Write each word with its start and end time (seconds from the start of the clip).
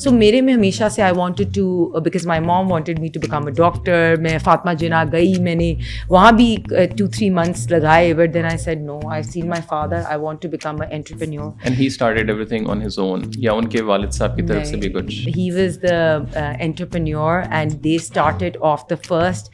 سو 0.00 0.10
میرے 0.10 0.40
میں 0.40 0.52
ہمیشہ 0.54 0.88
سے 0.90 1.02
I 1.02 1.12
wanted 1.16 1.54
to 1.54 2.00
because 2.00 2.26
my 2.26 2.40
mom 2.42 2.70
wanted 2.70 2.98
me 3.00 3.08
to 3.08 3.20
become 3.20 3.46
a 3.46 3.52
doctor 3.54 4.14
میں 4.20 4.36
فاطمہ 4.44 4.72
جنا 4.78 5.02
گئی 5.12 5.32
میں 5.42 5.54
نے 5.54 5.72
وہاں 6.08 6.30
بھی 6.32 6.54
ٹو 6.96 7.06
تھری 7.06 7.28
منتھس 7.30 7.70
لگائے 7.70 8.12
but 8.14 8.32
then 8.34 8.44
I 8.44 8.58
said 8.58 8.82
no 8.82 8.98
I 9.10 9.22
seen 9.22 9.48
my 9.48 9.62
father 9.68 10.00
I 10.04 10.20
want 10.20 10.42
to 10.42 10.48
become 10.48 10.80
a 10.82 10.88
entrepreneur 10.90 11.50
and 11.64 11.80
he 11.80 11.86
started 11.86 12.30
everything 12.46 12.68
on 12.70 12.82
his 12.82 12.98
own 12.98 13.22
یا 13.38 13.52
ان 13.52 13.68
کے 13.68 13.82
والد 13.82 14.12
صاحب 14.12 14.36
کی 14.36 14.46
طرف 14.46 14.66
سے 14.66 14.76
بھی 14.76 14.92
کچھ 14.92 15.28
ہی 15.36 15.50
was 15.50 15.78
the 15.82 16.46
entrepreneur 16.60 17.42
and 17.50 17.72
they 17.84 17.94
started 17.96 18.56
off 18.62 18.88
the 18.90 18.96
first 19.08 19.52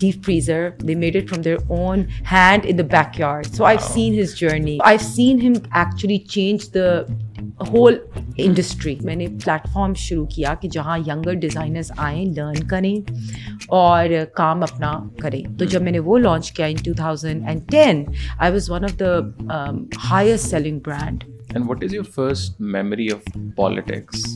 deep 0.00 0.24
freezer 0.24 0.68
they 0.82 0.94
made 0.96 1.16
it 1.16 1.28
from 1.28 1.42
their 1.42 1.70
own 1.70 2.04
hand 2.32 2.66
in 2.66 2.78
the 2.78 2.86
backyard 3.20 3.46
so 3.46 3.64
I 3.64 3.78
seen 3.92 4.18
his 4.20 4.34
journey 4.36 4.78
I 4.84 4.98
seen 5.04 5.40
him 5.40 5.52
actually 5.72 6.18
change 6.28 6.72
the 6.74 6.88
whole 7.68 7.96
industry 8.36 8.94
میں 9.00 9.16
نے 9.16 9.26
platform 9.44 9.94
شروع 9.94 10.26
کیا 10.26 10.54
کہ 10.54 10.68
جہاں 10.68 10.98
younger 10.98 11.34
designers 11.34 11.90
آئیں 11.96 12.24
learn 12.26 12.66
کریں 12.68 12.94
اور 13.68 14.08
کام 14.34 14.62
اپنا 14.62 14.92
کریں. 15.22 15.42
تو 15.58 15.64
جب 15.64 15.82
میں 15.82 15.92
نے 15.92 15.98
وہ 15.98 16.18
لانچ 16.18 16.52
کیا 16.52 16.66
in 16.66 16.76
two 16.84 16.94
thousand 16.96 17.48
and 17.48 17.70
ten 17.70 18.04
I 18.38 18.52
was 18.52 18.70
one 18.70 18.84
of 18.84 18.98
the 19.00 19.20
highest 20.10 20.50
selling 20.50 20.78
brand 20.78 21.24
and 21.48 21.68
what 21.68 21.84
is 21.84 21.94
your 21.94 22.04
first 22.14 22.60
memory 22.60 23.08
of 23.12 23.36
politics 23.56 24.26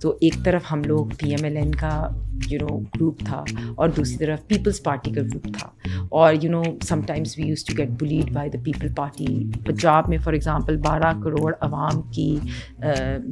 تو 0.00 0.10
ایک 0.20 0.34
طرف 0.44 0.62
ہم 0.70 0.82
لوگ 0.86 1.06
پی 1.18 1.30
ایم 1.30 1.44
ایل 1.44 1.56
این 1.56 1.74
کا 1.74 2.08
یو 2.50 2.58
نو 2.60 2.78
گروپ 2.78 3.18
تھا 3.18 3.44
اور 3.74 3.88
دوسری 3.88 4.16
طرف 4.16 4.46
پیپلز 4.48 4.82
پارٹی 4.82 5.10
کا 5.10 5.22
گروپ 5.22 5.46
تھا۔ 5.58 5.68
اور 6.10 6.34
you 6.42 6.50
know 6.50 6.62
sometimes 7.00 7.34
we 7.38 7.44
used 7.44 7.64
to 7.64 7.74
get 7.78 7.88
bled 7.88 8.32
by 8.32 8.50
the 8.50 8.58
people 8.64 8.88
party 8.96 9.26
Punjab 9.66 10.08
میں 10.08 10.18
فار 10.18 10.32
ایگزامپل 10.32 10.76
بارہ 10.76 11.12
کروڑ 11.24 11.54
عوام 11.60 12.02
کی 12.02 12.38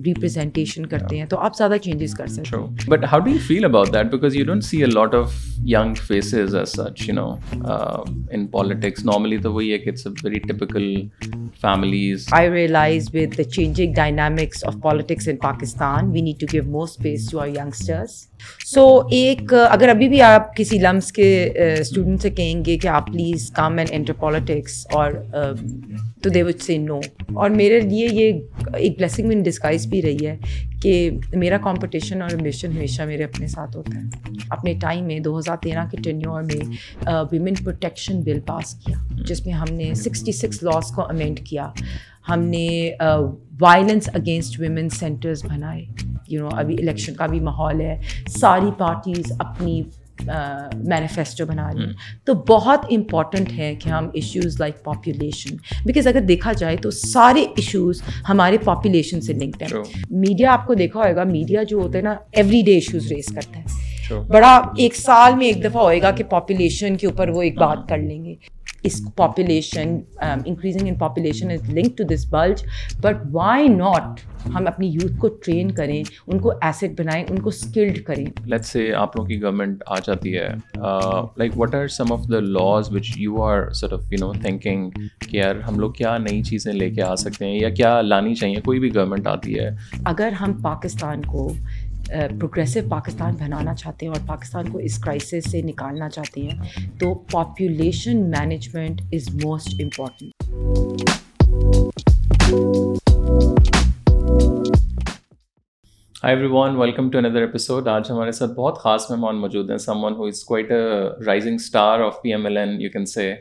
ریپرزینٹیشن 0.04 0.86
کرتے 0.86 1.18
ہیں 1.18 1.26
تو 1.26 1.38
آپ 1.38 1.56
زیادہ 1.56 1.76
چینجز 1.82 2.14
کر 2.14 2.26
سکتے 2.26 2.56
ہیں۔ 2.56 2.88
But 2.88 3.04
how 3.12 3.18
do 3.18 3.30
you 3.30 3.38
feel 3.46 3.64
about 3.64 3.92
that 3.94 4.06
because 4.06 4.36
you 4.36 4.44
don't 4.44 4.64
see 4.64 4.78
a 4.78 4.86
lot 4.86 5.14
of 5.14 5.34
young 5.66 5.94
faces 5.94 6.54
as 6.54 6.68
such 6.68 7.08
you 7.08 7.14
know 7.14 7.28
in 8.30 8.46
politics 8.46 9.04
normally 9.04 9.38
تو 9.38 9.52
وہی 9.52 9.72
ہے 9.72 9.78
کہ 9.78 9.88
it's 9.90 10.06
a 10.06 10.12
very 10.22 10.38
typical 10.38 10.94
families 11.60 12.26
I 12.30 12.50
realise 12.50 13.08
with 13.14 13.38
the 13.38 13.44
changing 13.44 13.94
dynamics 13.94 14.64
of 14.64 14.74
politics 14.82 15.28
in 15.28 15.36
Pakistan 15.36 16.10
we 16.10 16.20
need 16.34 16.40
to 16.40 16.46
give 16.52 16.70
more 16.70 16.82
space 16.82 17.30
to 17.30 17.40
our 17.40 17.48
youngsters 17.48 18.26
so 18.66 18.86
ایک 19.10 19.54
اگر 19.70 19.88
ابھی 19.88 20.08
بھی 20.08 20.20
آپ 20.22 20.54
کسی 20.56 20.78
لمس 20.78 21.12
کے 21.12 21.28
اسٹوڈنٹ 21.80 22.22
سے 22.22 22.30
کہیں 22.30 22.64
گے 22.64 22.76
کہ 22.78 22.88
آپ 22.88 23.06
please 23.06 23.50
come 23.50 23.78
and 23.78 23.90
enter 23.92 24.12
politics 24.12 24.86
اور 24.92 25.12
تو 26.22 26.30
دے 26.30 26.42
وڈ 26.42 26.60
سے 26.60 26.78
نو 26.78 26.98
اور 27.34 27.50
میرے 27.50 27.80
لیے 27.80 28.08
یہ 28.12 28.40
ایک 28.74 28.98
بلیسنگ 28.98 29.32
ان 29.32 29.42
ڈسکائز 29.42 29.86
بھی 29.86 30.02
رہی 30.02 30.26
ہے 30.26 30.36
کہ 30.82 31.10
میرا 31.34 31.58
کمپٹیشن 31.58 32.22
اور 32.22 32.30
امبیشن 32.30 32.72
ہمیشہ 32.72 33.02
میرے 33.02 33.24
اپنے 33.24 33.46
ساتھ 33.46 33.76
ہوتا 33.76 33.96
ہے 33.96 34.32
اپنے 34.50 34.74
ٹائم 34.80 35.04
میں 35.04 35.18
دو 35.18 35.38
ہزار 35.38 35.56
تیرہ 35.56 35.84
کے 35.90 36.02
ٹینیور 36.02 36.42
میں 36.42 36.60
ویمن 37.32 37.54
پروٹیکشن 37.54 38.20
بل 38.20 38.40
پاس 38.40 38.74
کیا 38.74 38.98
جس 39.24 39.44
میں 39.46 39.54
ہم 39.54 39.74
نے 39.74 39.92
سکسٹی 39.94 40.32
سکس 40.32 40.62
لاس 40.62 40.90
کو 40.90 41.08
امینڈ 41.08 41.40
کیا 41.44 41.70
ہم 42.28 42.44
نے 42.44 42.90
وائلنس 43.60 44.08
اگینسٹ 44.14 44.60
ویمن 44.60 44.88
سینٹرز 44.90 45.44
بنائے. 45.44 45.84
یو 46.28 46.42
نو 46.42 46.56
ابھی 46.58 46.76
الیکشن 46.80 47.14
کا 47.14 47.26
بھی 47.26 47.40
ماحول 47.40 47.80
ہے. 47.80 48.00
ساری 48.38 48.70
پارٹیز 48.78 49.32
اپنی 49.38 49.82
مینیفیسٹو 50.22 51.44
بنا 51.46 51.68
رہی 51.72 51.84
ہیں. 51.84 51.92
تو 52.24 52.34
بہت 52.48 52.84
امپورٹنٹ 52.90 53.52
ہے 53.52 53.74
کہ 53.80 53.88
ہم 53.88 54.08
ایشوز 54.14 54.60
لائک 54.60 54.82
پاپولیشن 54.84 55.56
بیکاز 55.86 56.06
اگر 56.06 56.20
دیکھا 56.28 56.52
جائے 56.58 56.76
تو 56.82 56.90
سارے 56.90 57.44
ایشوز 57.56 58.02
ہمارے 58.28 58.58
پاپولیشن 58.64 59.20
سے 59.20 59.32
لنکڈ 59.32 59.62
ہیں. 59.62 59.82
میڈیا 60.10 60.52
آپ 60.52 60.66
کو 60.66 60.74
دیکھا 60.74 61.00
ہوئے 61.00 61.16
گا 61.16 61.24
میڈیا 61.24 61.62
جو 61.62 61.78
ہوتا 61.78 61.98
ہے 61.98 62.02
نا 62.02 62.14
ایوری 62.32 62.62
ڈے 62.66 62.74
ایشوز 62.74 63.12
ریز 63.12 63.34
کرتا 63.34 63.60
ہے 63.60 64.22
بڑا 64.28 64.54
ایک 64.78 64.96
سال 64.96 65.34
میں 65.36 65.46
ایک 65.46 65.62
دفعہ 65.64 65.82
ہوئے 65.82 66.00
گا 66.02 66.10
کہ 66.10 66.24
پاپولیشن 66.30 66.96
کے 66.96 67.06
اوپر 67.06 67.28
وہ 67.28 67.42
ایک 67.42 67.58
بات 67.58 67.88
کر 67.88 67.98
لیں 67.98 68.24
گے. 68.24 68.34
اس 68.84 69.00
population 69.16 69.98
increasing 70.20 70.88
in 70.88 70.94
population 70.94 71.50
is 71.50 71.70
link 71.70 71.96
to 71.98 72.04
this 72.04 72.26
bulge 72.30 72.62
but 73.00 73.16
why 73.32 73.68
not 73.68 74.20
ہم 74.46 74.66
اپنی 74.66 74.88
یوتھ 74.88 75.18
کو 75.18 75.28
ٹرین 75.28 75.70
کریں 75.70 76.02
ان 76.26 76.38
کو 76.38 76.52
ایسٹ 76.60 77.00
بنائیں 77.00 77.24
ان 77.30 77.38
کو 77.38 77.48
اسکلڈ 77.48 78.02
کریں؟ 78.04 78.24
لیٹ 78.44 78.64
سے 78.64 78.94
آپ 78.94 79.16
لوگوں 79.16 79.28
کی 79.28 79.42
گورنمنٹ 79.42 79.82
آ 79.86 79.98
جاتی 79.98 80.36
ہے 80.38 80.48
like 81.38 81.58
what 81.60 81.74
are 81.74 81.88
some 81.88 82.12
of 82.12 82.28
the 82.32 82.40
laws 82.40 82.92
which 82.92 83.12
you 83.16 83.42
are 83.42 83.70
sure 83.70 83.92
of 83.92 84.12
you 84.12 84.18
know 84.20 84.32
thinking 84.32 84.90
کہ 85.30 85.36
یار 85.36 85.56
ہم 85.68 85.78
لوگ 85.80 85.92
کیا 85.92 86.16
نئی 86.18 86.42
چیزیں 86.42 86.72
لے 86.72 86.90
کے 86.90 87.02
آ 87.02 87.14
سکتے 87.14 87.46
ہیں 87.46 87.58
یا 87.60 87.70
کیا 87.70 88.00
لانی 88.00 88.34
چاہیے 88.34 88.60
کوئی 88.64 88.78
بھی 88.80 88.94
گورنمنٹ 88.94 89.26
آتی 89.26 89.58
ہے۔ 89.58 89.70
اگر 90.04 90.32
ہم 90.40 90.52
پاکستان 90.62 91.22
کو 91.22 91.48
پروگریسو 92.08 92.80
پاکستان 92.88 93.34
بنانا 93.40 93.74
چاہتے 93.74 94.06
ہیں 94.06 94.12
اور 94.12 94.26
پاکستان 94.26 94.68
کو 94.72 94.78
اس 94.78 94.98
کرائسس 94.98 95.50
سے 95.50 95.62
نکالنا 95.62 96.08
چاہتے 96.08 96.42
ہیں، 96.42 96.88
تو 96.98 97.14
population 97.32 98.30
management 98.30 99.00
is 99.12 99.34
most 99.44 99.80
important 99.82 100.32
hi 106.22 106.34
everyone 106.50 106.76
welcome 106.76 107.10
to 107.10 107.18
another 107.18 107.40
episode 107.40 107.88
آج 107.88 108.10
ہمارے 108.10 108.32
ساتھ 108.32 108.52
بہت 108.52 108.78
خاص 108.78 109.10
مہمان 109.10 109.40
موجود 109.40 109.70
ہیں۔ 109.70 109.78
Someone 110.04 110.14
who 110.14 110.26
is 110.26 110.44
quite 110.44 110.70
a 110.72 110.78
rising 111.26 111.54
star 111.54 112.00
of 112.00 112.22
P 112.22 112.30
M 112.32 112.46
L 112.46 112.56
N 112.56 112.80
you 112.80 112.90
can 112.92 113.06
say 113.06 113.34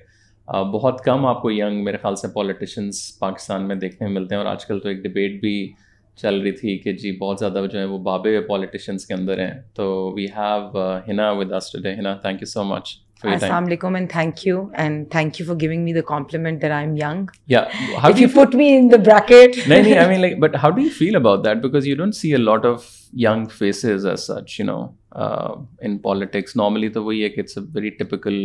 بہت 0.73 1.03
کم 1.03 1.25
آپ 1.25 1.41
کو 1.41 1.51
ینگ 1.51 1.83
میرے 1.83 1.97
خیال 1.97 2.15
سے 2.15 2.27
پالیٹیشینس 2.33 3.19
پاکستان 3.19 3.67
میں 3.67 3.75
دیکھنے 3.75 4.07
میں 4.07 4.15
ملتے 4.15 4.35
ہیں 4.35 4.41
اور 4.41 4.51
آج 4.51 4.65
کل 4.65 4.79
تو 4.79 4.89
ایک 4.89 5.03
ڈبیٹ 5.03 5.39
بھی 5.41 5.73
چل 6.17 6.39
رہی 6.41 6.51
تھی 6.51 6.77
کہ 6.77 6.93
جی 6.93 7.11
بہت 7.17 7.39
زیادہ 7.39 7.65
جو 7.71 7.79
ہے 7.79 7.85
وہ 7.85 7.97
بابے 8.03 8.39
پالیٹیشینس 8.41 9.05
کے 9.05 9.13
اندر 9.13 9.39
ہیں۔ 9.39 9.53
تو 9.75 9.85
we 10.15 10.25
have 10.37 10.87
Hina 11.07 11.31
with 11.31 11.51
us 11.53 11.71
today 11.71 11.93
Hina 11.95 12.13
thank 12.15 12.41
you 12.41 12.47
so 12.47 12.63
much 12.63 12.95
السلام 13.23 13.65
علیکم 13.65 13.95
and 13.95 14.09
thank 14.09 14.45
you 14.47 14.63
and 14.73 15.05
thank 15.11 15.39
you 15.39 15.45
for 15.47 15.55
giving 15.61 15.83
me 15.83 15.93
the 15.93 16.01
compliment 16.07 16.61
that 16.61 16.71
I 16.71 16.85
am 16.85 16.95
young 16.97 17.25
yeah 17.47 17.63
how 18.03 18.11
do 18.11 18.21
you 18.21 18.27
put 18.33 18.55
me 18.55 18.67
in 18.77 18.91
the 18.91 18.97
bracket 18.97 19.57
نہیں 19.67 19.81
نہیں 19.81 19.97
I 19.97 20.07
mean 20.09 20.21
like 20.21 20.37
but 20.39 20.55
how 20.55 20.71
do 20.71 20.81
you 20.81 20.89
feel 20.97 21.15
about 21.15 21.45
that 21.45 21.57
because 21.57 21.87
you 21.87 21.95
don't 21.95 22.15
see 22.15 22.31
a 22.31 22.37
lot 22.37 22.65
of 22.65 22.85
young 23.19 23.45
faces 23.57 24.05
as 24.05 24.19
such 24.19 24.59
you 24.59 24.65
know 24.65 24.79
in 25.81 25.97
politics 25.97 26.55
normally 26.55 26.89
تو 26.89 27.03
وہی 27.03 27.23
ہے 27.23 27.29
کہ 27.29 27.39
it's 27.39 27.57
a 27.57 27.63
very 27.73 27.89
typical 27.89 28.39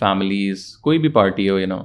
families 0.00 0.66
کوئی 0.76 0.98
بھی 0.98 1.08
party 1.08 1.48
ہو 1.50 1.58
you 1.58 1.66
know 1.66 1.82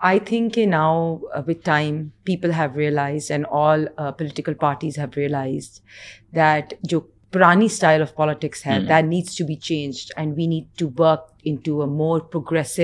I 0.00 0.18
think 0.26 0.54
کہ 0.54 0.64
now 0.66 1.16
with 1.46 1.64
time 1.64 2.02
people 2.24 2.50
have 2.52 2.78
realise 2.78 3.30
and 3.30 3.46
all 3.50 3.86
political 3.96 4.54
parties 4.60 4.98
have 4.98 5.08
realise 5.16 5.70
that 6.36 6.74
جو 6.82 7.00
پرانی 7.32 7.64
اسٹائل 7.64 8.02
آف 8.02 8.14
پالیٹکس 8.14 8.66
ہے 8.66 8.78
that 8.80 9.04
needs 9.04 9.36
to 9.38 9.46
be 9.46 9.54
change 9.62 10.04
and 10.16 10.36
we 10.36 10.46
need 10.46 10.78
to 10.78 10.88
work 10.98 11.26
into 11.64 11.80
a 11.82 11.88
more 11.88 12.20
progressive 12.32 12.82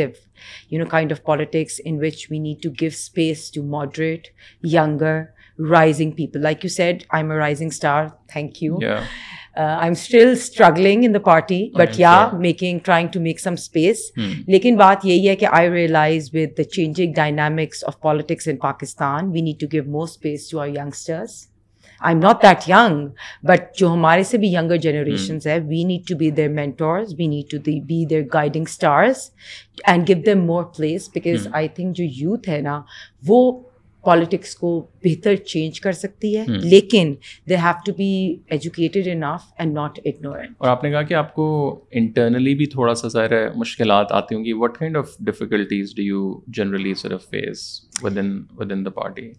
no 0.72 0.86
kind 0.90 1.12
of 1.12 1.22
politics 1.24 1.80
in 1.84 1.98
which 2.02 2.26
we 2.30 2.38
need 2.38 2.62
to 2.62 2.70
give 2.80 2.90
space 2.92 3.50
to 3.52 3.62
moderate 3.68 4.28
younger 4.72 5.20
rising 5.58 6.10
people 6.12 6.42
like 6.42 6.64
you 6.64 6.70
said 6.70 7.02
I 7.08 7.22
am 7.22 7.30
a 7.30 7.38
rising 7.38 7.68
star 7.68 8.06
thank 8.28 8.62
you 8.62 8.78
I 9.56 9.84
am 9.84 9.92
still 9.92 10.30
struggling 10.32 11.04
in 11.04 11.14
the 11.14 11.18
party 11.24 11.62
but 11.74 11.98
yeah 11.98 12.14
making 12.38 12.78
trying 12.84 13.08
to 13.08 13.20
make 13.20 13.40
some 13.40 13.52
space 13.52 13.98
لیکن 14.48 14.76
بات 14.76 15.04
یہی 15.04 15.28
ہے 15.28 15.36
کہ 15.36 15.46
I 15.50 15.70
realise 15.70 16.28
with 16.34 16.58
the 16.58 16.64
changing 16.66 17.12
dynamics 17.12 17.84
of 17.84 18.00
politics 18.00 18.48
in 18.48 18.56
Pakistan 18.56 19.30
we 19.32 19.40
need 19.40 19.60
to 19.60 19.66
give 19.72 19.84
more 19.86 20.02
space 20.02 20.48
to 20.50 20.60
our 20.60 20.68
youngsters 20.68 21.42
I 22.00 22.14
am 22.14 22.20
not 22.20 22.42
that 22.42 22.68
young 22.68 23.06
but 23.48 23.76
جو 23.78 23.92
ہمارے 23.92 24.22
سے 24.22 24.38
بھی 24.38 24.48
younger 24.54 24.76
generations 24.76 25.46
ہے 25.46 25.58
we 25.66 25.82
need 25.84 26.08
to 26.08 26.16
be 26.18 26.30
their 26.30 26.48
mentors 26.52 27.14
we 27.18 27.26
need 27.26 27.50
to 27.50 27.70
be 27.86 28.04
their 28.06 28.22
guiding 28.34 28.64
stars 28.68 29.28
and 29.84 30.08
give 30.08 30.16
them 30.26 30.44
more 30.46 30.64
place 30.76 31.08
because 31.14 31.46
I 31.52 31.68
think 31.68 31.96
جو 31.96 32.04
youth 32.16 32.48
ہے 32.48 32.60
نا 32.60 32.80
وہ 33.22 33.40
politics 34.04 34.54
کو 34.56 34.70
بہتر 35.04 35.36
چینج 35.46 35.80
کر 35.80 35.92
سکتی 35.92 36.36
ہے 36.36 36.44
لیکن 36.62 37.14
they 37.48 37.56
have 37.56 37.72
to 37.86 37.92
be 37.96 38.10
educated 38.48 39.08
enough 39.08 39.52
and 39.58 39.74
not 39.74 39.98
ignorant 40.04 40.54
اور 40.58 40.68
آپ 40.68 40.84
نے 40.84 40.90
کہا 40.90 41.02
کہ 41.02 41.14
آپ 41.14 41.32
کو 41.34 41.46
انٹرنلی 41.92 42.54
بھی 42.54 42.66
تھوڑا 42.66 42.94
سا 42.94 43.08
ظاہر 43.08 43.32
ہے 43.32 43.48
مشکلات 43.56 44.12
آتی 44.12 44.34
ہوں 44.34 44.44
گی۔ 44.44 44.52
What 44.58 44.78
kind 44.78 44.96
of 44.96 45.16
difficulties 45.20 45.94
do 45.96 46.02
you 46.02 46.32
generally 46.56 46.94
صرف 46.94 47.28
face 47.30 47.64
with 48.02 48.18
in 48.18 48.30
with 48.56 48.72
in 48.72 48.84
the 48.84 48.90
party 48.92 49.30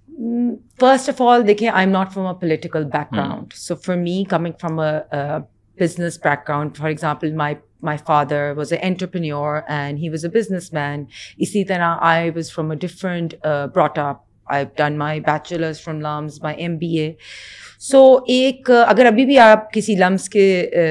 first 0.79 1.09
of 1.09 1.21
all 1.21 1.47
دیکھیں 1.47 1.67
I 1.69 1.85
am 1.85 1.93
not 1.93 2.13
from 2.13 2.27
a 2.27 2.33
political 2.41 2.83
background 3.13 3.53
so 3.57 3.75
for 3.75 3.95
me 3.97 4.23
coming 4.29 4.53
from 4.61 4.79
a 4.79 5.37
business 5.77 6.19
background 6.49 6.77
for 6.77 6.87
example 6.87 7.33
my 7.35 7.55
my 7.83 7.97
father 8.07 8.51
was 8.57 8.71
a 8.73 8.79
entrepreneur 8.81 9.59
and 9.67 9.99
he 9.99 10.09
was 10.09 10.25
a 10.25 10.31
businessman 10.73 11.03
اسی 11.37 11.63
طرح 11.63 11.95
I 12.01 12.29
was 12.29 12.51
from 12.51 12.71
a 12.71 12.77
different 12.77 13.33
brought 13.73 13.99
up 13.99 14.23
I 14.47 14.65
done 14.77 14.97
my 14.97 15.19
bachelors 15.19 15.83
from 15.83 16.01
LUMS 16.01 16.41
my 16.43 16.55
M 16.57 16.77
be 16.77 16.97
اے 16.99 17.11
سو 17.81 18.03
ایک 18.27 18.69
اگر 18.87 19.05
ابھی 19.05 19.25
بھی 19.25 19.37
آپ 19.39 19.71
کسی 19.73 19.95
لمس 19.95 20.29
کے 20.29 20.47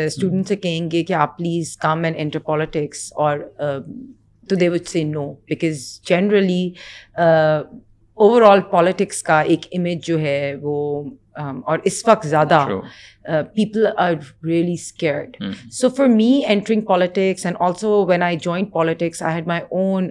اسٹوڈنٹ 0.06 0.48
سے 0.48 0.56
کہیں 0.56 0.90
گے 0.90 1.02
کہ 1.04 1.12
آپ 1.12 1.36
please 1.38 1.76
come 1.76 2.04
and 2.04 2.16
enter 2.18 2.38
politics 2.44 3.12
اور 3.16 3.38
تو 4.48 4.56
they 4.56 4.68
would 4.68 4.86
say 4.88 5.02
no 5.04 5.32
because 5.48 5.82
generally 6.08 6.70
overall 8.42 8.60
politics 8.70 9.22
کا 9.22 9.40
ایک 9.40 9.66
امیج 9.72 10.06
جو 10.06 10.18
ہے 10.20 10.54
وہ 10.62 11.04
اور 11.36 11.78
اس 11.84 12.02
وقت 12.06 12.26
زیادہ 12.26 12.66
people 13.54 13.86
are 13.96 14.12
really 14.44 14.72
scared 14.72 15.36
so 15.72 15.88
for 15.88 16.06
me 16.06 16.32
entering 16.46 16.80
politics 16.80 17.46
and 17.46 17.56
also 17.60 18.04
when 18.06 18.22
I 18.22 18.36
join 18.36 18.64
politics 18.64 19.22
I 19.22 19.34
had 19.34 19.46
my 19.46 19.62
own 19.70 20.10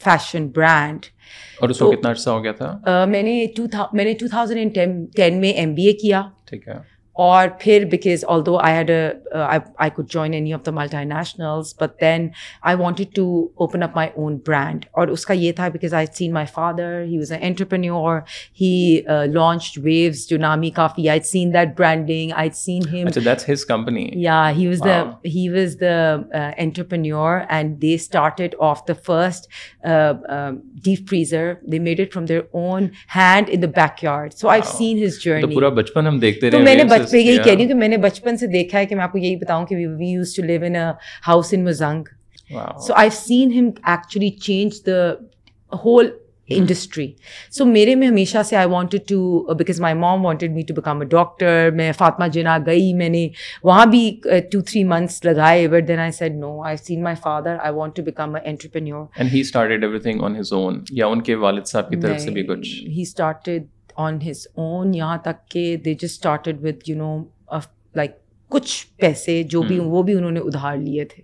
fashion 0.00 0.48
brand 0.48 1.06
اور 1.60 1.68
اس 1.68 1.78
کو 1.78 1.90
کتنا 1.90 2.10
عرصہ 2.10 2.30
ہو 2.30 2.42
گیا 2.44 2.52
تھا؟ 2.52 3.04
میں 3.06 3.22
نے 3.22 3.46
میں 3.92 4.04
نے 4.04 4.12
ٹو 4.12 4.28
تھاؤزینڈ 4.28 4.78
اینڈ 4.78 5.06
ٹین 5.16 5.40
میں 5.40 5.52
ایم 5.52 5.74
بی 5.74 5.86
اے 5.86 5.92
کیا۔ 5.92 6.22
ٹھیک 6.44 6.68
ہے۔ 6.68 6.97
اور 7.18 7.48
پھر 7.60 7.84
because 7.90 8.24
although 8.46 8.56
I 8.58 8.74
had 8.76 8.90
I 9.34 9.90
could 9.90 10.08
join 10.10 10.34
any 10.34 10.52
of 10.52 10.60
the 10.66 10.70
multinationals 11.04 11.74
but 11.80 12.00
then 12.00 12.28
I 12.62 12.76
wanted 12.76 13.14
to 13.14 13.24
open 13.56 13.82
up 13.82 13.96
my 13.96 14.08
own 14.14 14.36
brand 14.46 14.84
اور 14.90 15.08
اس 15.08 15.26
کا 15.26 15.34
یہ 15.34 15.52
تھا 15.52 15.68
because 15.68 15.94
I 15.94 16.06
seen 16.12 16.32
my 16.32 16.46
father 16.54 17.02
he 17.06 17.16
was 17.18 17.32
a 17.32 17.38
entrepreneur 17.40 18.20
he 18.60 19.00
launch 19.32 19.78
Waves 19.78 20.26
جو 20.28 20.38
نامی 20.38 20.70
کافی 20.70 21.08
I 21.08 21.20
seen 21.22 21.52
that 21.54 21.76
branding 21.78 22.32
I 22.34 22.50
seen 22.54 22.88
him 22.88 23.08
company 23.68 24.08
yeah 24.16 24.40
he 24.56 24.66
was 24.66 24.84
the 24.84 25.02
he 25.26 25.48
was 25.48 25.76
the 25.80 25.96
entrepreneur 26.56 27.40
and 27.48 27.80
they 27.82 27.94
started 27.94 28.54
off 28.60 28.86
the 28.88 28.94
first 29.06 29.50
deep 30.84 31.08
freezer 31.10 31.52
they 31.72 31.78
made 31.80 32.00
it 32.00 32.12
from 32.14 32.26
their 32.26 32.40
own 32.52 32.86
hand 33.16 33.50
in 33.50 33.62
the 33.62 33.72
backyard 34.04 34.34
so 34.34 34.48
I 34.48 34.62
seen 34.66 35.04
his 35.04 35.20
journey 35.20 35.54
پورا 35.54 35.68
بچپن 35.74 36.06
ہم 36.06 36.18
دیکھتے 36.18 36.50
رہے 36.50 36.62
میں 36.62 36.74
نے 36.74 36.84
پہ 37.10 37.16
یہی 37.16 37.36
کہہ 37.36 37.52
رہی 37.52 37.62
ہوں 37.62 37.68
کہ 37.68 37.74
میں 37.74 37.88
نے 37.88 37.96
بچپن 37.98 38.36
سے 38.36 38.46
دیکھا 38.48 38.78
ہے 38.78 38.86
کہ 38.86 38.94
میں 38.94 39.04
آپ 39.04 39.12
کو 39.12 39.18
یہی 39.18 39.36
بتاؤں 39.36 39.66
کہ 39.66 39.76
we 39.76 40.10
used 40.10 40.34
to 40.36 40.42
live 40.42 40.64
in 40.64 40.76
house 41.28 41.52
in 41.52 41.64
Mozang 41.64 42.14
so 42.86 42.94
I 42.94 43.10
seen 43.12 43.52
him 43.52 43.70
actually 43.84 44.30
change 44.38 44.86
the 44.86 45.10
whole 45.72 46.10
industry 46.48 47.06
so 47.52 47.64
میرے 47.64 47.94
میں 47.94 48.08
ہمیشہ 48.08 48.42
سے 48.44 48.56
I 48.56 48.68
wanted 48.68 49.00
to 49.08 49.54
because 49.54 49.80
my 49.80 49.94
mom 49.96 50.24
wanted 50.26 50.52
me 50.52 50.62
to 50.68 50.74
become 50.74 51.00
a 51.00 51.06
doctor 51.06 51.70
میں 51.74 51.90
فاطمہ 51.98 52.28
جنا 52.32 52.56
گئی 52.66 52.92
میں 52.94 53.08
نے 53.08 53.26
وہاں 53.64 53.84
بھی 53.86 54.10
ٹو 54.52 54.60
تھری 54.60 54.84
منتھس 54.84 55.24
لگائے 55.24 55.66
but 55.68 55.88
then 55.88 55.98
I 55.98 56.12
said 56.12 56.36
no 56.36 56.60
I 56.62 56.76
seen 56.76 57.02
my 57.02 57.16
father 57.22 57.56
I 57.60 57.74
want 57.74 57.96
to 57.96 58.02
become 58.02 58.34
a 58.34 58.40
entrepreneur 58.44 59.04
and 59.16 59.32
he 59.32 59.40
started 59.40 59.84
everything 60.00 60.22
on 60.22 60.38
his 60.40 60.52
own 60.52 60.82
یا 60.92 61.06
ان 61.06 61.22
کے 61.22 61.34
والد 61.36 61.66
صاحب 61.66 61.90
کی 61.90 62.00
طرف 62.00 62.20
سے 62.20 62.30
بھی 62.30 62.46
کچھ 62.46 62.68
he 62.88 63.02
started 63.02 63.66
on 63.98 64.18
his 64.30 64.46
own 64.54 64.94
یہاں 64.94 65.16
تک 65.18 65.48
کہ 65.50 65.76
they 65.76 65.94
just 65.94 66.04
started 66.04 66.62
with 66.62 66.90
you 66.90 66.96
know 66.96 67.22
like 67.96 68.10
کچھ 68.48 68.86
پیسے 68.96 69.42
جو 69.42 69.62
بھی 69.62 69.78
وہ 69.78 70.02
بھی 70.02 70.14
انہوں 70.14 70.30
نے 70.30 70.40
ادھار 70.40 70.76
لیے 70.76 71.04
تھے۔ 71.04 71.22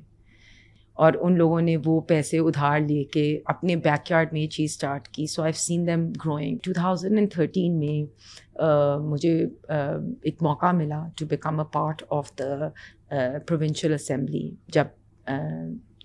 اور 0.94 1.12
ان 1.21 1.37
لوگوں 1.38 1.61
نے 1.61 1.76
وہ 1.85 2.00
پیسے 2.00 2.38
ادھار 2.38 2.81
لے 2.81 3.05
کے 3.05 3.38
اپنے 3.44 3.76
بیک 3.76 4.11
یارڈ 4.11 4.32
میں 4.32 4.41
یہ 4.41 4.47
چیز 4.47 4.71
اسٹارٹ 4.71 5.09
کی۔ 5.09 5.26
So 5.26 5.43
I 5.43 5.53
seen 5.53 5.87
them 5.87 6.09
growing 6.25 6.59
two 6.62 6.73
thousand 6.73 7.19
and 7.19 7.32
thirteen 7.32 7.79
میں 7.79 8.03
مجھے 9.00 9.47
ایک 10.23 10.43
موقع 10.43 10.73
ملا 10.73 11.03
to 11.17 11.27
become 11.27 11.61
a 11.61 11.67
part 11.73 12.03
of 12.11 12.32
the 12.38 12.69
provincial 13.47 13.94
assembly 13.94 14.50
جب 14.69 14.87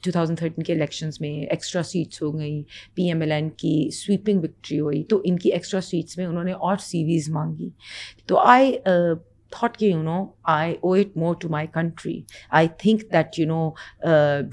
ٹو 0.03 0.11
تھاؤزنڈ 0.11 0.37
تھرٹین 0.37 0.63
کے 0.63 0.73
الیکشنس 0.73 1.21
میں 1.21 1.29
ایکسٹرا 1.29 1.83
سیٹس 1.83 2.21
ہو 2.21 2.37
گئیں 2.39 2.61
پی 2.95 3.03
ایم 3.03 3.21
ایل 3.21 3.31
این 3.31 3.49
کی 3.49 3.89
سویپنگ 3.93 4.43
وکٹری 4.43 4.79
ہوئی 4.79 5.03
تو 5.03 5.21
ان 5.25 5.39
کی 5.39 5.51
ایکسٹرا 5.53 5.81
سیٹس 5.81 6.17
میں 6.17 6.25
انہوں 6.25 6.43
نے 6.43 6.51
اور 6.51 6.77
سیریز 6.81 7.29
مانگی۔ 7.29 7.69
تو 8.27 8.37
آئی 8.37 8.77
تھاٹ 9.51 9.77
کہ 9.77 9.85
you 9.85 10.01
know 10.03 10.25
I 10.43 10.75
owe 10.81 10.93
it 10.93 11.17
more 11.17 11.35
to 11.41 11.49
my 11.49 11.67
country 11.73 12.21
I 12.51 12.67
think 12.77 13.01
that 13.13 13.39
you 13.39 13.47
know 13.47 13.69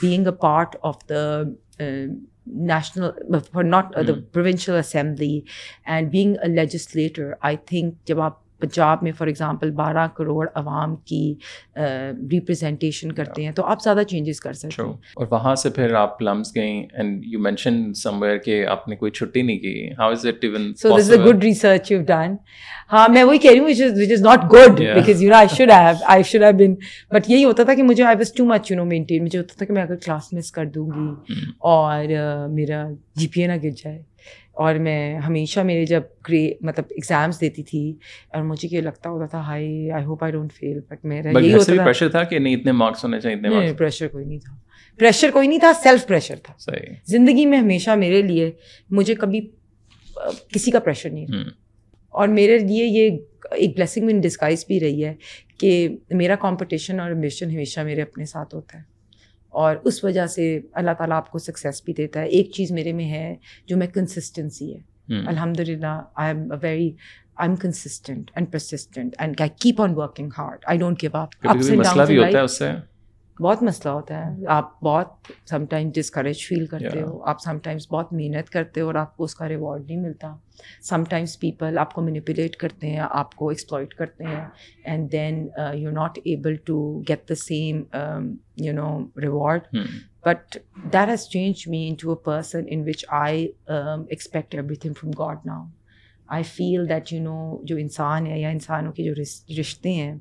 being 0.03 0.27
a 0.27 0.33
part 0.41 0.77
of 0.83 1.09
the 1.09 1.43
national 2.47 3.39
for 3.53 3.65
not 3.65 3.97
the 4.09 4.13
provincial 4.33 4.75
assembly 4.75 5.41
and 5.85 6.11
being 6.11 6.35
a 6.43 6.49
legislator 6.49 7.33
I 7.41 7.57
think 7.67 7.95
جب 8.07 8.21
آپ 8.21 8.46
پنجاب 8.61 9.03
میں 9.03 9.13
for 9.13 9.27
example 9.27 9.71
بارہ 9.71 10.07
کروڑ 10.17 10.47
عوام 10.55 10.97
کی 10.97 11.35
representation 12.33 13.13
کرتے 13.13 13.45
ہیں 13.45 13.53
تو 13.53 13.65
آپ 13.65 13.83
زیادہ 13.83 14.03
چینجز 14.09 14.41
کر 14.41 14.53
سکتے 14.53 14.83
ہیں۔ 14.83 14.93
اور 15.17 15.27
وہاں 15.31 15.55
سے 15.55 15.71
پھر 15.71 15.95
آپ 15.95 16.23
لمس 16.23 16.55
گئیں 16.57 16.87
and 16.93 17.23
you 17.27 17.39
mention 17.39 17.93
some 17.95 18.23
where 18.23 18.39
کہ 18.39 18.65
آپ 18.67 18.89
نے 18.89 18.97
کوئی 18.97 19.11
چھٹی 19.11 19.43
نہیں 19.43 19.59
کی۔ 19.59 19.75
How 19.99 20.11
is 20.11 20.27
it 20.27 20.45
even 20.45 20.73
so 20.75 20.97
this 20.99 21.11
a 21.11 21.19
good 21.19 21.45
research 21.45 21.93
you 21.93 22.03
done 22.03 22.35
ہاں 22.93 23.07
میں 23.09 23.23
وہی 23.25 23.39
کہہ 23.39 23.51
رہی 23.51 23.59
ہوں 23.59 23.69
which 23.69 24.13
is 24.13 24.23
not 24.23 24.45
good 24.53 24.81
because 24.81 25.23
you 25.23 25.31
know 25.31 25.37
I 25.37 25.49
should 25.57 25.71
have 25.71 25.95
I 26.07 26.23
should 26.23 26.43
have 26.43 26.53
been 26.53 26.75
but 27.15 27.31
یہی 27.31 27.45
ہوتا 27.45 27.63
تھا 27.63 27.75
کہ 27.75 27.83
مجھے 27.83 28.05
I 28.05 28.17
was 28.17 28.33
too 28.33 28.45
much 28.45 28.71
you 28.71 28.77
know 28.77 28.85
maintain 28.85 29.25
مجھے 29.25 29.39
ہوتا 29.39 29.55
تھا 29.59 29.67
کہ 29.67 29.73
میں 29.73 29.83
اگر 29.83 29.97
کلاس 29.97 30.33
مس 30.33 30.51
کر 30.53 30.67
دوں 30.67 30.87
گی 30.87 31.35
اور 31.69 32.05
میرا 32.51 32.85
جی 33.17 33.29
پی 33.29 33.41
اے 33.41 33.47
نہ 33.47 33.53
گر 33.63 33.71
جائے۔ 33.71 34.03
اور 34.57 34.75
میں 34.75 35.19
ہمیشہ 35.19 35.61
میرے 35.61 35.85
جب 35.87 36.03
گرے 36.29 36.53
مطلب 36.61 36.85
ایگزامس 36.91 37.41
دیتی 37.41 37.63
تھی 37.63 37.95
اور 38.29 38.43
مجھے 38.43 38.69
یہ 38.73 38.81
لگتا 38.81 39.11
ہوتا 39.11 39.27
تھا 39.27 39.41
high 39.41 39.91
I 39.91 40.05
hope 40.05 40.23
I 40.25 40.33
don't 40.33 40.53
fail 40.53 40.81
but 40.89 41.05
میرا 41.05 41.39
یہی 41.39 41.53
ہوتا 41.53 41.75
تھا۔ 41.75 41.85
پریشر 41.85 42.09
تھا 42.09 42.23
کہ 42.23 42.39
نہیں 42.39 42.57
اتنے 42.57 42.73
مارکس 42.73 43.05
ہونے 43.05 43.21
چاہیے 43.21 43.37
اتنے 43.37 43.49
مارکس 43.49 43.79
پریشر 43.79 44.09
کوئی 44.09 44.25
نہیں 44.25 44.39
تھا۔ 44.39 44.57
پریشر 44.99 45.31
کوئی 45.33 45.49
نہیں 45.49 45.59
تھا 45.59 45.73
سیلف 45.83 46.07
پریشر 46.07 46.35
تھا۔ 46.43 46.55
صحیح۔ 46.59 46.95
زندگی 47.05 47.47
میں 47.47 47.59
ہمیشہ 47.59 47.91
میرے 47.91 48.23
لیے 48.23 48.53
مجھے 48.91 49.15
کبھی 49.15 49.51
کسی 50.49 50.71
کا 50.71 50.79
پریشر 50.79 51.11
نہیں 51.11 51.27
تھا۔ 51.27 51.35
اور 52.09 52.29
میرے 52.29 52.59
لیے 52.59 52.85
یہ 52.85 53.19
ایک 53.51 53.77
بلیسنگ 53.77 54.11
ان 54.11 54.21
ڈسکائز 54.21 54.65
بھی 54.67 54.81
رہی 54.81 55.05
ہے 55.05 55.15
کہ 55.59 55.89
میرا 56.11 56.35
کمپٹیشن 56.35 57.01
اور 57.01 57.11
امبیشن 57.11 57.51
ہمیشہ 57.51 57.81
میرے 57.81 58.03
اپنے 58.03 58.25
ساتھ 58.25 58.55
ہوتا 58.55 58.79
ہے۔ 58.79 58.96
اور 59.57 59.77
اس 59.85 60.05
وجہ 60.05 60.27
سے 60.27 60.61
اللہ 60.73 60.91
تعالیٰ 60.99 61.17
آپ 61.17 61.31
کو 61.31 61.39
سکسیس 61.39 61.83
بھی 61.85 61.93
دیتا 61.93 62.21
ہے۔ 62.21 62.27
ایک 62.27 62.51
چیز 62.53 62.73
میرے 62.73 62.93
میں 62.93 63.11
ہے 63.11 63.37
جو 63.67 63.77
میں 63.77 63.87
کنسسٹنسی 63.87 64.75
ہے۔ 64.75 64.97
الحمد 65.27 65.61
للہ 65.61 66.01
I 66.15 66.35
am 66.35 66.53
a 66.53 66.59
very 66.63 66.91
I 67.37 67.49
am 67.49 67.57
consistent 67.57 68.31
and 68.35 68.53
persistent 68.53 69.15
and 69.19 69.41
I 69.41 69.51
keep 69.61 69.83
on 69.83 69.93
working 69.97 70.31
hard 70.39 70.59
I 70.67 70.79
don't 70.79 71.03
give 71.03 71.17
up 71.17 71.29
بہت 73.41 73.63
مسئلہ 73.63 73.93
ہوتا 73.93 74.27
ہے۔ 74.27 74.47
آپ 74.49 74.81
بہت 74.83 75.33
سم 75.51 75.65
ٹائمز 75.65 75.93
ڈسکریج 75.95 76.47
فیل 76.49 76.67
کرتے 76.67 77.03
ہو۔ 77.03 77.23
آپ 77.23 77.41
سم 77.41 77.59
ٹائمس 77.59 77.87
بہت 77.91 78.13
محنت 78.13 78.51
کرتے 78.51 78.81
ہو 78.81 78.87
اور 78.87 78.95
آپ 78.95 79.17
کو 79.17 79.25
اس 79.25 79.35
کا 79.35 79.49
ریوارڈ 79.49 79.87
نہیں 79.87 80.01
ملتا۔ 80.01 80.35
سم 80.83 81.05
ٹائمس 81.05 81.39
پیپل 81.41 81.79
آپ 81.79 81.93
کو 81.95 82.03
مینیپولیٹ 82.03 82.57
کرتے 82.57 82.91
ہیں 82.91 83.03
آپ 83.11 83.35
کو 83.37 83.49
ایکسپلائٹ 83.49 83.95
کرتے 83.95 84.25
ہیں 84.25 84.45
and 84.85 85.13
then 85.13 85.49
you 85.75 85.91
not 85.91 86.19
able 86.25 86.57
to 86.57 87.03
get 87.09 87.29
the 87.29 87.35
same 87.35 87.83
you 88.57 88.73
know 88.73 88.99
reward 89.23 89.61
but 90.27 90.59
that 90.93 91.09
has 91.09 91.29
change 91.29 91.69
me 91.69 91.89
into 91.95 92.11
a 92.11 92.25
person 92.25 92.65
in 92.69 92.85
which 92.87 93.05
I 93.09 93.49
expect 93.69 94.55
everything 94.75 94.95
from 95.01 95.11
God 95.19 95.47
now 95.47 95.65
I 96.29 96.43
feel 96.43 96.89
that 96.89 97.13
you 97.13 97.23
know 97.23 97.59
جو 97.63 97.77
انسان 97.77 98.27
ہے 98.27 98.41
یا 98.41 98.49
انسانوں 98.49 98.93
کے 98.93 99.05
جو 99.05 99.13
رشتے 99.61 99.93
ہیں 99.93 100.15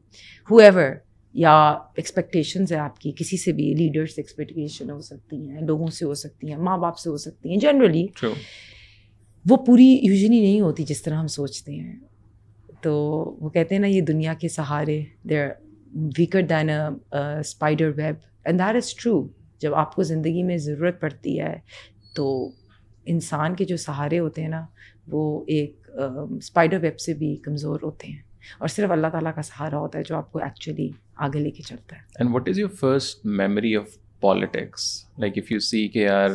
ہو 0.52 0.58
ever 0.58 0.92
یا 1.36 1.70
ایکسپیکٹیشنز 1.70 2.72
ہے 2.72 2.78
آپ 2.78 3.00
کی 3.00 3.12
کسی 3.12 3.38
سے 3.38 3.52
بھی 3.52 3.74
لیڈرس 3.74 4.14
ایکسپیکٹیشن 4.18 4.90
ہو 4.90 5.02
سکتی 5.02 5.50
ہیں 5.50 5.62
لوگوں 5.62 5.88
سے 5.88 6.06
ہو 6.06 6.14
سکتی 6.14 6.50
ہیں 6.50 6.58
ماں 6.58 6.78
باپ 6.78 6.98
سے 6.98 7.10
ہو 7.10 7.18
سکتی 7.18 7.50
ہیں 7.50 7.58
جنرلی 7.58 8.08
وہ 9.50 9.58
پوری 9.58 10.00
یوزلی 10.02 10.40
نہیں 10.40 10.62
ہوتی 10.62 10.84
جس 10.84 11.02
طرح 11.02 11.16
ہم 11.16 11.28
سوچتے 11.28 11.72
ہیں۔ 11.72 12.00
تو 12.82 12.94
وہ 13.42 13.50
کہتے 13.50 13.76
ہیں 13.76 13.82
نا 13.82 13.88
یہ 13.88 14.02
دنیا 14.02 14.34
کے 14.34 14.50
سہارے 14.50 15.04
they're 15.30 15.48
weaker 16.18 16.42
than 16.42 16.70
a 16.70 17.40
spider 17.40 17.88
web 17.88 18.16
and 18.46 18.60
that 18.60 18.76
is 18.76 18.96
true 18.96 19.28
جب 19.60 19.76
آپ 19.76 19.96
کو 19.96 20.04
زندگی 20.04 20.44
میں 20.44 20.58
ضرورت 20.58 21.02
پڑتی 21.02 21.40
ہے 21.40 21.60
تو 22.16 22.52
انسان 23.06 23.56
کے 23.56 23.66
جو 23.66 23.78
سہارے 23.78 24.20
ہوتے 24.20 24.42
ہیں 24.42 24.50
نا 24.50 24.66
وہ 25.08 25.44
ایک 25.48 25.90
اسپائڈر 26.40 26.78
ویب 26.82 27.00
سے 27.00 27.14
بھی 27.14 27.36
کمزور 27.36 27.80
ہوتے 27.84 28.08
ہیں۔ 28.08 28.20
اور 28.60 28.68
صرف 28.68 28.92
اللہ 28.92 29.08
تعالیٰ 29.08 29.36
کا 29.36 29.42
سہارا 29.42 29.78
ہوتا 29.78 30.00
ہے 30.00 30.04
جو 30.04 30.16
آپ 30.18 30.32
کو 30.32 30.40
ایکچولی 30.40 30.90
آگے 31.18 31.40
لے 31.40 31.52
کے 31.52 31.64
چلتا 31.64 31.96
ہے۔ 31.96 32.02
And 32.20 32.36
what 32.36 32.50
is 32.50 32.60
your 32.60 32.70
first 32.80 33.26
memory 33.26 33.76
of 33.76 33.98
politics 34.22 34.84
like 35.18 35.38
if 35.38 35.52
you 35.52 35.60
see 35.60 35.88
کہ 35.88 36.00
یار 36.00 36.30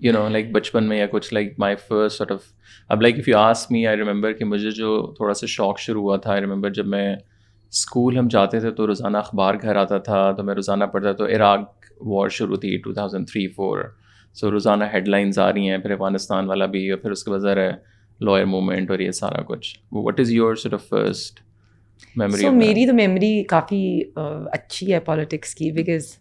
یو 0.00 0.12
نو 0.12 0.28
لائک 0.28 0.50
بچپن 0.52 0.88
میں 0.88 0.98
یا 0.98 1.06
کچھ 1.12 1.32
like 1.34 1.52
my 1.58 1.76
first 1.88 2.18
sort 2.18 2.32
of 2.32 2.42
اب 2.88 3.02
like 3.02 3.18
if 3.18 3.28
you 3.28 3.38
ask 3.38 3.70
me 3.70 3.86
I 3.86 3.96
remember 3.96 4.32
کہ 4.32 4.44
مجھے 4.44 4.70
جو 4.70 5.00
تھوڑا 5.16 5.34
سا 5.34 5.46
شوق 5.46 5.78
شروع 5.78 6.02
ہوا 6.02 6.16
تھا 6.16 6.32
آئی 6.32 6.40
ریمبر 6.40 6.70
جب 6.70 6.86
میں 6.86 7.16
اسکول 7.72 8.18
ہم 8.18 8.28
جاتے 8.28 8.60
تھے 8.60 8.70
تو 8.70 8.86
روزانہ 8.86 9.16
اخبار 9.16 9.54
گھر 9.62 9.76
آتا 9.76 9.98
تھا، 9.98 10.30
تو 10.32 10.42
میں 10.42 10.54
روزانہ 10.54 10.84
پڑھتا 10.84 11.12
تو 11.12 11.26
عراق 11.26 11.86
وار 12.00 12.28
شروع 12.28 12.56
تھی 12.56 12.76
two 12.76 12.92
thousand 12.92 13.28
three 13.28 13.46
four 13.48 13.82
so 14.36 14.50
روزانہ 14.50 14.84
ہیڈ 14.92 15.08
لائنز 15.08 15.38
آ 15.38 15.52
رہی 15.52 15.70
ہیں، 15.70 15.78
پھر 15.78 15.90
افغانستان 15.90 16.48
والا 16.48 16.66
بھی، 16.66 16.90
اور 16.90 16.98
پھر 16.98 17.10
اس 17.10 17.24
کے 17.24 17.30
بعد 17.30 17.56
ہے 17.56 17.70
لوئر 18.20 18.44
موومنٹ 18.44 18.90
اور 18.90 18.98
یہ 18.98 19.10
سارا 19.10 19.42
کچھ. 19.42 19.76
What 19.92 20.20
is 20.20 20.30
your 20.32 20.54
set 20.54 20.74
of 20.74 20.88
first 20.88 21.40
so 22.40 22.52
میری 22.52 22.86
تو 22.86 22.94
میموری 22.94 23.42
کافی 23.44 24.02
اچھی 24.52 24.92
ہے 24.92 25.00
پالیٹکس 25.00 25.54
کی 25.54 25.70
because 25.72 26.16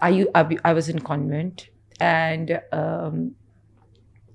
I 0.00 0.24
was 0.64 0.90
in 0.90 0.98
convent 0.98 1.60
and 2.00 2.50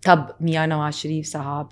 تب 0.03 0.19
Mian 0.39 0.67
Nawaz 0.67 0.95
Sharif 0.95 1.27
sahab 1.27 1.67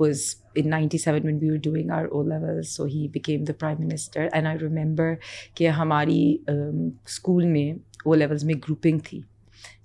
was 0.00 0.22
in 0.54 0.70
ninety 0.70 0.98
seven 0.98 1.24
when 1.24 1.38
we 1.42 1.50
were 1.50 1.56
doing 1.56 1.90
our 1.90 2.04
O 2.04 2.22
level 2.22 2.62
so 2.62 2.84
he 2.84 3.08
became 3.08 3.44
the 3.44 3.52
prime 3.60 3.80
minister 3.80 4.28
and 4.32 4.46
I 4.46 4.58
remember 4.58 5.14
کہ 5.54 5.68
ہماری 5.68 6.36
school 6.48 7.46
میں 7.46 7.72
O 8.04 8.14
levels 8.14 8.44
میں 8.44 8.54
grouping 8.54 8.98
تھی 8.98 9.20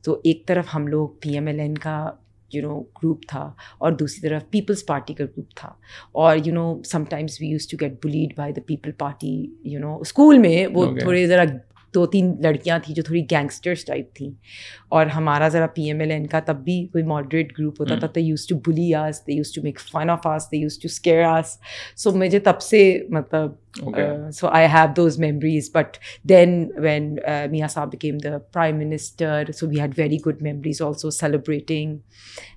تو 0.01 0.21
ایک 0.23 0.45
طرف 0.45 0.75
ہم 0.75 0.87
لوگ 0.87 1.09
پی 1.09 1.29
ایم 1.29 1.47
ایل 1.47 1.59
این 1.59 1.75
کا 1.77 2.11
یو 2.53 2.61
نو 2.61 2.79
گروپ 2.97 3.25
تھا 3.27 3.41
اور 3.77 3.91
دوسری 3.91 4.27
طرف 4.27 4.49
پیپلز 4.51 4.85
پارٹی 4.85 5.13
کا 5.13 5.23
گروپ 5.25 5.55
تھا 5.55 5.69
اور 6.11 6.37
you 6.45 6.53
know 6.53 6.65
some 6.83 7.03
times 7.09 7.37
we 7.41 7.47
used 7.47 7.67
to 7.67 7.77
get 7.81 7.93
bullied 8.03 8.33
by 8.37 8.53
the 8.53 8.61
people 8.67 8.91
party 8.97 9.33
you 9.63 9.79
know 9.79 9.95
school 9.99 10.37
میں 10.37 10.67
وہ 10.73 10.85
تھوڑے 10.99 11.25
ذرا 11.27 11.43
دو 11.93 12.05
تین 12.05 12.35
لڑکیاں 12.43 12.79
تھیں 12.79 12.95
جو 12.95 13.03
تھوڑی 13.03 13.21
گینگسٹرس 13.31 13.85
ٹائپ 13.85 14.13
تھیں۔ 14.15 14.31
اور 14.89 15.05
ہمارا 15.05 15.47
ذرا 15.47 15.67
پی 15.67 15.83
ایم 15.83 15.99
ایل 15.99 16.11
این 16.11 16.27
کا 16.27 16.39
تب 16.39 16.63
بھی 16.63 16.87
کوئی 16.87 17.03
ماڈریٹ 17.03 17.59
گروپ 17.59 17.81
ہوتا 17.81 17.95
تھا 17.99 18.07
تو 18.07 18.19
used 18.19 18.47
to 18.47 18.57
bully 18.67 18.93
us 18.95 19.21
they 19.27 19.33
used 19.33 19.51
to 19.53 19.61
make 19.63 19.79
fun 19.79 20.09
of 20.09 20.27
us 20.27 20.51
they 20.51 20.57
used 20.57 20.79
to 20.79 20.87
scare 20.91 21.23
us 21.23 21.57
so 21.97 22.11
مجھے 22.11 22.39
تب 22.39 22.61
سے 22.61 22.99
مطلب 23.09 23.51
so 24.33 24.47
I 24.47 24.67
have 24.67 24.87
those 24.97 25.19
memories 25.19 25.69
but 25.73 25.97
then 26.29 26.71
when 26.77 27.15
Mian 27.51 27.67
sahab 27.67 27.93
became 27.93 28.17
the 28.17 28.37
prime 28.37 28.77
minister 28.77 29.51
so 29.55 29.67
we 29.67 29.79
had 29.81 29.93
very 29.97 30.17
good 30.25 30.41
memories 30.41 30.81
also 30.81 31.09
celebrating 31.09 31.97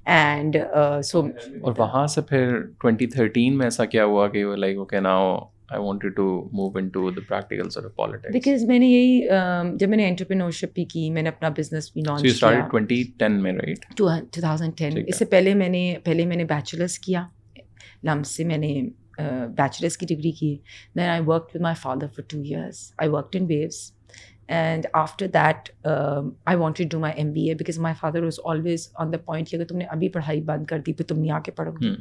and 0.05 0.57
so 1.05 1.23
اور 1.61 1.73
وہاں 1.79 2.07
سے 2.07 2.21
پھر 2.21 2.61
twenty 2.81 3.07
thirteen 3.07 3.59
میں 3.59 3.67
ایسا 3.67 3.85
کیا 3.85 4.05
ہوا 4.05 4.29
کہ 4.29 4.45
لائک 4.57 4.77
اوکے 4.77 5.01
ناؤ 5.01 5.39
بیکاز 8.33 8.65
میں 8.65 8.79
نے 8.79 8.87
یہی 8.87 9.21
جب 9.79 9.89
میں 9.89 9.97
نے 9.97 10.09
انٹرپرینورشپ 10.09 10.75
بھی 10.75 10.85
کی 10.85 11.09
میں 11.11 11.23
نے 11.23 11.29
اپنا 11.29 11.49
بزنس 11.49 11.93
بھی 11.93 12.03
لانچ 12.03 12.41
کیا 12.41 12.67
ٹو 13.97 14.09
تھاؤزینڈ 14.33 14.77
ٹین 14.79 15.03
اس 15.07 15.19
سے 15.19 15.25
پہلے 15.25 15.55
میں 15.55 15.69
نے 15.69 15.95
پہلے 16.05 16.27
میں 16.27 16.37
نے 16.37 16.45
بیچلرس 16.45 16.99
کیا 16.99 17.27
لمس 18.05 18.37
سے 18.37 18.45
میں 18.45 18.59
نے 18.59 18.75
بیچلرس 19.57 19.97
کی 19.97 20.07
ڈگری 20.07 20.33
کی 20.33 20.57
then 20.97 21.09
I 21.09 21.21
work 21.27 21.51
with 21.55 21.61
my 21.61 21.75
father 21.83 22.07
for 22.07 22.23
two 22.29 22.41
years 22.41 22.93
I 22.99 23.11
work 23.11 23.37
in 23.37 23.47
waves 23.49 23.91
and 24.49 24.87
after 24.93 25.27
that 25.27 25.69
I 25.87 26.57
wanted 26.57 26.91
do 26.91 26.99
my 26.99 27.15
M 27.17 27.33
B 27.33 27.49
A 27.49 27.55
because 27.55 27.79
my 27.79 27.95
father 28.01 28.23
was 28.23 28.41
always 28.45 28.89
on 28.95 29.13
the 29.13 29.19
point 29.19 29.49
کہ 29.49 29.57
اگر 29.57 29.65
تم 29.65 29.77
نے 29.77 29.85
ابھی 29.85 30.09
پڑھائی 30.09 30.41
بند 30.41 30.67
کر 30.67 30.79
دی 30.79 30.93
پھر 30.93 31.05
تم 31.05 31.19
نہیں 31.19 31.31
آ 31.31 31.39
کے 31.39 31.51
پڑھو 31.51 31.73
گی 31.73 31.95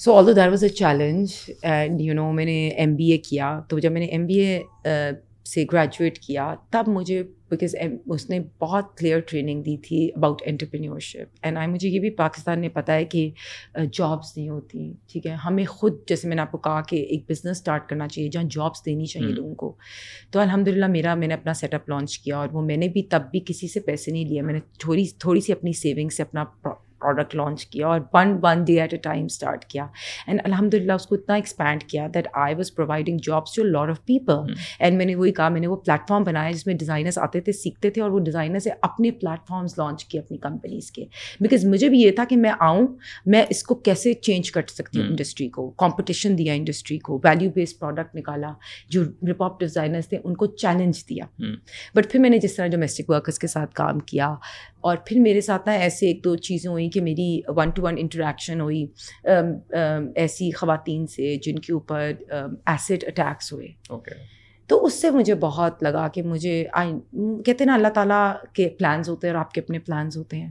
so 0.00 0.14
although 0.26 0.32
that 0.32 0.48
was 0.48 0.62
a 0.64 0.68
challenge 0.68 1.32
and 1.62 2.00
you 2.00 2.14
know 2.14 2.30
میں 2.32 2.44
نے 2.44 2.56
ایم 2.68 2.94
بی 2.96 3.10
اے 3.10 3.18
کیا 3.18 3.58
تو 3.68 3.78
جب 3.78 3.92
میں 3.92 4.00
نے 4.00 4.06
ایم 4.06 4.26
بی 4.26 4.38
اے 4.40 4.60
سے 5.46 5.64
گریجویٹ 5.72 6.18
کیا 6.18 6.54
تب 6.70 6.88
مجھے 6.88 7.22
بیکاز 7.50 7.74
اس 8.06 8.28
نے 8.30 8.38
بہت 8.60 8.96
کلیئر 8.98 9.20
ٹریننگ 9.20 9.62
دی 9.62 9.76
تھی 9.76 10.08
اباؤٹ 10.16 10.42
انٹرپرینورشپ 10.44 11.38
اینڈ 11.42 11.58
آئی 11.58 11.68
مجھے 11.68 11.88
یہ 11.88 12.00
بھی 12.00 12.10
پاکستان 12.10 12.60
نے 12.60 12.68
پتہ 12.68 12.92
ہے 12.92 13.04
کہ 13.04 13.30
جابس 13.92 14.36
نہیں 14.36 14.48
ہوتی 14.48 14.92
ٹھیک 15.12 15.26
ہے 15.26 15.34
ہمیں 15.44 15.64
خود 15.64 15.98
جیسے 16.08 16.28
میں 16.28 16.36
نے 16.36 16.42
آپ 16.42 16.52
کو 16.52 16.58
کہا 16.58 16.80
کہ 16.88 16.96
ایک 16.96 17.24
بزنس 17.30 17.56
اسٹارٹ 17.56 17.88
کرنا 17.88 18.08
چاہیے 18.08 18.28
جہاں 18.28 18.44
جابس 18.50 18.84
دینی 18.86 19.06
چاہیے 19.06 19.32
لوگوں 19.32 19.54
کو 19.54 19.74
تو 20.30 20.40
الحمد 20.40 20.68
للہ 20.68 20.86
میرا 20.86 21.14
میں 21.14 21.28
نے 21.28 21.34
اپنا 21.34 21.54
سیٹ 21.54 21.74
اپ 21.74 21.88
لانچ 21.88 22.18
کیا 22.18 22.38
اور 22.38 22.48
وہ 22.52 22.62
میں 22.62 22.76
نے 22.76 22.88
بھی 22.88 23.02
تب 23.02 23.30
بھی 23.30 23.40
کسی 23.46 23.68
سے 23.68 23.80
پیسے 23.80 24.10
نہیں 24.10 24.24
لیے 24.24 24.42
میں 24.42 24.54
نے 24.54 24.60
تھوڑی 24.78 25.06
تھوڑی 25.18 25.40
سی 25.40 25.52
اپنی 25.52 25.72
سیونگ 25.72 26.08
سے 26.08 26.22
اپنا 26.22 26.44
پروڈکٹ 27.04 27.34
لانچ 27.34 27.66
کیا 27.66 27.86
اور 27.86 28.00
one 28.14 28.36
one 28.42 28.64
day 28.64 28.80
at 28.80 28.92
a 28.92 28.98
time 29.00 29.24
start 29.24 29.64
کیا. 29.64 29.86
اینڈ 30.26 30.40
الحمد 30.44 30.74
للہ 30.74 30.92
اس 30.92 31.06
کو 31.06 31.14
اتنا 31.14 31.34
ایکسپینڈ 31.34 31.84
کیا 31.84 32.06
that 32.14 32.28
I 32.34 32.54
was 32.54 32.74
providing 32.74 33.18
jobs 33.24 33.54
to 33.54 33.64
lot 33.64 33.90
of 33.90 34.04
people 34.06 34.52
and 34.78 34.96
میں 34.96 35.06
نے 35.06 35.14
وہی 35.14 35.32
کہا 35.32 35.48
میں 35.48 35.60
نے 35.60 35.66
وہ 35.66 35.76
پلیٹ 35.76 36.08
فارم 36.08 36.24
بنایا 36.24 36.50
جس 36.50 36.66
میں 36.66 36.74
ڈیزائنرس 36.74 37.18
آتے 37.18 37.40
تھے 37.40 37.52
سیکھتے 37.52 37.90
تھے 37.90 38.02
اور 38.02 38.10
وہ 38.10 38.18
ڈیزائنر 38.24 38.58
سے 38.58 38.70
اپنے 38.82 39.10
پلیٹ 39.20 39.46
فارمس 39.48 39.78
لانچ 39.78 40.04
کیے 40.04 40.20
اپنی 40.20 40.38
کمپنیز 40.38 40.90
کے. 40.90 41.04
بیکاز 41.40 41.64
مجھے 41.66 41.88
بھی 41.88 42.00
یہ 42.00 42.10
تھا 42.10 42.24
کہ 42.24 42.36
میں 42.36 42.52
آؤں 42.60 42.86
میں 43.26 43.44
اس 43.50 43.62
کو 43.62 43.74
کیسے 43.74 44.14
چینج 44.14 44.50
کر 44.52 44.62
سکتی 44.68 45.00
ہوں 45.00 45.06
انڈسٹری 45.06 45.48
کو. 45.48 45.68
کمپٹیشن 45.78 46.38
دیا 46.38 46.52
انڈسٹری 46.52 46.98
کو 46.98 47.20
ویلیو 47.24 47.50
بیسڈ 47.54 47.78
پروڈکٹ 47.80 48.14
نکالا 48.16 48.52
جو 48.88 49.02
رپ 49.30 49.42
آف 49.42 49.58
ڈیزائنرس 49.60 50.08
تھے 50.08 50.18
ان 50.24 50.34
کو 50.36 50.46
چیلنج 50.46 51.02
دیا. 51.08 51.24
بٹ 51.94 52.10
پھر 52.10 52.20
میں 52.20 52.30
نے 52.30 52.38
جس 52.38 52.56
طرح 52.56 52.66
ڈومیسٹک 52.68 53.10
ورکرس 53.10 53.38
کے 53.38 53.46
ساتھ 53.46 53.74
کام 53.74 53.98
کیا 54.02 54.34
اور 54.84 54.96
پھر 55.06 55.20
میرے 55.20 55.40
ساتھ 55.40 55.62
نا 55.66 55.74
ایسے 55.74 56.06
ایک 56.06 56.24
دو 56.24 56.36
چیزیں 56.36 56.70
ہوئیں 56.70 56.88
کہ 56.90 57.00
میری 57.00 57.40
ون 57.48 57.70
ٹو 57.70 57.82
ون 57.82 57.94
انٹریکشن 57.98 58.60
ہوئی 58.60 58.86
ایسی 59.24 60.50
خواتین 60.50 61.06
سے 61.06 61.36
جن 61.36 61.58
کے 61.58 61.72
اوپر 61.72 62.12
ایسڈ 62.30 63.04
اٹیکس 63.06 63.52
ہوئے۔ 63.52 63.68
تو 64.68 64.84
اس 64.84 64.94
سے 64.94 65.10
مجھے 65.10 65.34
بہت 65.34 65.82
لگا 65.82 66.08
کہ 66.08 66.22
مجھے 66.22 66.64
کہتے 67.12 67.52
ہیں 67.52 67.66
نا 67.66 67.74
اللہ 67.74 67.88
تعالیٰ 67.88 68.32
کے 68.52 68.68
پلانز 68.68 69.08
ہوتے 69.08 69.26
ہیں 69.26 69.34
اور 69.34 69.40
آپ 69.40 69.52
کے 69.52 69.60
اپنے 69.60 69.78
پلانز 69.78 70.16
ہوتے 70.16 70.36
ہیں۔ 70.36 70.50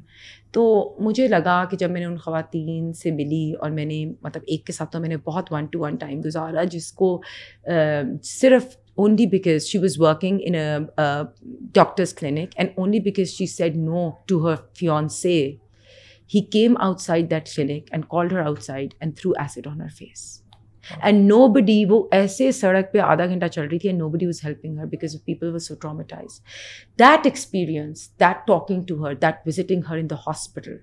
تو 0.51 0.63
مجھے 0.99 1.27
لگا 1.27 1.63
کہ 1.65 1.77
جب 1.77 1.91
میں 1.91 1.99
نے 1.99 2.05
ان 2.05 2.17
خواتین 2.17 2.93
سے 2.93 3.11
ملی 3.11 3.53
اور 3.59 3.69
میں 3.69 3.85
نے 3.85 4.05
مطلب 4.21 4.43
ایک 4.47 4.65
کے 4.65 4.73
ساتھ 4.73 4.91
تو 4.91 4.99
میں 4.99 5.09
نے 5.09 5.17
بہت 5.17 5.53
ون 5.53 5.65
ٹو 5.65 5.79
ون 5.79 5.95
ٹائم 5.95 6.21
گزارا 6.25 6.63
جس 6.63 6.91
کو 6.91 7.21
صرف 8.23 8.77
only 8.97 9.25
because 9.27 9.65
she 9.65 9.77
was 9.77 9.99
working 9.99 10.39
in 10.43 10.55
doctors 11.73 12.13
clinic 12.13 12.53
and 12.55 12.69
only 12.75 12.99
because 12.99 13.29
she 13.29 13.45
said 13.47 13.75
no 13.77 14.09
to 14.27 14.45
her 14.45 14.55
fiance 14.79 15.09
سے 15.09 15.35
he 16.29 16.41
came 16.51 16.77
outside 17.01 17.29
that 17.31 17.49
clinic 17.55 17.91
and 17.91 18.05
call 18.09 18.31
her 18.31 18.45
outside 18.61 18.93
and 18.99 19.17
throw 19.17 19.31
acid 19.39 19.67
on 19.67 19.81
her 19.81 19.93
face 19.97 20.41
and 20.85 21.25
nobody 21.47 21.83
وہ 21.89 22.01
ایسے 22.11 22.51
سڑک 22.51 22.91
پہ 22.93 22.99
آدھا 22.99 23.25
گھنٹہ 23.25 23.47
چل 23.47 23.67
رہی 23.67 23.79
تھی 23.79 23.89
and 23.89 24.01
nobody 24.09 24.25
was 24.25 24.43
helping 24.43 24.79
her 24.79 24.85
because 24.85 25.15
people 25.25 25.51
was 25.51 25.67
so 25.67 25.75
traumatize 25.75 26.39
that 26.99 27.25
experience 27.25 28.09
that 28.19 28.47
talking 28.47 28.83
to 28.87 29.03
her 29.03 29.13
that 29.13 29.47
visiting 29.47 29.81
her 29.89 29.97
in 29.97 30.09
the 30.09 30.15
hospital 30.27 30.77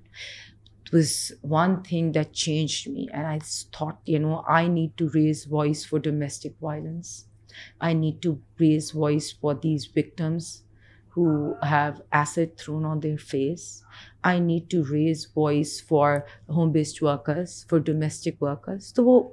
was 0.93 1.13
one 1.51 1.75
thing 1.85 2.13
that 2.13 2.33
change 2.35 2.83
me 2.89 3.07
and 3.13 3.27
I 3.27 3.39
thought 3.73 4.09
you 4.09 4.21
know 4.21 4.41
I 4.49 4.69
need 4.69 4.99
to 4.99 5.07
raise 5.15 5.45
voice 5.51 5.89
for 5.89 6.01
domestic 6.01 6.47
violence 6.61 7.19
violence. 7.51 7.81
I 7.81 7.93
need 7.93 8.23
to 8.23 8.41
raise 8.59 8.91
voice 8.91 9.33
for 9.33 9.55
these 9.55 9.87
victims 9.87 10.63
who 11.09 11.57
have 11.63 12.03
acid 12.13 12.57
thrown 12.57 12.85
on 12.85 13.01
their 13.01 13.19
face. 13.19 13.85
I 14.23 14.39
need 14.39 14.69
to 14.71 14.85
raise 14.85 15.27
voice 15.27 15.81
for 15.81 16.27
home-based 16.49 17.03
workers, 17.03 17.67
for 17.69 17.81
domestic 17.81 18.41
workers. 18.41 18.93
تو 18.95 19.05
وہ 19.05 19.31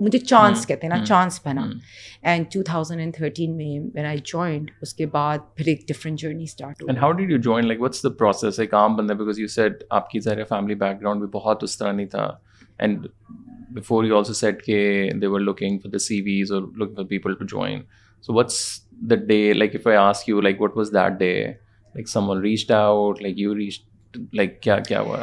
مجھے 0.00 0.18
chance 0.18 0.66
کہتے 0.66 0.86
ہیں 0.86 0.96
نا 0.96 1.04
chance 1.04 1.40
بنا 1.44 1.70
and 2.22 2.46
two 2.52 2.62
thousand 2.62 3.00
and 3.00 3.14
thirteen 3.14 3.56
میں 3.56 3.80
when 3.94 4.06
I 4.06 4.18
joined 4.24 4.70
اس 4.82 4.94
کے 4.94 5.06
بعد 5.06 5.38
پھر 5.56 5.66
ایک 5.66 5.88
ڈفرنٹ 5.88 6.18
جرنی 6.18 6.44
اسٹارٹ 6.44 6.82
ہوئی 6.82 6.96
how 6.98 7.12
did 7.12 7.30
you 7.30 7.38
join 7.38 7.66
like 7.66 7.80
what's 7.80 8.02
the 8.02 8.08
process 8.08 8.58
ایک 8.58 8.74
عام 8.74 8.96
بندہ 8.96 9.12
بیکاز 9.12 9.38
یو 9.38 9.46
سیٹ 9.46 9.84
آپ 9.90 10.10
کی 10.10 10.20
ظاہر 10.20 10.44
فیملی 10.44 10.74
بیک 10.74 11.00
گراؤنڈ 11.00 11.20
بھی 11.20 11.28
بہت 11.32 11.62
اس 11.62 11.78
طرح 11.78 11.92
نہیں 11.92 12.06
تھا 12.06 12.38
and 12.78 13.06
before 13.74 14.04
you 14.04 14.16
also 14.18 14.32
said 14.32 14.62
کے 14.62 15.10
they 15.22 15.26
were 15.26 15.40
looking 15.40 15.78
for 15.78 15.90
the 15.90 15.98
CVs 16.22 16.52
اور 16.52 16.62
looking 16.76 16.94
for 16.94 17.04
people 17.04 17.34
to 17.34 17.44
join 17.44 17.80
so 18.22 18.34
what's 18.34 18.58
the 19.10 19.14
day 19.14 19.52
like 19.52 19.74
if 19.74 19.86
I 19.86 19.96
ask 19.96 20.28
you 20.28 20.40
like 20.40 20.60
what 20.62 20.76
was 20.76 20.92
that 20.92 21.18
day 21.18 21.32
like 21.94 22.08
someone 22.30 22.40
reached 22.42 22.70
out 22.70 23.22
like 23.22 23.38
you 23.38 23.54
reach 23.54 23.80
like 24.32 24.60
کیا 24.62 24.78
کیا 24.78 25.00
ہوا 25.00 25.22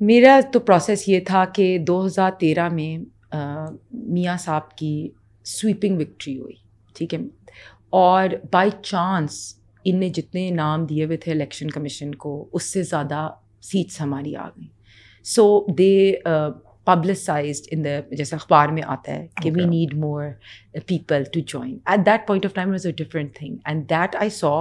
میرا 0.00 0.40
تو 0.52 0.60
process 0.60 1.08
یہ 1.08 1.20
تھا 1.20 1.44
کہ 1.44 1.78
دو 1.78 2.04
ہزار 2.06 2.30
تیرہ 2.30 2.68
میں 2.68 2.98
میاں 3.92 4.36
صاحب 4.36 4.70
کی 4.76 5.08
سویپنگ 5.44 6.00
وکٹری 6.00 6.38
ہوئی، 6.38 6.54
ٹھیک 6.94 7.14
ہے؟ 7.14 7.18
اور 7.90 8.28
بائی 8.52 8.70
چانس 8.82 9.54
ان 9.84 10.00
نے 10.00 10.08
جتنے 10.08 10.50
نام 10.50 10.86
دیے 10.86 11.04
ہوئے 11.04 11.16
تھے 11.16 11.32
الیکشن 11.32 11.70
کمیشن 11.70 12.14
کو، 12.14 12.48
اس 12.52 12.62
سے 12.62 12.82
زیادہ 12.82 13.28
سیٹس 13.62 14.00
ہماری 14.00 14.36
آ 14.36 14.48
گئیں۔ 14.48 14.68
سو 15.24 15.66
دے 15.78 16.14
پبلسائزڈ 16.86 17.66
ان 17.70 17.84
دا 17.84 17.98
جیسے 18.10 18.36
اخبار 18.36 18.68
میں 18.68 18.82
آتا 18.86 19.12
ہے 19.12 19.26
کہ 19.42 19.50
we 19.54 19.64
need 19.66 19.94
more 19.98 20.28
people 20.86 21.24
to 21.32 21.40
join 21.46 21.76
at 21.86 22.06
that 22.06 22.26
point 22.26 22.46
of 22.46 22.54
time 22.54 22.70
was 22.70 22.86
a 22.86 22.92
different 22.96 23.34
thing 23.36 23.56
and 23.64 23.88
that 23.90 24.16
I 24.16 24.30
saw 24.30 24.54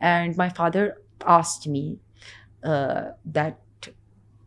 and 0.00 0.38
my 0.38 0.50
father 0.56 0.88
asked 1.38 1.68
me 1.68 1.94
that 3.34 3.88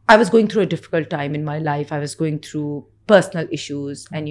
I 0.10 0.18
was 0.18 0.34
going 0.34 0.48
through 0.48 0.62
a 0.62 0.68
difficult 0.68 1.10
time 1.12 1.34
in 1.34 1.46
my 1.46 1.64
life 1.64 1.94
I 1.94 2.02
was 2.02 2.20
going 2.20 2.38
through 2.42 2.80
personal 3.08 3.48
issues. 3.52 4.08
And, 4.12 4.30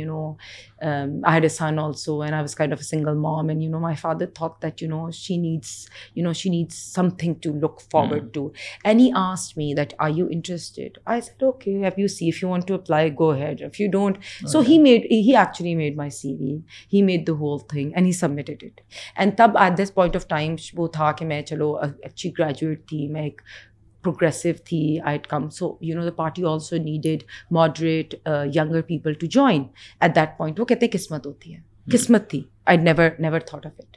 I 1.25 1.35
had 1.35 1.45
a 1.45 1.49
son 1.49 1.79
also, 1.79 2.23
and 2.23 2.35
I 2.35 2.43
was 2.43 2.57
kind 2.57 2.73
of 2.73 2.81
a 2.81 2.83
single 2.83 3.14
mom. 3.14 3.50
And, 3.50 3.71
my 3.81 3.95
father 3.95 4.26
thought 4.26 4.61
that, 4.62 4.81
she 5.12 5.37
needs 5.38 5.88
something 6.76 7.38
to 7.41 7.52
look 7.52 7.81
forward 7.83 8.35
to. 8.35 8.52
And 8.85 9.00
he 9.00 9.12
asked 9.14 9.57
me 9.57 9.75
that, 9.75 9.95
are 9.99 10.11
you 10.11 10.29
interested? 10.29 10.99
I 11.07 11.21
said, 11.21 11.41
okay, 11.41 11.83
if 11.97 12.43
you 12.43 12.49
want 12.49 12.67
to 12.67 12.75
apply, 12.75 13.11
go 13.11 13.31
ahead. 13.31 13.61
If 13.61 13.79
you 13.79 13.88
don't. 13.88 14.19
So 14.47 14.61
he 14.61 15.35
actually 15.37 15.75
made 15.75 15.97
my 15.97 16.09
CV. 16.09 16.62
He 16.88 17.02
made 17.02 17.26
the 17.26 17.37
whole 17.37 17.61
thing 17.61 17.93
and 17.95 18.07
he 18.07 18.12
submitted 18.12 18.62
it. 18.62 18.81
And 19.17 19.37
tab 19.37 19.57
at 19.57 19.76
this 19.76 19.91
point 19.91 20.17
of 20.17 20.26
time, 20.26 20.57
wo 20.75 20.88
tha 20.88 21.14
ki 21.17 21.25
main 21.25 21.45
chalo 21.45 21.95
achhi 22.05 22.33
graduate 22.33 22.88
thi, 22.88 23.09
main 24.07 24.11
ek 24.11 24.31
progressive 24.31 24.63
thi, 24.65 25.01
I'd 25.05 25.29
come. 25.29 25.51
So, 25.51 25.79
the 25.81 26.13
party 26.13 26.45
also 26.45 26.79
needed 26.79 27.25
moderate, 27.51 28.15
uh, 28.27 28.47
younger 28.53 28.83
people 28.83 29.15
to 29.15 29.29
join 29.29 29.69
at 30.01 30.15
that 30.15 30.39
point. 30.39 30.61
وہ 30.61 30.65
کہتے 30.65 30.87
ہیں 30.87 30.93
قسمت 30.93 31.27
ہوتی 31.27 31.55
ہے 31.55 31.61
قسمت 31.93 32.31
تھی 32.31 32.43
I 32.67 32.79
never 32.79 33.09
never 33.19 33.41
thought 33.41 33.67
of 33.67 33.73
it 33.79 33.97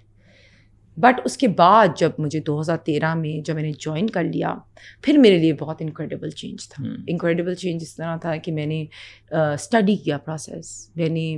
but 0.98 1.22
اس 1.26 1.38
کے 1.38 1.48
بعد 1.48 1.88
جب 1.98 2.12
مجھے 2.18 2.40
دو 2.40 2.62
ہزار 2.62 2.78
تیرہ 2.78 3.16
میں 3.16 3.42
جب 3.46 3.56
میں 3.56 3.64
نے 3.64 3.72
جوائن 3.80 4.10
کر 4.10 4.24
لیا 4.24 4.56
پھر 5.02 5.18
میرے 5.18 5.38
لیے 5.38 5.54
بہت 5.54 5.82
انکریڈیبل 5.82 6.30
چینج 6.30 6.70
تھا 6.70 6.84
انکریڈیبل 7.08 7.56
چینج 7.56 7.82
اس 7.82 7.96
طرح 7.96 8.18
تھا 8.18 8.36
کہ 8.36 8.52
میں 8.52 8.66
نے 8.66 8.86
اسٹڈی 9.32 9.96
کیا 9.96 10.18
پروسیس 10.18 10.92
میں 10.96 11.10
نے 11.10 11.38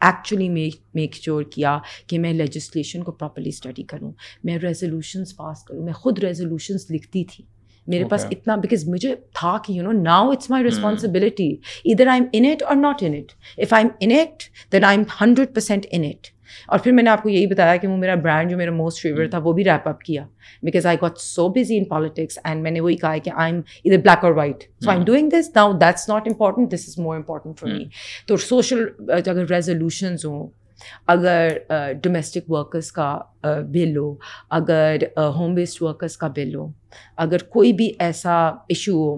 ایکچولی 0.00 0.48
میک 0.94 1.14
شیور 1.14 1.42
کیا 1.42 1.78
کہ 2.06 2.18
میں 2.18 2.32
لیجسلیشن 2.32 3.02
کو 3.02 3.12
پراپرلی 3.12 3.48
اسٹڈی 3.48 3.82
کروں۔ 3.82 4.12
میں 4.44 4.58
ریزولوشنس 4.58 5.36
پاس 5.36 5.64
کروں۔ 5.64 5.84
میں 5.84 5.92
خود 5.92 6.18
ریزولوشنس 6.18 6.90
لکھتی 6.90 7.24
تھی۔ 7.24 7.44
میرے 7.86 8.04
پاس 8.04 8.26
اتنا 8.30 8.56
بیکاز 8.56 8.88
مجھے 8.88 9.14
تھا 9.34 9.58
کہ 9.66 9.72
you 9.72 9.82
know 9.82 9.92
now 9.92 10.30
it's 10.30 10.50
my 10.50 10.64
responsibility 10.64 11.56
ادھر 11.84 12.06
آئی 12.06 12.20
ایم 12.20 12.28
ان 12.32 12.52
اٹ 12.52 12.62
اور 12.62 12.76
not 12.76 13.02
in 13.02 13.14
it 13.14 13.32
if 13.58 13.72
I 13.72 13.84
am 13.84 14.12
in 14.12 14.20
it 14.20 14.42
then 14.72 14.84
I 14.84 14.96
am 14.96 15.04
hundred 15.20 15.54
percent 15.54 15.86
in 15.90 16.04
it 16.04 16.26
اور 16.68 16.78
پھر 16.78 16.92
میں 16.92 17.02
نے 17.02 17.10
آپ 17.10 17.22
کو 17.22 17.28
یہی 17.28 17.46
بتایا 17.46 17.76
کہ 17.76 17.88
وہ 17.88 17.96
میرا 17.96 18.14
برانڈ 18.14 18.50
جو 18.50 18.56
میرا 18.56 18.72
موسٹ 18.72 19.02
فیوریٹ 19.02 19.30
تھا 19.30 19.38
وہ 19.38 19.52
بھی 19.52 19.64
ریپ 19.64 19.88
اپ 19.88 20.00
کیا 20.00 20.24
because 20.62 20.86
I 20.86 20.96
got 21.02 21.18
so 21.18 21.48
busy 21.48 21.78
in 21.78 21.84
politics 21.84 22.38
and 22.44 22.62
میں 22.62 22.70
نے 22.70 22.80
وہی 22.80 22.96
کہا 22.96 23.16
کہ 23.18 23.30
آئی 23.34 23.52
ایم 23.52 23.60
ادھر 23.84 23.98
بلیک 23.98 24.24
اور 24.24 24.32
white 24.32 24.64
so 24.80 24.90
I 24.90 24.98
am 24.98 25.04
doing 25.04 25.30
this 25.30 25.50
now 25.56 25.72
that's 25.72 26.08
not 26.08 26.28
important 26.28 26.72
this 26.72 26.88
is 26.88 26.98
more 26.98 27.16
important 27.16 27.60
for 27.60 27.68
me 27.68 27.84
تو 28.26 28.36
سوشل 28.36 28.84
اگر 29.08 29.44
ریزولوشنز 29.50 30.24
ہوں 30.24 30.46
اگر 31.06 31.56
ڈومیسٹک 32.02 32.50
ورکرس 32.50 32.90
کا 32.92 33.18
بل 33.70 33.96
ہو 33.96 34.14
اگر 34.50 35.02
ہوم 35.36 35.54
بیسڈ 35.54 35.82
ورکرس 35.82 36.16
کا 36.16 36.28
بل 36.28 36.54
ہو 36.54 36.66
اگر 37.16 37.42
کوئی 37.48 37.72
بھی 37.72 37.90
ایسا 37.98 38.36
ایشو 38.68 38.92
ہو 38.94 39.16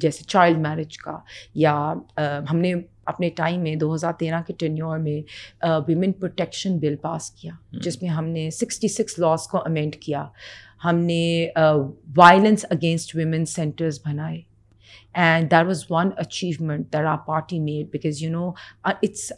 جیسے 0.00 0.24
چائلڈ 0.24 0.58
میرج 0.58 0.98
کا 0.98 1.18
یا 1.54 1.74
ہم 2.50 2.58
نے 2.58 2.74
اپنے 3.06 3.28
ٹائم 3.36 3.60
میں 3.62 3.74
دو 3.76 3.94
ہزار 3.94 4.12
تیرہ 4.12 4.40
کے 4.46 4.52
ٹینیور 4.58 4.98
میں 4.98 5.20
ویمن 5.88 6.12
پروٹیکشن 6.12 6.78
بل 6.78 6.96
پاس 6.96 7.30
کیا 7.30 7.52
جس 7.82 8.00
میں 8.02 8.10
ہم 8.10 8.28
نے 8.28 8.48
سکسٹی 8.50 8.88
سکس 8.88 9.18
لاس 9.18 9.46
کو 9.48 9.58
امینڈ 9.58 9.96
کیا۔ 9.96 10.24
ہم 10.84 10.98
نے 10.98 11.46
وائلنس 12.16 12.64
اگینسٹ 12.70 13.14
ویمن 13.16 13.44
سینٹرز 13.46 14.00
بنائے۔ 14.06 14.40
And 15.14 15.50
that 15.50 15.66
was 15.66 15.84
one 15.90 16.10
achievement 16.16 16.92
there 16.92 17.04
our 17.04 17.16
party 17.26 17.60
made 17.60 17.90
because 17.92 18.22
you 18.22 18.30
know 18.30 18.50
it's 18.84 19.32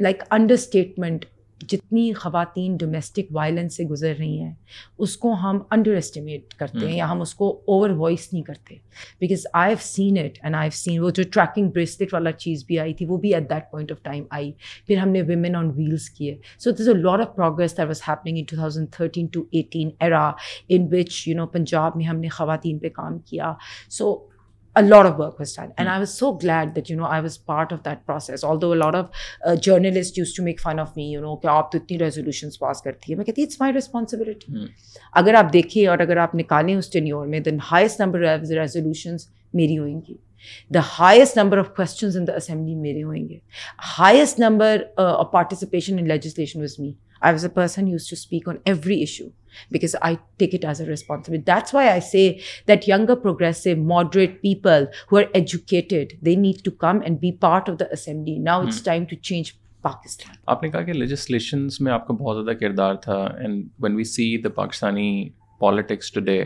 like 0.00 0.22
understatement 0.54 1.24
جتنی 1.68 2.12
خواتین 2.12 2.76
ڈومیسٹک 2.76 3.20
وائلنس 3.30 3.76
سے 3.76 3.84
گزر 3.84 4.14
رہی 4.18 4.40
ہیں 4.40 4.54
اس 4.98 5.16
کو 5.16 5.32
ہم 5.32 5.58
انڈر 5.70 5.94
اسٹیمیٹ 5.94 6.54
کرتے 6.54 6.88
ہیں 6.88 6.96
یا 6.96 7.10
ہم 7.10 7.20
اس 7.20 7.34
کو 7.34 7.60
اوور 7.66 7.90
وائس 7.90 8.32
نہیں 8.32 8.42
کرتے۔ 8.42 8.74
Because 9.20 9.46
I 9.52 9.68
have 9.68 9.76
seen 9.80 10.18
it 10.18 10.38
and 10.42 10.54
I 10.56 10.64
have 10.64 10.70
seen 10.70 11.00
وہ 11.00 11.10
جو 11.10 11.22
ٹریکنگ 11.22 11.70
بریسلیٹ 11.70 12.14
والا 12.14 12.32
چیز 12.32 12.64
بھی 12.66 12.78
آئی 12.78 12.94
تھی 12.94 13.06
وہ 13.06 13.16
بھی 13.16 13.34
at 13.34 13.50
that 13.50 13.70
point 13.70 13.92
of 13.92 14.02
time 14.02 14.24
آئی۔ 14.30 14.52
پھر 14.86 14.96
ہم 14.96 15.08
نے 15.08 15.22
ویمن 15.22 15.56
آن 15.56 15.70
ویلس 15.70 16.10
کیے۔ 16.10 16.38
So 16.58 16.70
this 16.70 16.88
a 16.88 16.94
lot 16.94 17.20
of 17.20 17.36
progress 17.36 17.76
that 17.76 17.86
was 17.86 18.00
happening 18.08 18.38
in 18.38 18.44
two 18.44 18.56
thousand 18.56 18.90
thirteen 18.90 19.26
to 19.26 19.44
eighteen 19.50 19.90
era 20.00 20.30
in 20.68 20.88
which 20.92 21.28
you 21.28 21.36
know 21.36 21.46
Punjab 21.46 21.96
میں 21.96 22.04
ہم 22.04 22.20
نے 22.20 22.28
خواتین 22.28 22.78
پہ 22.78 22.88
کام 22.88 23.18
کیا۔ 23.18 23.52
سو 23.90 24.26
a 24.76 24.82
lot 24.82 25.06
of 25.06 25.16
work 25.18 25.38
was 25.38 25.52
done. 25.52 25.72
And 25.76 25.88
mm. 25.88 25.92
I 25.92 25.98
was 25.98 26.12
so 26.14 26.32
glad 26.32 26.74
that, 26.74 26.88
you 26.88 26.96
know, 26.96 27.04
I 27.04 27.20
was 27.20 27.36
part 27.36 27.72
of 27.72 27.82
that 27.82 28.06
process. 28.06 28.44
Although 28.44 28.72
a 28.72 28.80
lot 28.82 28.94
of 28.94 29.10
uh, 29.44 29.56
journalists 29.56 30.16
used 30.16 30.36
to 30.36 30.42
make 30.42 30.60
fun 30.60 30.78
of 30.78 30.94
me, 30.96 31.08
you 31.10 31.20
know, 31.20 31.36
کہ 31.42 31.46
آپ 31.46 31.70
تو 31.72 31.78
اتنی 31.78 31.98
resolutions 31.98 32.58
پاس 32.58 32.82
کرتی 32.82 33.12
ہے 33.12 33.16
میں 33.16 33.24
کہتی 33.24 33.42
it's 33.42 33.60
my 33.60 33.72
responsibility 33.72 34.66
اگر 35.20 35.34
آپ 35.34 35.52
دیکھیے 35.52 35.86
اور 35.88 35.98
اگر 35.98 36.16
آپ 36.16 36.34
نکالیں 36.34 36.74
اس 36.76 36.90
ٹینیور 36.90 37.26
میں 37.26 37.40
then 37.40 37.58
highest 37.70 38.00
number 38.00 38.24
of 38.34 38.50
resolutions 38.50 39.28
میری 39.54 39.78
ہوئیں 39.78 40.00
گی 40.08 40.14
the 40.74 40.80
highest 40.98 41.36
number 41.36 41.58
of 41.58 41.74
questions 41.76 42.16
in 42.16 42.26
the 42.26 42.34
assembly 42.36 42.74
میرے 42.74 43.02
ہوئیں 43.02 43.28
گے 43.28 43.38
highest 43.98 44.38
number 44.40 44.82
of 44.96 45.30
participation 45.32 45.98
in 45.98 46.08
legislation 46.08 46.62
was 46.62 46.78
me 46.78 46.92
I 47.22 47.34
was 47.34 47.44
a 47.44 47.50
person 47.54 47.88
used 47.88 48.08
to 48.10 48.14
speak 48.14 48.48
on 48.48 48.56
every 48.64 48.98
issue 49.00 49.28
because 49.70 49.94
I 50.00 50.18
take 50.38 50.52
it 50.54 50.64
as 50.64 50.80
a 50.80 50.86
responsibility. 50.86 51.44
That's 51.44 51.72
why 51.72 51.84
I 51.86 51.98
say 52.00 52.40
that 52.66 52.86
younger, 52.86 53.16
progressive, 53.16 53.78
moderate 53.78 54.36
people 54.42 54.86
who 55.08 55.16
are 55.16 55.28
educated, 55.34 56.12
they 56.22 56.36
need 56.36 56.62
to 56.64 56.70
come 56.74 57.02
and 57.02 57.20
be 57.20 57.32
part 57.46 57.68
of 57.68 57.78
the 57.78 57.90
assembly. 57.92 58.38
Now 58.40 58.62
it's 58.62 58.80
time 58.82 59.08
to 59.08 59.18
change 59.22 59.56
Pakistan 59.82 60.34
آپ 60.46 60.62
نے 60.62 60.68
کہا 60.70 60.82
کہ 60.82 60.92
legislations 60.92 61.80
میں 61.80 61.92
آپ 61.92 62.06
کا 62.06 62.14
بہت 62.14 62.36
زیادہ 62.36 62.56
کردار 62.58 62.94
تھا 63.02 63.14
and 63.38 63.68
when 63.82 63.94
we 63.96 64.04
see 64.04 64.36
the 64.42 64.48
Pakistani 64.54 65.08
politics 65.60 66.12
today 66.12 66.42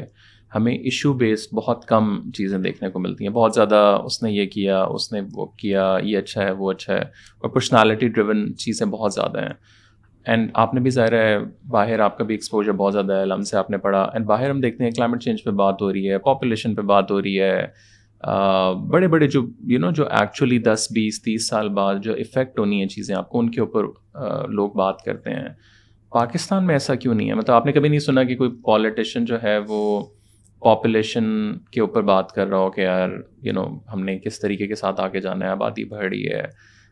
ہمیں 0.52 0.72
ایشو 0.72 1.12
بیسڈ 1.12 1.54
بہت 1.54 1.84
کم 1.88 2.30
چیزیں 2.34 2.58
دیکھنے 2.58 2.90
کو 2.90 2.98
ملتی 2.98 3.26
ہیں 3.26 3.32
بہت 3.32 3.54
زیادہ 3.54 3.80
اس 4.04 4.22
نے 4.22 4.30
یہ 4.30 4.46
کیا 4.46 4.82
اس 4.84 5.10
نے 5.12 5.20
وہ 5.32 5.46
کیا 5.58 5.96
یہ 6.02 6.18
اچھا 6.18 6.42
ہے 6.42 6.50
وہ 6.50 6.70
اچھا 6.72 6.94
ہے 6.94 7.00
اور 7.00 7.50
پرسنالٹی 7.50 8.08
ڈریون 8.08 8.46
چیزیں 8.56 8.86
بہت 8.86 9.14
زیادہ 9.14 9.42
ہیں 9.42 9.54
اینڈ 10.26 10.50
آپ 10.54 10.74
نے 10.74 10.80
بھی 10.80 10.90
ظاہر 10.90 11.12
ہے 11.12 11.38
باہر 11.68 12.00
آپ 12.00 12.16
کا 12.18 12.24
بھی 12.24 12.34
ایکسپوجر 12.34 12.72
بہت 12.72 12.92
زیادہ 12.92 13.18
ہے 13.20 13.24
لم 13.26 13.42
سے 13.42 13.56
آپ 13.56 13.70
نے 13.70 13.78
پڑھا. 13.78 14.02
اینڈ 14.02 14.26
باہر 14.26 14.50
ہم 14.50 14.60
دیکھتے 14.60 14.84
ہیں 14.84 14.90
کلائمیٹ 14.90 15.22
چینج 15.22 15.42
پہ 15.44 15.50
بات 15.56 15.82
ہو 15.82 15.92
رہی 15.92 16.10
ہے 16.10 16.18
پاپولیشن 16.18 16.74
پہ 16.74 16.82
بات 16.82 17.10
ہو 17.10 17.20
رہی 17.22 17.40
ہے. 17.40 17.66
بڑے 18.90 19.08
بڑے 19.08 19.26
جو 19.28 19.42
یو 19.68 19.78
نو 19.78 19.90
جو 19.90 20.06
ایکچولی 20.08 20.58
دس، 20.58 20.86
بیس، 20.94 21.22
تیس 21.22 21.48
سال 21.48 21.68
بعد 21.68 21.94
جو 22.02 22.12
افیکٹ 22.12 22.58
ہونی 22.58 22.78
ہیں 22.80 22.88
چیزیں 22.88 23.14
آپ 23.16 23.28
کو، 23.28 23.38
ان 23.38 23.50
کے 23.50 23.60
اوپر 23.60 23.84
لوگ 24.50 24.70
بات 24.70 25.02
کرتے 25.02 25.30
ہیں. 25.30 25.48
پاکستان 26.12 26.66
میں 26.66 26.74
ایسا 26.74 26.94
کیوں 26.94 27.14
نہیں 27.14 27.28
ہے؟ 27.28 27.34
مطلب 27.34 27.56
آپ 27.56 27.66
نے 27.66 27.72
کبھی 27.72 27.88
نہیں 27.88 28.00
سنا 28.00 28.22
کہ 28.24 28.36
کوئی 28.36 28.50
پالیٹیشین 28.64 29.24
جو 29.24 29.42
ہے 29.42 29.58
وہ 29.68 30.00
پاپولیشن 30.62 31.24
کے 31.72 31.80
اوپر 31.80 32.02
بات 32.02 32.32
کر 32.32 32.46
رہا 32.48 32.58
ہو 32.58 32.70
کہ 32.70 32.80
یار 32.80 33.10
یو 33.42 33.52
نو 33.52 33.66
ہم 33.92 34.04
نے 34.04 34.18
کس 34.18 34.40
طریقے 34.40 34.66
کے 34.66 34.74
ساتھ 34.74 35.00
آگے 35.00 35.20
جانا 35.20 35.46
ہے، 35.46 35.50
آبادی 35.50 35.84
بڑھ 35.84 36.06
رہی 36.06 36.26
ہے، 36.26 36.42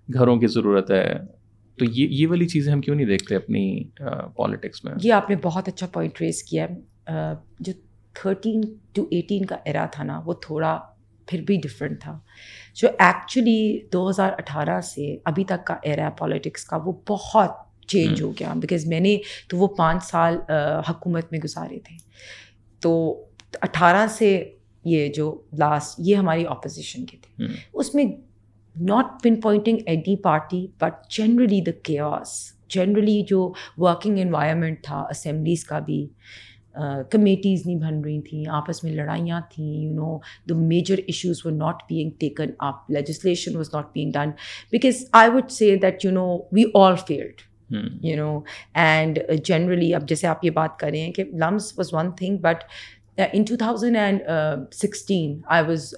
گھروں 0.09 0.37
کی 0.37 0.47
ضرورت 0.47 0.90
ہے. 0.90 1.14
تو 1.76 1.85
یہ 1.85 2.06
یہ 2.11 2.28
والی 2.28 2.46
چیزیں 2.48 2.72
ہم 2.72 2.80
کیوں 2.80 2.96
نہیں 2.96 3.06
دیکھتے 3.06 3.37
اپنی 3.37 3.85
پالیٹکس 4.37 4.85
میں؟ 4.85 4.92
یہ 5.02 5.12
آپ 5.12 5.30
نے 5.30 5.37
بہت 5.42 5.68
اچھا 5.68 5.87
پوائنٹ 5.87 6.20
ریز 6.20 6.42
کیا 6.42 6.66
ہے۔ 6.70 6.74
جو 7.61 7.72
تھرٹین 8.14 8.61
ٹو 8.92 9.06
ایٹین 9.11 9.44
کا 9.44 9.56
ایرا 9.64 9.87
تھا 9.87 10.04
نا 10.04 10.20
وہ 10.24 10.32
تھوڑا 10.32 10.78
پھر 11.26 11.40
بھی 11.40 11.56
ڈفرینٹ 11.56 12.00
تھا۔ 12.00 12.18
جو 12.74 12.88
ایکچولی 12.98 13.78
دو 13.92 14.11
ہزار 14.11 14.32
اٹھارہ 14.32 14.80
سے 14.80 15.16
ابھی 15.24 15.44
تک 15.44 15.66
کا 15.66 15.76
ایرا 15.82 16.11
پالیٹکس 16.11 16.64
کا 16.64 16.76
وہ 16.76 16.92
بہت 17.08 17.50
چینج 17.87 18.22
ہو 18.22 18.30
گیا۔ 18.30 18.52
بیکاز 18.56 18.87
میں 18.87 19.00
نے 19.00 19.18
تو 19.48 19.56
وہ 19.56 19.66
پانچ 19.68 20.04
سال 20.04 20.38
حکومت 20.88 21.24
میں 21.30 21.40
گزارے 21.44 21.78
تھے۔ 21.78 21.96
تو 22.80 23.24
اٹھارہ 23.62 24.06
سے 24.06 24.52
یہ 24.85 25.08
جو 25.08 25.42
لاسٹ 25.58 25.94
یہ 25.98 26.16
ہماری 26.16 26.44
اپوزیشن 26.46 27.06
کے 27.06 27.16
تھے۔ 27.22 27.44
اس 27.72 27.94
میں 27.94 28.04
not 28.76 29.22
pin 29.22 29.40
pointing 29.40 29.78
any 29.87 30.16
party 30.16 30.66
but 30.80 31.11
generally 31.11 31.61
the 31.61 31.70
chaos 31.82 32.38
generally 32.68 33.22
جو 33.28 33.52
ورکنگ 33.78 34.18
انوائرمنٹ 34.18 34.82
تھا 34.85 35.04
اسمبلیز 35.11 35.64
کا 35.64 35.78
بھی 35.78 36.06
کمیٹیز 37.11 37.66
نہیں 37.66 37.78
بن 37.78 38.00
رہی 38.04 38.20
تھیں 38.20 38.44
آپس 38.50 38.82
میں 38.85 38.92
لڑائیاں 38.92 39.40
تھیں 39.50 39.74
you 39.85 39.92
know 39.92 40.16
the 40.48 40.54
major 40.58 41.00
issues 41.06 41.44
were 41.44 41.52
not 41.52 41.82
being 41.88 42.11
taken 42.20 42.50
up 42.58 42.90
legislation 42.90 43.56
was 43.56 43.74
not 43.74 43.92
being 43.94 44.12
done 44.12 44.30
because 44.72 45.04
I 45.12 45.30
would 45.30 45.50
say 45.50 45.76
that 45.76 46.04
you 46.04 46.12
know 46.12 46.26
we 46.52 46.64
all 46.74 46.96
feared 47.06 47.42
you 48.04 48.16
know 48.16 48.38
and 48.74 49.18
generally 49.44 49.94
اب 49.94 50.08
جیسے 50.08 50.26
آپ 50.26 50.44
یہ 50.44 50.50
بات 50.50 50.78
کریں 50.78 51.12
کہ 51.12 51.24
لمس 51.35 51.72
was 51.78 51.94
one 51.94 52.11
thing 52.16 52.37
but 52.38 52.64
in 53.32 53.44
two 53.44 53.56
thousand 53.56 53.96
and 53.96 54.20
sixteen 54.74 55.40
I 55.46 55.64
was 55.64 55.94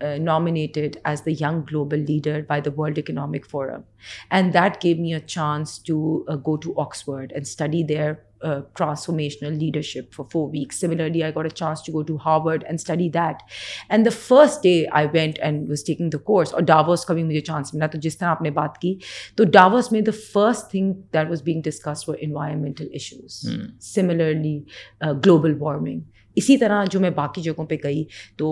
nominated 0.00 1.00
as 1.04 1.22
the 1.22 1.32
Young 1.32 1.64
Global 1.64 1.98
Leader 1.98 2.42
by 2.42 2.60
the 2.60 2.70
World 2.70 2.98
Economic 2.98 3.46
Forum. 3.46 3.84
And 4.30 4.52
that 4.52 4.80
gave 4.80 4.98
me 4.98 5.12
a 5.12 5.20
chance 5.20 5.78
to 5.80 6.24
uh, 6.28 6.36
go 6.36 6.56
to 6.56 6.74
Oxford 6.76 7.32
and 7.32 7.46
study 7.46 7.82
their 7.82 8.24
uh, 8.42 8.62
transformational 8.74 9.58
leadership 9.58 10.14
for 10.14 10.24
4 10.24 10.48
weeks. 10.48 10.78
Similarly, 10.78 11.24
I 11.24 11.30
got 11.30 11.46
a 11.46 11.50
chance 11.50 11.82
to 11.82 11.92
go 11.92 12.02
to 12.02 12.16
Harvard 12.18 12.64
and 12.68 12.80
study 12.80 13.08
that. 13.10 13.42
And 13.90 14.06
the 14.06 14.10
first 14.10 14.62
day 14.62 14.86
I 14.86 15.06
went 15.06 15.38
and 15.42 15.68
was 15.68 15.82
taking 15.82 16.10
the 16.10 16.18
course, 16.18 16.52
or 16.52 16.62
Davos 16.62 17.04
ka 17.04 17.14
bhi 17.14 17.24
mujhe 17.30 17.44
chance 17.44 17.72
mila, 17.74 17.88
to 17.88 17.98
jis 17.98 18.16
tarah 18.16 18.36
aapne 18.36 18.52
baat 18.52 18.78
ki, 18.80 19.02
to 19.36 19.44
Davos 19.44 19.90
mein 19.90 20.04
the 20.04 20.12
first 20.12 20.70
thing 20.70 21.04
that 21.12 21.28
was 21.28 21.42
being 21.42 21.62
discussed 21.62 22.06
were 22.06 22.14
environmental 22.14 22.86
issues. 22.92 23.44
Hmm. 23.48 23.66
Similarly, 23.78 24.66
uh, 25.00 25.14
global 25.14 25.54
warming. 25.54 26.06
اسی 26.38 26.56
طرح 26.56 26.84
جو 26.90 27.00
میں 27.00 27.10
باقی 27.10 27.42
جگہوں 27.42 27.66
پہ 27.66 27.76
گئی 27.82 28.04
تو 28.36 28.48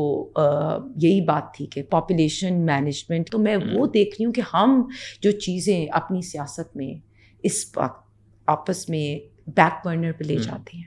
یہی 0.97 1.21
بات 1.21 1.55
تھی 1.55 1.67
کہ 1.67 1.83
پاپولیشن 1.83 2.67
مینجمنٹ 2.67 3.31
تو 3.31 3.39
میں 3.39 3.57
وہ 3.57 3.87
دیکھ 3.87 4.17
رہی 4.19 4.25
ہوں 4.25 4.33
کہ 4.33 4.43
ہم 4.55 4.89
جو 5.23 5.31
چیزیں 5.31 5.87
اپنی 5.87 6.23
سیاست 6.23 6.77
میں 6.77 6.95
اس 7.43 7.73
وقت 7.77 8.07
آپس 8.47 8.89
میں 8.89 9.35
بیک 9.51 9.87
برنر 9.87 10.13
پہ 10.13 10.25
لے 10.25 10.37
جاتے 10.37 10.77
ہیں۔ 10.77 10.85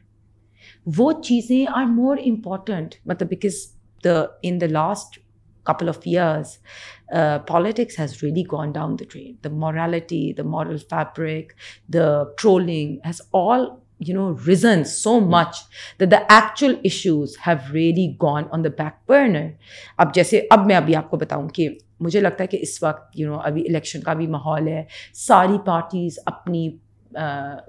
وہ 0.97 1.11
چیزیں 1.11 1.65
آر 1.75 1.85
مور 1.85 2.17
امپورٹنٹ 2.25 2.95
مطلب 3.05 3.29
because 3.29 3.53
the 4.03 4.25
in 4.41 4.61
the 4.61 4.67
last 4.67 5.19
of 5.69 5.97
years, 6.05 6.57
uh, 7.13 7.39
politics 7.39 7.95
has 7.95 8.23
really 8.23 8.43
gone 8.43 8.71
down 8.71 8.95
the 8.95 9.05
drain. 9.05 9.37
The 9.41 9.49
morality, 9.49 10.33
the 10.33 10.43
moral 10.43 10.77
fabric, 10.77 11.55
the 11.89 12.33
trolling 12.37 12.99
has 13.03 13.21
all 13.31 13.83
you 13.99 14.13
know, 14.13 14.29
risen 14.47 14.85
so 14.85 15.19
much 15.19 15.57
that 15.97 16.09
the 16.09 16.31
actual 16.31 16.75
issues 16.83 17.35
have 17.35 17.71
really 17.71 18.15
gone 18.19 18.47
on 18.51 18.61
the 18.61 18.69
back 18.69 19.05
burner. 19.07 19.47
اب 19.97 20.13
جیسے 20.13 20.41
اب 20.49 20.65
میں 20.67 20.75
ابھی 20.75 20.95
آپ 20.95 21.09
کو 21.09 21.17
بتاؤں 21.17 21.47
کہ 21.49 21.69
مجھے 21.99 22.19
لگتا 22.19 22.43
ہے 22.43 22.47
کہ 22.47 22.57
اس 22.61 22.83
وقت 22.83 23.19
یو 23.19 23.31
نو 23.31 23.39
ابھی 23.39 23.61
الیکشن 23.61 24.01
کا 24.01 24.13
بھی 24.13 24.27
ماحول 24.27 24.67
ہے 24.67 24.83
ساری 25.13 25.57
پارٹیز 25.65 26.19
اپنی 26.25 26.69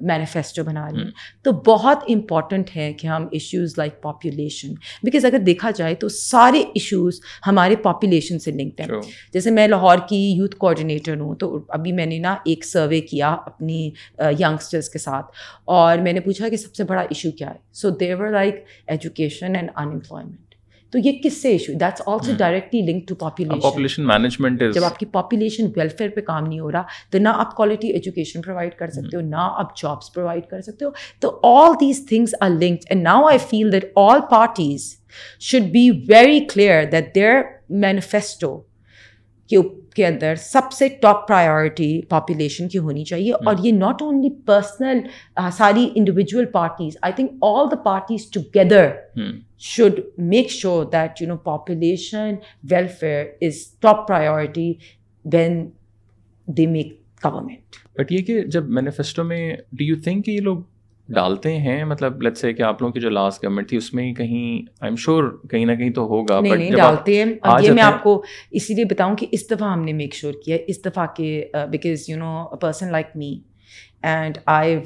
مینیفیسٹو 0.01 0.65
بنا 0.65 0.87
رہے 0.87 1.05
ہیں 1.05 1.11
تو 1.43 1.53
بہت 1.53 2.05
امپورٹنٹ 2.09 2.71
ہے 2.77 2.93
کہ 2.93 3.07
ہم 3.07 3.27
ایشوز 3.33 3.75
لائک 3.79 4.01
پاپولیشن 4.03 4.73
بیکاز 5.03 5.25
اگر 5.25 5.39
دیکھا 5.39 5.71
جائے 5.71 5.95
تو 5.95 6.09
سارے 6.09 6.59
ایشوز 6.59 7.21
ہمارے 7.47 7.77
پاپولیشن 7.77 8.39
سے 8.39 8.51
لنکڈ 8.51 8.81
ہیں۔ 8.81 9.01
جیسے 9.33 9.51
میں 9.51 9.69
لاہور 9.69 9.99
کی 10.09 10.33
یوتھ 10.33 10.57
کوآڈینیٹر 10.57 11.21
ہوں 11.21 11.35
تو 11.35 11.65
ابھی 11.69 11.93
میں 11.93 12.07
نے 12.07 12.19
نا 12.19 12.37
ایک 12.45 12.65
سروے 12.65 13.01
کیا 13.01 13.31
اپنی 13.47 13.91
ینگسٹرس 14.19 14.91
کے 14.91 14.99
ساتھ 14.99 15.27
اور 15.65 15.99
میں 15.99 16.13
نے 16.13 16.21
پوچھا 16.21 16.49
کہ 16.49 16.57
سب 16.57 16.75
سے 16.75 16.85
بڑا 16.85 17.03
ایشو 17.03 17.31
کیا 17.31 17.51
ہے۔ 17.51 17.59
So 17.73 17.91
they're 17.91 18.31
like 18.31 18.65
education 18.87 19.57
and 19.57 19.71
unemployment 19.77 20.50
تو 20.93 20.99
یہ 20.99 21.13
کس 21.25 21.43
سے 21.43 21.49
issue 21.49 21.73
that's 21.73 22.03
also 22.07 22.33
directly 22.39 22.81
link 22.83 23.09
to 23.09 23.15
population 23.15 24.07
management 24.07 24.63
جب 24.75 24.85
آپ 24.85 24.99
کی 24.99 25.07
پاپولیشن 25.07 25.67
ویلفیئر 25.77 26.09
پہ 26.11 26.21
کام 26.21 26.47
نہیں 26.47 26.61
ہو 26.61 26.73
رہا 26.73 26.83
تو 27.11 27.19
نہ 27.19 27.29
آپ 27.29 27.55
کوالٹی 27.57 27.89
ایجوکیشن 27.89 28.43
پرووائڈ 28.43 28.75
کر 28.75 28.91
سکتے 28.91 29.17
ہو 29.17 29.23
نہ 29.23 29.49
آپ 29.59 29.77
جابس 29.77 30.13
پرووائڈ 30.15 30.47
کر 30.51 30.61
سکتے 30.61 30.85
ہو۔ 30.85 30.91
تو 31.21 31.39
all 31.43 31.75
these 31.81 32.05
things 32.09 32.35
are 32.41 32.51
linked 32.51 32.85
and 32.89 33.03
now 33.03 33.27
I 33.27 33.39
feel 33.39 33.73
that 33.73 33.85
all 33.97 34.21
parties 34.31 34.95
should 35.41 35.71
be 35.73 35.89
very 36.09 36.41
clear 36.55 36.85
that 36.93 37.15
their 37.15 37.43
manifesto 37.85 38.59
کے 39.97 40.07
اندر 40.07 40.35
سب 40.41 40.73
سے 40.73 40.89
ٹاپ 41.01 41.27
پرائیورٹی 41.29 42.01
پاپولیشن 42.09 42.69
کی 42.69 42.79
ہونی 42.79 43.05
چاہیے۔ 43.05 43.33
اور 43.33 43.55
یہ 43.63 43.73
ناٹ 43.73 44.03
اونلی 44.03 44.29
پرسنل 44.47 44.99
ساری 45.57 45.89
individual 45.95 46.45
parties 46.53 46.97
I 47.03 47.13
think 47.17 47.31
all 47.43 47.67
the 47.71 47.77
parties 47.83 48.31
together 48.31 48.89
should 49.63 50.01
make 50.31 50.51
sure 50.51 50.85
that 50.85 51.23
you 51.23 51.29
know 51.29 51.37
population 51.45 52.35
welfare 52.71 53.25
is 53.41 53.67
top 53.81 54.07
priority 54.09 54.73
when 55.25 55.65
they 56.49 56.67
make 56.67 56.99
government 57.25 57.77
but 57.99 58.13
یہ 58.13 58.23
کہ 58.23 58.43
جب 58.47 58.69
مینیفیسٹو 58.71 59.25
میں 59.25 59.53
ڈو 59.73 59.85
یو 59.85 59.97
تھنک 60.05 60.29
یہ 60.29 60.41
لوگ 60.41 60.59
ڈالتے 61.09 61.57
ہیں 61.59 61.85
مطلب 61.85 62.23
لیٹ 62.23 62.37
سے 62.39 62.53
کہ 62.53 62.63
آپ 62.63 62.83
لوگوں 62.83 62.93
کی 62.93 63.01
جو 63.01 63.11
لاسٹ 63.11 63.43
گورنمنٹ 63.45 63.69
تھی 63.69 63.77
اس 63.77 63.93
میں 63.95 64.13
کہیں 64.15 64.67
آئی 64.81 64.89
ایم 64.89 64.97
شیور 64.97 65.31
کہیں 65.51 65.65
نہ 65.67 65.73
کہیں 65.73 65.91
تو 65.91 66.07
ہوگا 66.07 66.41
نہیں 66.41 66.57
نہیں 66.57 66.77
ڈالتے 66.77 67.23
ہیں 67.23 67.33
یہ 67.63 67.73
میں 67.73 67.83
آپ 67.83 68.03
کو 68.03 68.23
اسی 68.51 68.75
لیے 68.75 68.85
بتاؤں 68.85 69.17
کہ 69.17 69.27
اس 69.31 69.51
دفعہ 69.51 69.73
ہم 69.73 69.83
نے 69.85 69.93
میک 69.93 70.15
شیور 70.15 70.35
کیا 70.45 70.57
اس 70.67 70.85
دفعہ 70.85 71.07
کے 71.17 71.45
because 71.71 72.09
you 72.11 72.19
know 72.19 72.45
person 72.57 72.93
like 72.93 73.17
me 73.17 73.39
and 74.03 74.39
I 74.47 74.77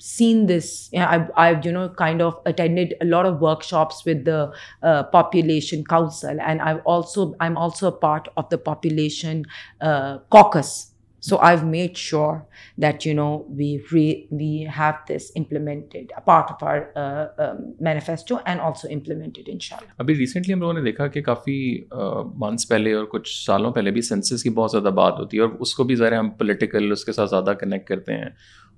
seen 0.00 0.48
this 0.48 0.94
I 0.96 1.54
you 1.64 1.72
know 1.72 1.86
kind 1.88 2.22
of 2.22 2.34
attended 2.44 2.94
lot 3.04 3.26
of 3.26 3.42
workshops 3.62 4.06
with 4.06 4.26
the 4.26 5.02
population 5.12 5.82
council 5.82 6.40
and 6.40 6.60
I 6.60 6.76
also 6.86 7.28
I 7.28 7.48
am 7.50 7.58
also 7.58 7.90
part 8.00 8.28
of 8.36 8.50
the 8.50 8.56
population 8.64 9.42
caucus 10.30 10.74
so 11.22 11.36
I 11.36 11.56
have 11.56 11.66
made 11.66 11.96
sure 11.96 12.34
that 12.82 13.06
you 13.06 13.14
know 13.14 13.26
we 13.48 13.76
re 13.92 14.04
we 14.30 14.66
have 14.78 14.92
this 15.10 15.30
implemented 15.36 16.12
part 16.24 16.50
of 16.50 16.64
our 16.64 16.80
manifesto 17.80 18.36
and 18.44 18.60
also 18.60 18.88
implemented 18.90 19.48
ان 19.52 19.58
شاء 19.58 19.76
اللہ 19.80 19.92
ابھی 19.98 20.14
recently 20.14 20.54
ہم 20.54 20.60
لوگوں 20.60 20.74
نے 20.74 20.80
دیکھا 20.80 21.06
کہ 21.06 21.22
کافی 21.22 21.56
months 22.36 22.68
پہلے 22.68 22.92
اور 22.92 23.04
کچھ 23.04 23.28
سالوں 23.46 23.72
پہلے 23.72 23.90
بھی 23.90 24.02
سینسز 24.02 24.42
کی 24.42 24.50
بہت 24.50 24.70
زیادہ 24.70 24.94
بات 24.94 25.18
ہوتی 25.18 25.36
ہے 25.36 25.42
اور 25.42 25.50
اس 25.58 25.74
کو 25.74 25.84
بھی 25.84 25.94
ذرا 25.94 26.18
ہم 26.18 26.30
پولیٹیکل 26.30 26.92
اس 26.92 27.04
کے 27.04 27.12
ساتھ 27.12 27.30
زیادہ 27.30 27.54
کنیکٹ 27.60 27.88
کرتے 27.88 28.14
ہیں 28.14 28.28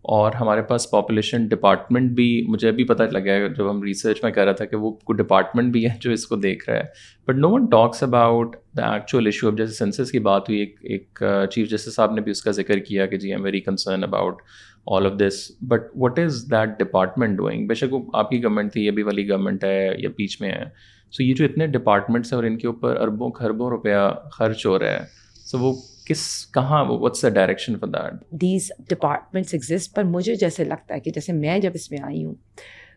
اور 0.04 0.32
ہمارے 0.32 0.62
پاس 0.62 0.90
پاپولیشن 0.90 1.46
ڈپارٹمنٹ 1.48 2.10
بھی، 2.10 2.44
مجھے 2.48 2.70
بھی 2.72 2.84
پتہ 2.84 3.02
لگا 3.02 3.32
ہے، 3.32 3.48
جب 3.48 3.70
ہم 3.70 3.82
ریسرچ 3.82 4.22
میں 4.22 4.30
کہہ 4.32 4.42
رہا 4.42 4.52
تھا 4.52 4.64
کہ 4.64 4.76
وہ 4.76 4.90
کوئی 4.90 5.16
ڈپارٹمنٹ 5.16 5.72
بھی 5.72 5.84
ہے 5.84 5.94
جو 6.00 6.10
اس 6.10 6.26
کو 6.26 6.36
دیکھ 6.36 6.68
رہا 6.68 6.78
ہے۔ 6.78 6.82
But 7.28 7.36
no 7.36 7.50
one 7.50 7.66
talks 7.66 8.02
about 8.02 8.56
the 8.76 8.92
actual 8.92 9.26
issue 9.26 9.48
اب 9.48 9.58
جیسے 9.58 9.72
سینسس 9.74 10.10
کی 10.10 10.18
بات 10.18 10.48
ہوئی، 10.48 10.60
ایک 10.60 10.76
ایک 10.82 11.22
چیف 11.50 11.70
جسٹس 11.70 11.94
صاحب 11.94 12.12
نے 12.12 12.20
بھی 12.20 12.30
اس 12.30 12.42
کا 12.42 12.50
ذکر 12.50 12.78
کیا 12.78 13.06
کہ 13.06 13.16
جی 13.16 13.32
am 13.32 13.44
very 13.44 13.60
concern 13.60 14.04
about 14.04 14.42
all 14.86 15.06
of 15.06 15.18
this 15.18 15.50
but 15.68 15.90
what 15.96 16.18
is 16.18 16.44
that 16.50 16.78
department 16.78 17.36
doing 17.36 17.66
بے 17.66 17.74
شک 17.74 17.94
وہ 17.94 18.00
آپ 18.14 18.30
کی 18.30 18.42
گورنمنٹ 18.42 18.72
تھی، 18.72 18.84
یہ 18.86 18.90
بھی 18.90 19.02
والی 19.02 19.28
گورنمنٹ 19.28 19.64
ہے 19.64 19.94
یا 19.98 20.08
بیچ 20.16 20.40
میں 20.40 20.50
ہے۔ 20.50 20.64
سو 21.12 21.22
یہ 21.22 21.34
جو 21.34 21.44
اتنے 21.44 21.66
ڈپارٹمنٹس 21.66 22.32
ہیں 22.32 22.36
اور 22.36 22.44
ان 22.44 22.58
کے 22.58 22.66
اوپر 22.66 22.96
اربوں 23.00 23.30
خربوں 23.30 23.70
روپیہ 23.70 24.08
خرچ 24.32 24.66
ہو 24.66 24.78
رہا 24.78 24.92
ہے 24.92 25.04
سو 25.46 25.58
وہ 25.58 25.72
کس 26.06 26.24
کہاں 26.54 26.84
what's 26.84 27.22
the 27.22 27.28
direction 27.28 27.78
for 27.78 27.88
that 27.88 28.24
these 28.40 28.70
departments 28.88 29.54
exist 29.54 29.94
پر 29.94 30.04
مجھے 30.04 30.34
جیسے 30.34 30.64
لگتا 30.64 30.94
ہے 30.94 31.00
کہ 31.00 31.10
جیسے 31.10 31.32
میں 31.32 31.58
جب 31.58 31.70
اس 31.74 31.90
میں 31.90 32.00
آئی 32.02 32.24
ہوں 32.24 32.34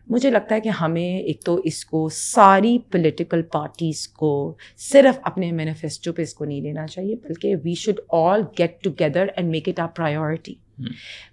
مجھے 0.08 0.30
لگتا 0.30 0.54
ہے 0.54 0.60
کہ 0.60 0.68
ہمیں 0.68 1.18
ایک 1.18 1.42
تو 1.44 1.54
اس 1.64 1.84
کو 1.84 2.08
ساری 2.12 2.78
پولیٹیکل 2.92 3.42
پارٹیز 3.42 4.06
کو 4.08 4.32
صرف 4.80 5.18
اپنے 5.22 5.50
مینیفیسٹو 5.52 6.12
پہ 6.12 6.22
اس 6.22 6.34
کو 6.34 6.44
نہیں 6.44 6.60
لینا 6.60 6.86
چاہیے 6.86 7.16
بلکہ 7.28 7.54
we 7.64 7.74
should 7.74 8.00
all 8.08 8.42
get 8.58 8.82
together 8.84 9.26
and 9.36 9.50
make 9.50 9.68
it 9.68 9.80
a 9.80 9.86
priority 9.86 10.54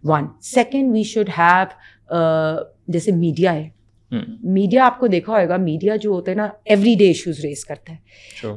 one 0.04 0.28
second 0.44 0.94
we 0.94 1.04
should 1.04 1.30
have 1.38 2.62
جیسے 2.88 3.12
میڈیا 3.12 3.54
ہے 3.54 3.70
میڈیا 4.44 4.86
آپ 4.86 5.00
کو 5.00 5.08
دیکھا 5.08 5.34
ہوئے 5.34 5.50
گا 5.50 5.58
میڈیا 5.58 5.96
جو 5.96 6.10
ہوتا 6.10 6.32
ہے 6.32 6.36
نا 6.36 6.50
ایوری 6.66 6.96
ڈے 6.96 7.08
ایشوز 7.08 7.40
ریز 7.40 7.66
کرتا 7.66 7.94
ہے 7.94 8.08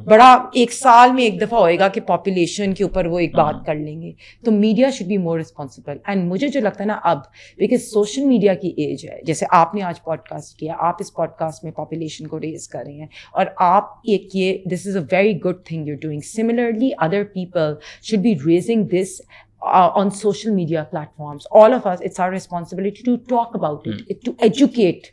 بڑا 0.05 0.49
ایک 0.53 0.71
سال 0.73 1.13
میں 1.13 1.23
ایک 1.23 1.41
دفعہ 1.41 1.59
ہوئے 1.59 1.79
گا 1.79 1.87
کہ 1.87 2.01
پاپولیشن 2.01 2.73
کے 2.73 2.83
اوپر 2.83 3.05
وہ 3.05 3.19
ایک 3.19 3.35
بات 3.35 3.55
کر 3.65 3.75
لیں 3.75 4.01
گے۔ 4.01 4.11
تو 4.45 4.51
media 4.51 4.89
should 4.89 5.07
be 5.07 5.17
more 5.17 5.39
responsible 5.39 5.97
and 6.07 6.23
مجھے 6.23 6.47
جو 6.47 6.59
لگتا 6.59 6.79
ہے 6.79 6.85
نا 6.85 6.99
اب 7.03 7.17
بیکاز 7.57 7.81
سوشل 7.83 8.25
میڈیا 8.25 8.53
کی 8.53 8.73
ایج 8.77 9.05
ہے 9.05 9.19
جیسے 9.23 9.45
آپ 9.49 9.75
نے 9.75 9.81
آج 9.81 10.03
پوڈ 10.03 10.19
کاسٹ 10.19 10.57
کیا 10.59 10.73
آپ 10.79 10.95
اس 10.99 11.13
پوڈ 11.13 11.29
کاسٹ 11.39 11.63
میں 11.63 11.71
پاپولیشن 11.71 12.27
کو 12.27 12.39
ریز 12.39 12.67
کر 12.67 12.83
رہے 12.85 12.93
ہیں۔ 12.93 13.07
اور 13.33 13.45
آپ 13.57 13.83
ایک 14.03 14.35
یہ 14.35 14.57
this 14.65 14.87
is 14.87 14.97
a 14.97 15.03
very 15.11 15.39
good 15.39 15.55
thing 15.65 15.87
you 15.87 15.95
doing 16.01 16.19
similarly 16.19 16.89
other 16.97 17.23
people 17.23 17.73
should 18.01 18.19
be 18.19 18.33
raising 18.45 18.83
this 18.83 19.21
on 19.61 20.09
social 20.09 20.51
media 20.51 20.83
platforms 20.83 21.47
all 21.51 21.73
of 21.73 21.87
us 21.87 22.01
it's 22.01 22.19
our 22.19 22.31
responsibility 22.31 23.03
to 23.05 23.15
talk 23.29 23.55
about 23.55 23.87
it 23.87 24.25
to 24.25 24.31
educate 24.39 25.07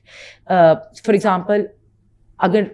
for 0.46 1.12
example 1.12 1.66
اگر 2.38 2.64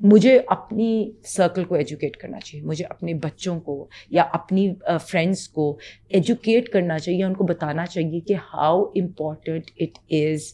مجھے 0.00 0.38
اپنی 0.48 1.10
circle 1.26 1.64
کو 1.64 1.74
educate 1.74 2.16
کرنا 2.16 2.40
چاہیے 2.40 2.64
مجھے 2.64 2.84
اپنے 2.84 3.14
بچوں 3.14 3.58
کو 3.60 3.86
یا 4.10 4.24
اپنی 4.32 4.68
فرینڈس 5.10 5.48
کو 5.48 5.76
ایجوکیٹ 6.08 6.68
کرنا 6.68 6.98
چاہیے 6.98 7.24
ان 7.24 7.34
کو 7.34 7.44
بتانا 7.44 7.86
چاہیے 7.86 8.20
کہ 8.20 8.34
how 8.54 8.82
important 8.82 9.70
it 9.80 9.98
is 10.10 10.52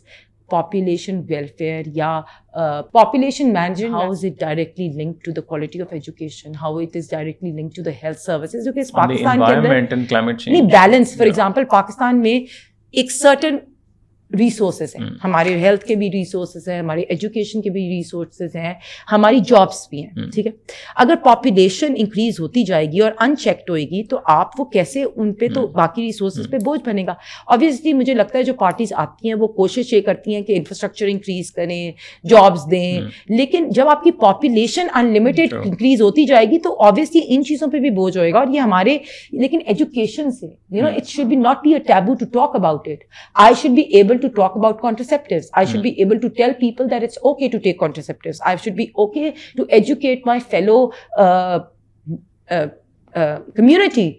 population 0.53 1.21
welfare 1.29 1.89
یا 1.95 2.11
population 2.93 3.53
management 3.53 3.95
how 3.95 4.11
is 4.11 4.25
it 4.25 4.41
directly 4.41 4.89
link 4.95 5.25
to 5.25 5.33
the 5.37 5.41
quality 5.49 5.83
of 5.83 5.93
education 5.93 6.55
how 6.63 6.79
it 6.79 6.97
is 6.97 7.11
directly 7.11 7.53
link 7.53 7.77
to 7.77 7.83
the 7.83 7.97
health 8.03 8.21
services 8.21 8.65
جو 8.65 8.73
کہ 8.73 8.91
پاکستان 8.93 9.45
کے 9.47 9.53
اندر 9.53 10.71
بیلنس 10.71 11.17
فار 11.17 11.27
ایگزامپل 11.27 11.65
پاکستان 11.71 12.21
میں 12.23 12.39
ایک 12.95 13.13
سرٹن 13.13 13.57
ریسورسز 14.39 14.97
ہیں۔ 15.01 15.07
ہمارے 15.25 15.59
health 15.59 15.85
کے 15.85 15.95
بھی 15.95 16.11
ریسورسز 16.13 16.69
ہیں 16.69 16.79
ہمارے 16.79 17.01
ایجوکیشن 17.01 17.63
کے 17.63 17.71
بھی 17.71 17.89
ریسورسز 17.89 18.57
ہیں 18.57 18.75
ہماری 19.13 19.41
جابس 19.41 19.89
بھی 19.91 20.05
ہیں۔ 20.05 20.11
ٹھیک 20.35 20.47
ہے؟ 20.47 20.53
اگر 20.97 21.15
پاپولیشن 21.25 21.95
انکریز 21.97 22.41
ہوتی 22.41 22.65
جائے 22.65 22.93
گی 22.93 23.01
اور 23.01 23.13
ان 23.21 23.37
چیکڈ 23.37 23.71
ہوئے 23.71 23.83
گی 23.83 24.05
تو 24.05 24.19
آپ 24.25 24.61
وہ 24.61 24.65
کیسے 24.65 25.05
ان 25.17 25.33
پہ 25.33 25.49
تو 25.55 25.67
باقی 25.67 26.03
ریسورسز 26.03 26.51
پہ 26.51 26.57
بوجھ 26.65 26.81
بنے 26.85 27.07
گا۔ 27.07 27.15
آبویسلی 27.47 27.93
مجھے 27.93 28.15
لگتا 28.15 28.39
ہے 28.39 28.43
جو 28.43 28.55
پارٹیز 28.55 28.93
آتی 28.97 29.29
ہیں 29.29 29.35
وہ 29.35 29.47
کوشش 29.47 29.93
یہ 29.93 30.01
کرتی 30.01 30.35
ہیں 30.35 30.43
کہ 30.43 30.53
انفراسٹرکچر 30.53 31.07
انکریز 31.07 31.53
کریں 31.53 31.93
جابس 32.29 32.71
دیں۔ 32.71 33.01
لیکن 33.29 33.69
جب 33.69 33.89
آپ 33.89 34.05
کی 34.05 34.11
پاپولیشن 34.11 34.87
ان 34.95 35.13
لمیٹیڈ 35.15 35.55
انکریز 35.65 36.03
ہوتی 36.03 36.25
جائے 36.25 36.47
گی 36.47 36.59
تو 36.59 36.83
آبویسلی 36.83 37.21
ان 37.27 37.45
چیزوں 37.45 37.69
پہ 37.69 37.79
بھی 37.79 37.91
بوجھ 37.91 38.19
ہوئے 38.19 38.33
گا۔ 38.33 38.39
اور 38.39 38.47
یہ 38.53 38.61
ہمارے 38.61 38.99
لیکن 39.33 39.59
ایجوکیشن 39.67 40.31
سے 40.31 40.47
you 40.71 40.83
know 40.83 40.89
it 40.89 41.07
should 41.07 41.27
be 41.27 41.37
not 41.37 41.57
be 41.63 41.73
a 41.73 41.79
taboo 41.79 42.15
to 42.15 42.25
talk 42.25 42.55
about 42.55 42.89
it 42.89 43.05
I 43.35 43.55
should 43.63 43.71
be 43.71 43.83
able 43.83 44.19
to 44.23 44.29
talk 44.37 44.57
about 44.57 44.81
contraceptives 44.81 45.49
I 45.53 45.67
should 45.67 45.83
be 45.83 45.91
able 45.99 46.19
to 46.19 46.29
tell 46.37 46.53
people 46.61 46.91
that 46.91 47.03
it's 47.03 47.19
okay 47.23 47.49
to 47.49 47.59
take 47.59 47.79
contraceptives 47.79 48.41
I 48.43 48.57
should 48.65 48.77
be 48.77 48.87
okay 48.95 49.31
to 49.57 49.65
educate 49.71 50.27
my 50.27 50.41
fellow 50.51 50.87
community 53.57 54.11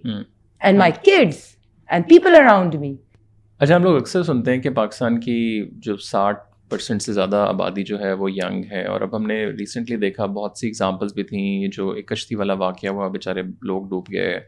and 0.61 0.77
my 0.77 0.91
kids 1.03 1.45
and 1.89 2.09
people 2.09 2.35
around 2.35 2.75
me 2.75 2.93
اچھا 3.59 3.75
ہم 3.75 3.83
لوگ 3.83 3.95
اکثر 3.95 4.23
سنتے 4.23 4.53
ہیں 4.53 4.61
کہ 4.61 4.69
پاکستان 4.75 5.19
کی 5.19 5.39
جو 5.79 5.97
ساٹھ 6.03 6.39
پرسینٹ 6.69 7.01
سے 7.01 7.13
زیادہ 7.13 7.45
آبادی 7.49 7.83
جو 7.83 7.99
ہے 7.99 8.11
وہ 8.13 8.29
ینگ 8.31 8.63
ہے 8.71 8.83
اور 8.85 9.01
اب 9.01 9.15
ہم 9.15 9.25
نے 9.27 9.35
ریسنٹلی 9.59 9.95
دیکھا 9.95 10.25
بہت 10.25 10.57
سی 10.57 11.23
تھیں 11.23 11.67
جو 11.67 11.89
ایک 11.89 12.07
کشتی 12.07 12.35
والا 12.35 12.53
واقعہ 12.53 12.89
ہوا 12.89 13.07
بیچارے 13.07 13.41
لوگ 13.61 13.87
ڈوب 13.89 14.11
گئے 14.11 14.39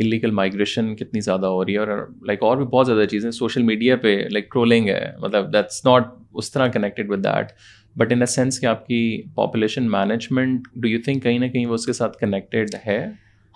انلیگل 0.00 0.30
مائگریشن 0.30 0.94
کتنی 0.96 1.20
زیادہ 1.20 1.46
ہو 1.46 1.64
رہی 1.64 1.72
ہے 1.72 1.78
اور 1.78 1.88
لائک 2.22 2.42
اور 2.42 2.56
بھی 2.56 2.64
بہت 2.64 2.86
زیادہ 2.86 3.04
چیزیں 3.04 3.30
سوشل 3.30 3.62
میڈیا 3.62 3.96
پہ 3.96 4.16
لائک 4.30 4.50
ٹرولنگ 4.52 4.88
ہے 4.88 5.12
مطلب 5.20 5.52
دیٹس 5.52 5.84
ناٹ 5.86 6.06
اس 6.34 6.52
طرح 6.52 6.66
connected 6.66 7.10
with 7.10 7.24
that 7.24 7.52
but 7.96 8.12
in 8.12 8.22
a 8.22 8.26
sense 8.26 8.60
کہ 8.60 8.66
آپ 8.66 8.86
کی 8.86 9.22
population 9.34 9.90
management 9.90 10.68
do 10.74 10.88
you 10.88 10.98
think 11.04 11.22
کہیں 11.22 11.38
نہ 11.38 11.46
کہیں 11.46 11.66
وہ 11.66 11.74
اس 11.74 11.86
کے 11.86 11.92
ساتھ 11.92 12.18
کنیکٹیڈ 12.18 12.74
ہے؟ 12.86 13.06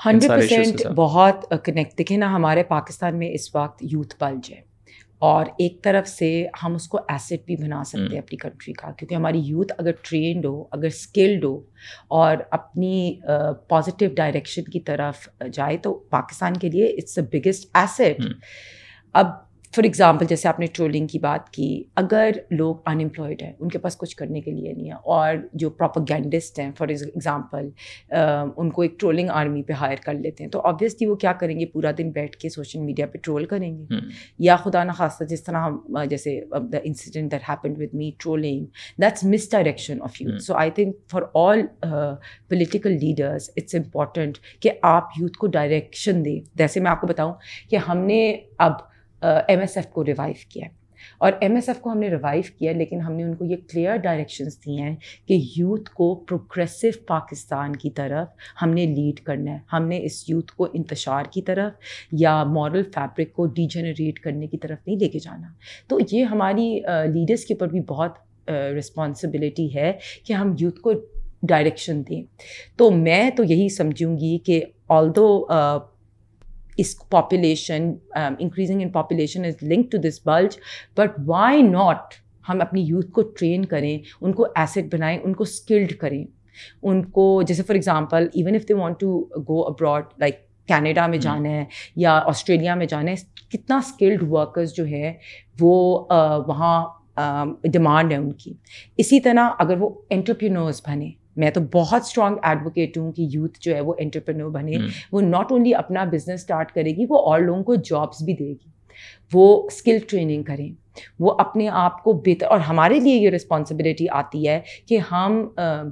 ہنڈریڈ 0.06 0.30
پرسینٹ 0.30 0.86
بہت 0.96 1.54
کنیکٹ 1.64 1.98
دیکھیں 1.98 2.18
نا 2.18 2.34
ہمارے 2.34 2.62
پاکستان 2.62 3.18
میں 3.18 3.30
اس 3.30 3.54
وقت 3.54 3.84
یوتھ 3.92 4.14
بلج 4.20 4.52
ہے۔ 4.52 4.73
اور 5.22 5.46
ایک 5.58 5.82
طرف 5.84 6.08
سے 6.08 6.46
ہم 6.62 6.74
اس 6.74 6.88
کو 6.88 6.98
ایسٹ 7.08 7.44
بھی 7.46 7.56
بنا 7.56 7.82
سکتے 7.84 8.12
ہیں 8.12 8.18
اپنی 8.18 8.36
کنٹری 8.36 8.72
کا 8.72 8.90
کیونکہ 8.90 9.14
ہماری 9.14 9.38
یوتھ 9.38 9.72
اگر 9.78 9.92
ٹرینڈ 10.02 10.46
ہو 10.46 10.64
اگر 10.70 10.86
اسکلڈ 10.86 11.44
ہو 11.44 11.54
اور 12.08 12.36
اپنی 12.50 13.20
پازیٹیو 13.68 14.10
ڈائریکشن 14.16 14.64
کی 14.64 14.80
طرف 14.80 15.28
جائے 15.52 15.76
تو 15.76 15.94
پاکستان 16.10 16.54
کے 16.54 16.68
لیے 16.68 16.86
اٹس 16.86 17.16
دا 17.16 17.22
بگیسٹ 17.32 17.68
ایسٹ 17.74 18.22
اب 19.14 19.26
فار 19.74 19.84
ایگزامپل 19.84 20.26
جیسے 20.26 20.48
آپ 20.48 20.60
نے 20.60 20.66
ٹرولنگ 20.66 21.06
کی 21.06 21.18
بات 21.18 21.50
کی 21.50 21.84
اگر 21.96 22.30
لوگ 22.50 22.76
انمپلائڈ 22.86 23.42
ہیں 23.42 23.52
ان 23.60 23.68
کے 23.68 23.78
پاس 23.78 23.96
کچھ 23.96 24.16
کرنے 24.16 24.40
کے 24.40 24.50
لیے 24.50 24.72
نہیں 24.72 24.86
ہے 24.86 24.94
اور 24.94 25.36
جو 25.52 25.70
پراپرگینڈسٹ 25.70 26.58
ہیں 26.58 26.70
فار 26.78 26.88
ایگزامپل 26.88 27.68
ان 28.56 28.70
کو 28.70 28.82
ایک 28.82 29.00
ٹرولنگ 29.00 29.30
آرمی 29.30 29.62
پہ 29.62 29.72
ہائر 29.72 29.96
کر 30.04 30.14
لیتے 30.14 30.44
ہیں 30.44 30.50
تو 30.50 30.60
آبویسلی 30.64 31.06
وہ 31.06 31.14
کیا 31.14 31.32
کریں 31.32 31.60
گے؟ 31.60 31.66
پورا 31.66 31.90
دن 31.98 32.10
بیٹھ 32.10 32.36
کے 32.36 32.48
سوشل 32.48 32.80
میڈیا 32.80 33.06
پہ 33.06 33.18
ٹرول 33.18 33.44
کریں 33.44 33.78
گے۔ 33.78 34.00
یا 34.38 34.56
خدا 34.56 34.84
نخواستہ 34.84 35.24
جس 35.24 35.44
طرح 35.44 35.66
ہم 35.66 35.98
جیسے 36.10 36.40
the 36.72 36.78
incident 36.84 37.32
that 37.32 37.48
happen 37.48 37.74
with 37.76 37.94
me 37.94 38.10
trolling 38.18 38.64
that's 39.02 39.24
misdirection 39.50 40.02
of 40.02 40.22
youth 40.22 40.42
so 40.42 40.54
I 40.54 40.70
think 40.70 40.96
for 41.10 41.22
all 41.34 41.66
political 42.48 42.98
leaders 43.00 43.50
it's 43.56 43.74
important 43.74 44.38
کہ 44.60 44.70
آپ 44.82 45.08
یوتھ 45.20 45.38
کو 45.38 45.46
ڈائریکشن 45.46 46.24
دیں۔ 46.24 46.40
جیسے 46.54 46.80
میں 46.80 46.90
آپ 46.90 47.00
کو 47.00 47.06
بتاؤں 47.06 47.34
کہ 47.70 47.76
ہم 47.88 47.98
نے 47.98 48.36
اب 48.58 48.93
ایم 49.48 49.60
ایس 49.60 49.76
ایف 49.76 49.86
کو 49.86 50.04
ریوائو 50.04 50.32
کیا 50.48 50.66
ہے۔ 50.66 50.84
اور 51.18 51.32
ایم 51.40 51.54
ایس 51.54 51.68
ایف 51.68 51.80
کو 51.80 51.92
ہم 51.92 51.98
نے 51.98 52.08
ریوائو 52.08 52.42
کیا 52.58 52.72
لیکن 52.72 53.00
ہم 53.00 53.12
نے 53.12 53.22
ان 53.22 53.34
کو 53.34 53.44
یہ 53.44 53.56
کلیئر 53.68 53.96
ڈائریکشنس 53.96 54.66
دی 54.66 54.78
ہیں 54.78 54.96
کہ 55.26 55.38
یوتھ 55.56 55.90
کو 55.90 56.14
پروگریسو 56.14 56.88
پاکستان 57.06 57.76
کی 57.76 57.90
طرف 57.90 58.28
ہم 58.62 58.70
نے 58.70 58.86
لیڈ 58.86 59.20
کرنا 59.20 59.50
ہے۔ 59.50 59.58
ہم 59.72 59.88
نے 59.88 60.04
اس 60.04 60.30
یوتھ 60.30 60.52
کو 60.52 60.66
انتشار 60.72 61.24
کی 61.30 61.42
طرف 61.42 61.72
یا 62.12 62.44
مورل 62.44 62.82
فیبرک 62.82 63.32
کو 63.32 63.46
ڈی 63.46 63.66
جنریٹ 63.66 64.18
کرنے 64.18 64.46
کی 64.46 64.58
طرف 64.58 64.78
نہیں 64.86 64.96
لے 64.96 65.08
کے 65.08 65.18
جانا۔ 65.18 65.48
تو 65.88 65.98
یہ 66.12 66.24
ہماری 66.24 66.80
لیڈرس 67.14 67.44
کے 67.44 67.54
اوپر 67.54 67.68
بھی 67.68 67.80
بہت 67.80 68.10
رسپانسبلٹی 68.50 69.74
ہے 69.74 69.92
کہ 70.26 70.32
ہم 70.32 70.54
یوتھ 70.60 70.80
کو 70.80 70.92
ڈائریکشن 71.42 72.02
دیں۔ 72.08 72.22
تو 72.76 72.90
میں 72.90 73.30
تو 73.30 73.44
یہی 73.44 73.68
سمجھوں 73.68 74.18
گی 74.18 74.38
کہ 74.38 74.64
آل 74.88 75.14
دو 75.16 75.46
اس 76.76 76.96
population 77.10 77.92
increasing 78.14 78.82
in 78.82 78.88
population 78.90 79.44
is 79.44 79.62
link 79.62 79.90
to 79.92 79.98
this 79.98 80.20
bulge 80.26 80.56
but 80.96 81.18
why 81.26 81.62
not 81.62 82.14
ہم 82.48 82.60
اپنی 82.60 82.80
یوتھ 82.80 83.10
کو 83.10 83.22
ٹرین 83.22 83.64
کریں 83.64 83.98
ان 84.20 84.32
کو 84.32 84.46
ایسڈ 84.54 84.94
بنائیں 84.94 85.18
ان 85.24 85.34
کو 85.34 85.42
اسکلڈ 85.42 85.92
کریں۔ 85.98 86.24
ان 86.82 87.04
کو 87.04 87.42
جیسے 87.42 87.62
for 87.62 87.74
example 87.74 88.26
even 88.32 88.54
if 88.54 88.68
they 88.68 88.74
want 88.74 89.00
to 89.00 89.18
go 89.48 89.62
abroad 89.62 90.04
like 90.18 90.42
Canada 90.68 91.06
میں 91.06 91.18
جانا 91.18 91.48
ہے 91.48 91.64
یا 91.96 92.18
آسٹریلیا 92.26 92.74
میں 92.74 92.86
جانا 92.86 93.10
ہے 93.10 93.48
کتنا 93.50 93.76
اسکلڈ 93.76 94.22
ورکرز 94.30 94.74
جو 94.74 94.86
ہے 94.86 95.12
وہ 95.60 95.74
وہاں 96.48 96.84
ڈیمانڈ 97.72 98.12
ہے 98.12 98.16
ان 98.16 98.32
کی۔ 98.32 98.52
اسی 98.96 99.20
طرح 99.20 99.50
اگر 99.58 99.76
وہ 99.80 99.90
انٹرپرینورس 100.10 100.82
بنے 100.88 101.10
میں 101.36 101.50
تو 101.50 101.60
بہت 101.72 102.00
اسٹرانگ 102.00 102.36
ایڈوکیٹ 102.42 102.98
ہوں 102.98 103.12
کہ 103.12 103.26
یوتھ 103.30 103.58
جو 103.60 103.74
ہے 103.74 103.80
وہ 103.80 103.94
انٹرپرینور 103.98 104.50
بنے۔ 104.50 104.72
وہ 105.12 105.20
ناٹ 105.20 105.52
اونلی 105.52 105.74
اپنا 105.74 106.04
بزنس 106.04 106.40
اسٹارٹ 106.40 106.72
کرے 106.72 106.90
گی 106.90 107.04
وہ 107.08 107.18
اور 107.18 107.40
لوگوں 107.40 107.62
کو 107.62 107.74
جابس 107.74 108.22
بھی 108.22 108.32
دے 108.32 108.48
گی۔ 108.48 108.68
وہ 109.32 109.66
اسکل 109.66 109.98
ٹریننگ 110.08 110.42
کریں۔ 110.42 110.83
وہ 111.18 111.34
اپنے 111.38 111.68
آپ 111.68 112.02
کو 112.02 112.12
بہتر 112.12 112.46
اور 112.46 112.60
ہمارے 112.60 113.00
لیے 113.00 113.14
یہ 113.14 113.30
رسپانسبلٹی 113.30 114.06
آتی 114.10 114.48
ہے 114.48 114.60
کہ 114.86 114.98
ہم 115.12 115.42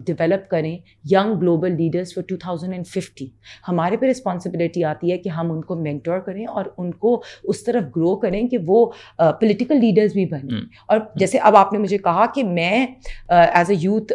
ڈیولپ 0.07 0.49
کریں 0.51 0.79
young 1.13 1.41
global 1.41 1.77
leaders 1.77 2.15
for 2.15 2.23
two 2.23 2.37
thousand 2.37 2.73
and 2.73 2.87
fifty 2.87 3.27
ہمارے 3.69 3.97
پہ 3.97 4.07
رسپانسبلٹی 4.07 4.85
آتی 4.85 5.13
ہے 5.13 5.19
کہ 5.19 5.29
ہم 5.29 5.53
ان 5.53 5.61
کو 5.61 5.75
مینٹور 5.75 6.19
کریں 6.19 6.45
اور 6.47 6.65
ان 6.79 6.91
کو 6.95 7.23
اس 7.45 7.65
طرف 7.65 7.85
گرو 7.97 8.17
کریں 8.17 8.49
کہ 8.49 8.59
وہ 8.67 8.85
پولیٹیکل 9.19 9.81
لیڈرز 9.81 10.13
بھی 10.13 10.27
بنیں۔ 10.27 10.61
اور 10.89 10.99
جیسے 11.17 11.39
اب 11.39 11.57
آپ 11.57 11.73
نے 11.73 11.79
مجھے 11.79 11.99
کہا 11.99 12.27
کہ 12.35 12.45
میں 12.45 12.87
ایز 13.29 13.71
اے 13.71 13.77
یوتھ 13.81 14.13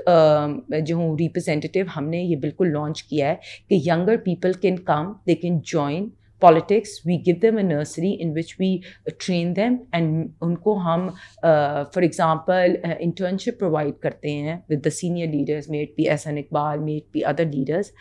جو 0.85 0.95
ہوں 0.95 1.15
ریپرزینٹیو 1.19 1.85
ہم 1.95 2.09
نے 2.09 2.21
یہ 2.21 2.35
بالکل 2.35 2.71
لانچ 2.73 3.03
کیا 3.03 3.29
ہے 3.29 3.35
کہ 3.69 3.79
younger 3.89 4.17
people 4.17 4.53
can 4.53 4.75
come 4.75 5.11
they 5.27 5.35
can 5.35 5.59
join 5.63 6.07
politics 6.41 6.99
we 7.05 7.17
give 7.25 7.35
them 7.41 7.57
a 7.57 7.63
nursery 7.63 8.15
in 8.19 8.31
which 8.37 8.53
we 8.59 8.75
train 9.17 9.55
them 9.55 9.75
and 9.91 10.27
ان 10.41 10.55
کو 10.57 10.77
ہم 10.79 11.07
فار 11.43 12.01
ایگزامپل 12.01 12.75
انٹرنشپ 12.83 13.59
پرووائڈ 13.59 13.93
کرتے 14.01 14.31
ہیں 14.31 14.57
with 14.69 14.83
the 14.85 14.89
senior 14.89 15.27
leaders 15.27 15.69
meet 15.69 15.95
P 15.95 16.09
S 16.09 16.27
N 16.27 16.37
Iqbal 16.37 16.79
meet 16.79 17.11
P 17.11 17.23
other 17.25 17.45
leaders 17.45 17.91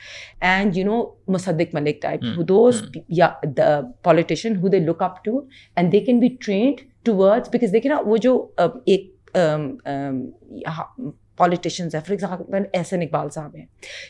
and 0.41 0.77
you 0.77 0.85
know 0.85 1.03
Musaddiq 1.29 1.75
Malik 1.75 2.03
type 2.03 2.25
those 2.49 2.83
یا 3.09 3.31
politician 4.03 4.57
who 4.57 4.69
they 4.69 4.79
look 4.81 5.03
up 5.03 5.25
to 5.25 5.41
and 5.77 5.93
they 5.93 6.01
can 6.01 6.21
be 6.21 6.29
trained 6.41 6.81
towards 7.17 7.49
because 7.53 7.73
دیکھیں 7.73 7.91
نا 7.93 8.01
وہ 8.07 8.17
جو 8.17 8.39
ایک 8.87 9.15
politicians 11.37 11.95
ہیں۔ 11.95 12.03
For 12.03 12.13
example 12.13 12.65
Ahsan 12.75 13.03
Iqbal 13.03 13.31
صاحب 13.31 13.57
ہیں 13.57 13.65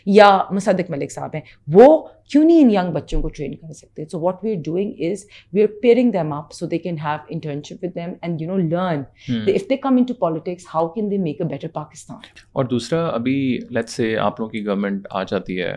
یا 0.07 0.39
مصدق 0.51 0.91
ملک 0.91 1.13
صاحب 1.13 1.35
ہیں۔ 1.35 1.41
وہ 1.73 1.97
کیوں 2.31 2.45
نہیں 2.45 2.61
ان 2.61 2.71
ینگ 2.71 2.93
بچوں 2.93 3.21
کو 3.23 3.29
ٹرین 3.29 3.55
کر 3.55 3.73
سکتے؟ 3.73 4.05
So 4.05 4.21
what 4.21 4.45
we 4.45 4.55
are 4.55 4.63
doing 4.65 4.93
is 4.99 5.25
we 5.53 5.63
are 5.63 5.69
pairing 5.83 6.11
them 6.13 6.33
up 6.33 6.53
so 6.53 6.67
they 6.67 6.79
can 6.79 6.99
have 6.99 7.19
internship 7.29 7.85
with 7.85 7.95
them 7.95 8.13
and 8.23 8.43
you 8.43 8.49
know 8.49 8.57
learn 8.57 9.03
if 9.49 9.69
they 9.71 9.77
come 9.77 9.97
in 9.97 10.05
to 10.05 10.15
politics 10.15 10.67
how 10.75 10.89
can 10.89 11.11
they 11.11 11.19
make 11.19 11.41
a 11.41 11.47
better 11.49 11.69
Pakistan 11.69 12.17
اور 12.53 12.65
دوسرا 12.65 13.07
ابھی 13.07 13.37
late 13.71 13.89
say 13.89 14.17
آپ 14.19 14.41
لوگوں 14.41 14.51
کی 14.51 14.67
government 14.67 15.07
آ 15.11 15.23
جاتی 15.23 15.61
ہے 15.63 15.73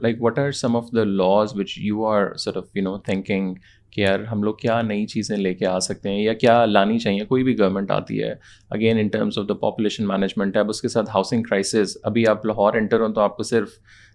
like 0.00 0.22
what 0.22 0.38
are 0.38 0.50
some 0.52 0.76
of 0.76 0.84
the 0.96 1.04
laws 1.04 1.56
which 1.58 1.78
you 1.78 2.04
are 2.06 2.34
sort 2.34 2.56
of 2.56 2.64
you 2.74 2.82
know 2.82 2.96
thinking 2.98 3.54
کہ 3.90 4.00
یار 4.00 4.20
ہم 4.20 4.42
لوگ 4.42 4.54
کیا 4.54 4.82
نئی 4.82 5.06
چیزیں 5.06 5.36
لے 5.36 5.54
کے 5.54 5.66
آ 5.66 5.78
سکتے 5.78 6.08
ہیں 6.08 6.22
یا 6.22 6.32
کیا 6.32 6.64
لانی 6.66 6.98
چاہیے 6.98 7.24
کوئی 7.24 7.42
بھی 7.42 7.58
گورنمنٹ 7.58 7.90
آتی 7.90 8.22
ہے۔ 8.22 8.34
Again 8.70 8.98
in 8.98 9.08
terms 9.08 9.38
of 9.38 9.48
the 9.48 9.54
population 9.54 10.08
management 10.08 10.56
ہے 10.56 10.60
اب 10.60 10.68
اس 10.68 10.82
کے 10.82 10.88
ساتھ 10.88 11.10
ہاؤسنگ 11.10 11.42
کرائسز 11.42 11.96
ابھی 12.02 12.26
آپ 12.26 12.46
لاہور 12.46 12.74
انٹر 12.74 13.00
ہوں 13.00 13.08
تو 13.08 13.20
آپ 13.20 13.36
کو 13.36 13.42
صرف 13.42 13.68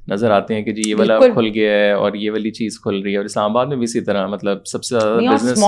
نظر 0.07 0.31
آتے 0.31 0.55
ہیں 0.55 0.61
کہ 0.61 0.73
جی 0.73 0.89
یہ 0.89 0.95
والا 0.95 1.19
کھل 1.19 1.47
گیا 1.53 1.71
ہے 1.71 1.91
اور 1.91 2.13
یہ 2.13 2.31
والی 2.31 2.51
چیز 2.51 2.79
کھل 2.79 3.01
رہی 3.01 3.11
ہے 3.11 3.17
اور 3.17 3.25
اسلام 3.25 3.51
آباد 3.51 3.65
میں 3.65 3.77
بھی 3.77 3.83
اسی 3.83 4.01
طرح 4.01 4.27
مطلب 4.27 4.65
سب 4.65 4.83
سے 4.83 4.99
زیادہ 4.99 5.33
بزنس 5.33 5.59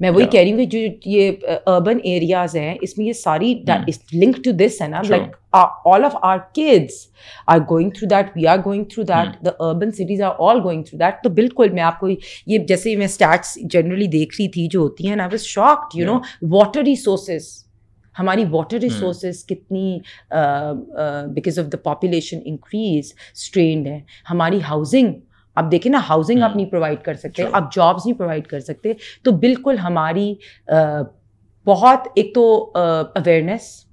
میں 0.00 0.10
وہی 0.10 0.26
کہہ 0.26 0.40
رہی 0.40 0.50
ہوں 0.52 0.58
کہ 0.58 0.64
جو 0.66 0.78
یہ 1.06 1.30
اربن 1.66 1.98
ایریاز 2.02 2.56
ہیں 2.56 2.74
اس 2.80 2.96
میں 2.98 3.06
یہ 3.06 3.12
ساری 3.12 3.54
لنک 4.12 4.36
ٹو 4.44 4.52
دس 4.56 4.80
ہے 4.82 4.88
نا 4.88 5.00
like 5.08 5.36
all 5.52 6.04
of 6.04 6.16
our 6.22 6.38
kids 6.54 7.06
are 7.46 7.58
going 7.70 7.90
through 7.90 8.08
that 8.08 8.36
we 8.36 8.46
are 8.46 8.58
going 8.64 8.84
through 8.84 9.02
that 9.04 9.44
the 9.44 9.50
urban 9.68 9.92
cities 9.92 10.22
are 10.22 10.34
all 10.48 10.60
going 10.64 10.82
through 10.82 10.98
that 10.98 11.22
تو 11.22 11.30
بالکل 11.30 11.70
میں 11.70 11.82
آپ 11.82 12.00
کو 12.00 12.08
یہ 12.08 12.58
جیسے 12.58 12.96
میں 12.96 13.06
اسٹیٹس 13.06 13.56
جنرلی 13.72 14.06
دیکھ 14.10 14.40
رہی 14.40 14.48
تھی 14.48 14.66
جو 14.66 14.80
ہوتی 14.80 15.08
ہیں 15.08 15.16
نا 15.16 15.26
was 15.26 15.44
shocked 15.46 15.98
you 15.98 16.06
know 16.06 16.18
water 16.50 16.82
resources 16.82 17.48
ہماری 18.16 18.44
واٹر 18.50 18.78
ریسورسز 18.78 19.44
کتنی 19.46 19.98
because 21.34 21.58
of 21.58 21.72
the 21.72 21.78
population 21.82 22.38
increase 22.44 23.12
strained 23.34 23.86
ہے 23.86 24.00
ہماری 24.30 24.60
ہاؤزنگ 24.68 25.12
اب 25.56 25.70
دیکھیں 25.72 25.92
نا 25.92 26.00
ہاؤسنگ 26.08 26.42
آپ 26.42 26.56
نہیں 26.56 26.66
پرووائڈ 26.66 27.02
کر 27.02 27.14
سکتے 27.14 27.44
آپ 27.52 27.72
جابس 27.74 28.06
نہیں 28.06 28.18
پرووائڈ 28.18 28.46
کر 28.46 28.60
سکتے۔ 28.60 28.92
تو 29.22 29.32
بالکل 29.32 29.78
ہماری 29.78 30.34
بہت 31.66 32.08
ایک 32.14 32.34
تو 32.34 32.72
اویئرنیس 32.74 33.86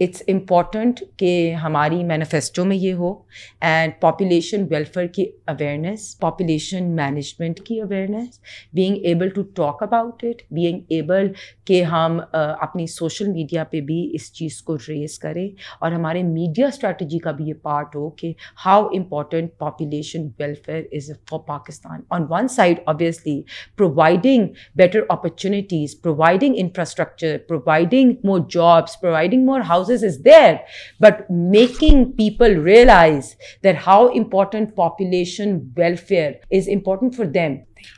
اٹس 0.00 0.22
امپورٹنٹ 0.28 1.00
کہ 1.18 1.54
ہماری 1.62 2.02
مینیفیسٹو 2.04 2.64
میں 2.64 2.76
یہ 2.76 2.92
ہو 2.94 3.12
اینڈ 3.62 3.92
پاپولیشن 4.00 4.64
ویلفیئر 4.70 5.06
کی 5.06 5.24
اویئرنیس 5.46 6.18
پاپولیشن 6.20 6.90
مینجمنٹ 6.96 7.60
کی 7.60 7.80
awareness 7.80 8.38
being 8.74 9.04
able 9.04 9.28
to 9.28 9.42
talk 9.54 9.82
about 9.82 10.24
it 10.24 10.42
being 10.50 10.80
able 10.88 11.32
کہ 11.66 11.82
ہم 11.84 12.18
اپنی 12.32 12.86
سوشل 12.88 13.28
میڈیا 13.28 13.64
پہ 13.64 13.80
بھی 13.80 13.98
اس 14.14 14.32
چیز 14.32 14.60
کو 14.62 14.76
ریز 14.78 15.18
کریں 15.18 15.48
اور 15.80 15.92
ہمارے 15.92 16.22
میڈیا 16.24 16.66
اسٹریٹجی 16.66 17.18
کا 17.18 17.30
بھی 17.32 17.48
یہ 17.48 17.54
پارٹ 17.62 17.96
ہو 17.96 18.08
کہ 18.12 18.32
how 18.66 18.86
important 18.88 19.50
population 19.58 20.28
welfare 20.38 20.82
is 20.92 21.10
for 21.30 21.38
Pakistan 21.48 22.00
on 22.10 22.26
one 22.30 22.48
side 22.48 22.80
obviously 22.86 23.40
providing 23.78 24.46
better 24.76 25.00
opportunities 25.08 26.00
providing 26.02 26.54
infrastructure 26.58 27.36
providing 27.48 28.12
more 28.24 28.40
jobs 28.50 29.00
providing 29.00 29.44
more 29.46 29.60
house 29.68 29.87
houses 29.90 30.04
is 30.04 30.24
there 30.24 30.54
but 31.00 31.30
making 31.30 32.04
people 32.04 32.62
realize 32.62 33.34
that 33.64 33.76
how 33.86 34.06
important 34.06 34.74
population 34.76 35.58
welfare 35.76 36.32
is 36.50 36.68
important 36.68 37.14
for 37.16 37.24
them 37.24 37.56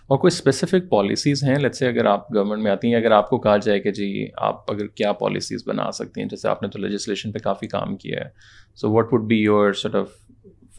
اور 0.08 0.18
کوئی 0.18 0.28
specific 0.28 0.88
policies 0.90 1.44
ہیں؟ 1.44 1.58
Let's 1.58 1.74
say 1.74 1.88
اگر 1.88 2.04
آپ 2.04 2.34
government 2.34 2.62
میں 2.62 2.70
آتی 2.70 2.88
ہیں، 2.88 2.94
اگر 2.94 3.10
آپ 3.10 3.30
کو 3.30 3.38
کہا 3.38 3.56
جائے 3.56 3.80
کہ 3.80 3.92
جی 3.92 4.28
آپ 4.36 4.72
اگر 4.72 4.86
کیا 4.86 5.12
پالیسیز 5.12 5.62
بنا 5.66 5.90
سکتی 5.90 6.20
ہیں؟ 6.20 6.28
جیسے 6.28 6.48
آپ 6.48 6.62
نے 6.62 6.68
تو 6.68 6.78
لیجسلیشن 6.78 7.32
پہ 7.32 7.38
کافی 7.38 7.66
کام 7.66 7.96
کیا 7.96 8.20
ہے۔ 8.20 8.28
So 8.74 8.90
what 8.90 9.06
would 9.12 9.28
be 9.28 9.36
your 9.36 9.72
sort 9.72 9.94
of 9.94 10.06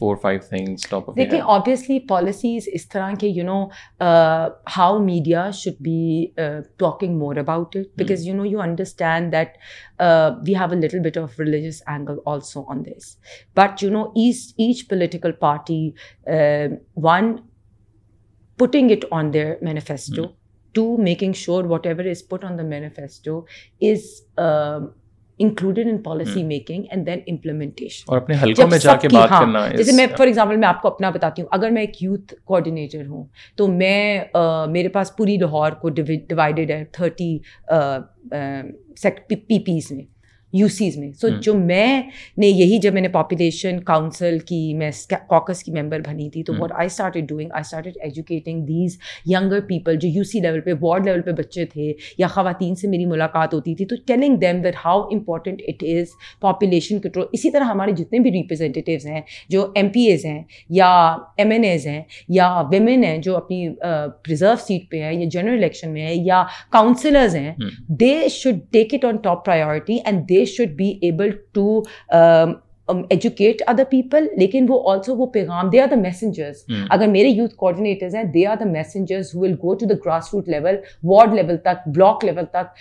four 0.02 0.16
five 0.22 0.40
things 0.48 0.86
دیکھیں 1.16 1.40
آبویسلی 1.40 1.98
پالیسیز 2.08 2.68
اس 2.72 2.88
طرح 2.88 3.12
کے 3.20 3.28
you 3.28 3.44
know 3.44 3.58
how 4.76 4.98
media 5.04 5.50
should 5.54 5.82
be 5.84 6.26
talking 6.78 7.18
more 7.18 7.36
about 7.36 7.76
it 7.76 7.98
because 7.98 8.26
you 8.26 8.34
know 8.34 8.44
you 8.46 8.60
understand 8.60 9.32
that 9.32 9.56
we 10.46 10.54
have 10.54 10.68
a 10.70 10.80
little 10.80 11.08
bit 11.08 11.18
of 11.18 11.40
religious 11.40 11.82
angle 11.86 12.18
also 12.26 12.64
on 12.70 12.84
this 12.84 13.16
but 13.56 13.82
you 13.82 13.90
know 13.90 14.02
each 14.16 14.52
each 14.58 14.88
political 14.88 15.32
party 15.40 15.80
one 17.04 17.34
putting 18.58 18.90
it 18.90 19.04
on 19.10 19.30
their 19.32 19.58
manifesto, 19.60 20.34
to 20.74 20.96
making 20.98 21.32
sure 21.34 21.62
whatever 21.64 22.02
is 22.02 22.22
put 22.22 22.44
on 22.44 22.56
the 22.56 22.64
manifesto 22.64 23.44
is 23.80 24.22
um, 24.38 24.92
included 25.38 25.86
in 25.86 25.98
policy 25.98 26.42
making 26.42 26.84
and 26.90 27.06
then 27.06 27.18
implementation 27.26 28.04
اور 28.08 28.16
اپنے 28.16 28.34
حلقوں 28.42 28.66
میں 28.66 28.78
جا 28.78 28.96
کے 28.96 29.08
بات 29.12 29.30
ہاں، 29.30 29.40
کرنا 29.40 29.66
جیسے 29.68 29.92
میں 29.92 30.06
فار 30.18 30.26
ایگزامپل 30.26 30.56
میں 30.56 30.68
آپ 30.68 30.82
کو 30.82 30.88
اپنا 30.88 31.10
بتاتی 31.10 31.42
ہوں 31.42 31.48
اگر 31.52 31.70
میں 31.70 31.82
ایک 31.82 32.02
یوتھ 32.02 32.34
کوآڈینیٹر 32.44 33.06
ہوں 33.06 33.24
تو 33.56 33.68
میں 33.68 34.20
میرے 34.68 34.88
پاس 34.88 35.16
پوری 35.16 35.36
لاہور 35.36 35.72
کو 35.72 35.88
ڈیوائڈیڈ 35.88 36.70
ہے 36.70 36.84
تھرٹی 36.84 37.38
پی 39.28 39.58
پیز 39.58 39.92
میں۔ 39.92 40.04
یو 40.52 40.68
سیز 40.68 40.96
میں۔ 40.98 41.10
سو 41.12 41.28
جو 41.42 41.54
میں 41.54 42.02
نے 42.38 42.46
یہی 42.48 42.78
جب 42.78 42.92
میں 42.92 43.02
نے 43.02 43.08
پاپولیشن 43.08 43.80
کاؤنسل 43.82 44.38
کی 44.46 44.62
میں 44.74 44.90
کاکس 45.28 45.62
کی 45.64 45.72
ممبر 45.72 46.00
بنی 46.06 46.28
تھی 46.30 46.42
تو 46.42 46.52
what 46.58 46.72
I 46.74 46.86
started 46.86 47.28
doing 47.28 47.50
I 47.52 47.60
started 47.60 47.96
educating 48.00 48.64
these 48.66 48.98
younger 49.26 49.60
people 49.68 49.96
جو 49.96 50.08
یو 50.08 50.24
سی 50.24 50.40
لیول 50.40 50.60
پہ 50.60 50.72
وارڈ 50.80 51.06
لیول 51.06 51.22
پہ 51.22 51.32
بچے 51.32 51.64
تھے 51.64 51.92
یا 52.18 52.26
خواتین 52.26 52.74
سے 52.74 52.88
میری 52.88 53.04
ملاقات 53.06 53.54
ہوتی 53.54 53.74
تھی 53.74 53.84
تو 53.84 53.96
telling 54.06 54.36
them 54.36 54.62
that 54.62 54.76
how 54.84 55.00
important 55.02 55.62
it 55.68 55.82
is 55.88 56.08
population 56.40 57.00
control 57.00 57.26
اسی 57.32 57.50
طرح 57.50 57.64
ہمارے 57.64 57.92
جتنے 57.92 58.18
بھی 58.18 58.30
ریپرزینٹیوز 58.32 59.06
ہیں 59.06 59.20
جو 59.50 59.66
ایم 59.74 59.88
پی 59.88 60.00
ایز 60.02 60.24
ہیں 60.26 60.42
یا 60.70 60.90
ایم 61.36 61.50
این 61.50 61.64
ایز 61.64 61.86
ہیں 61.86 62.02
یا 62.28 62.50
ویمن 62.70 63.04
ہیں 63.04 63.16
جو 63.18 63.36
اپنی 63.36 63.68
پرزرو 64.24 64.54
سیٹ 64.60 64.90
پہ 64.90 65.02
ہیں 65.02 65.12
یا 65.12 65.28
جنرل 65.30 65.54
الیکشن 65.54 65.92
میں 65.92 66.06
ہے 66.06 66.14
یا 66.16 66.42
کاؤنسلرز 66.70 67.36
ہیں 67.36 67.52
they 68.00 68.14
should 68.30 68.60
take 68.70 68.94
it 68.94 69.04
on 69.04 69.16
top 69.22 69.44
priority 69.44 69.98
and 70.04 70.28
they 70.28 70.41
should 70.46 70.76
be 70.76 70.90
able 71.02 71.30
to 71.52 71.80
educate 72.88 73.62
other 73.66 73.84
people 73.90 74.26
لیکن 74.38 74.66
وہ 74.68 74.80
آلسو 74.90 75.14
وہ 75.16 75.26
پیغام 75.32 75.68
دے 75.70 75.80
آر 75.80 75.88
دا 75.90 75.96
میسنجرز 75.96 76.64
اگر 76.90 77.08
میرے 77.08 77.28
یوتھ 77.28 77.54
کوآڈینیٹرز 77.56 78.14
ہیں 78.14 78.22
they 78.34 78.46
are 78.46 78.56
the 78.60 78.64
messengers 78.64 79.34
who 79.34 79.40
will 79.40 79.52
go 79.62 79.74
to 79.74 79.86
the 79.86 79.94
grass 80.04 80.32
root 80.34 80.48
level 80.48 80.76
ward 81.04 81.34
level 81.34 81.56
تک 81.56 81.88
block 81.88 82.24
level 82.24 82.44
تک 82.52 82.78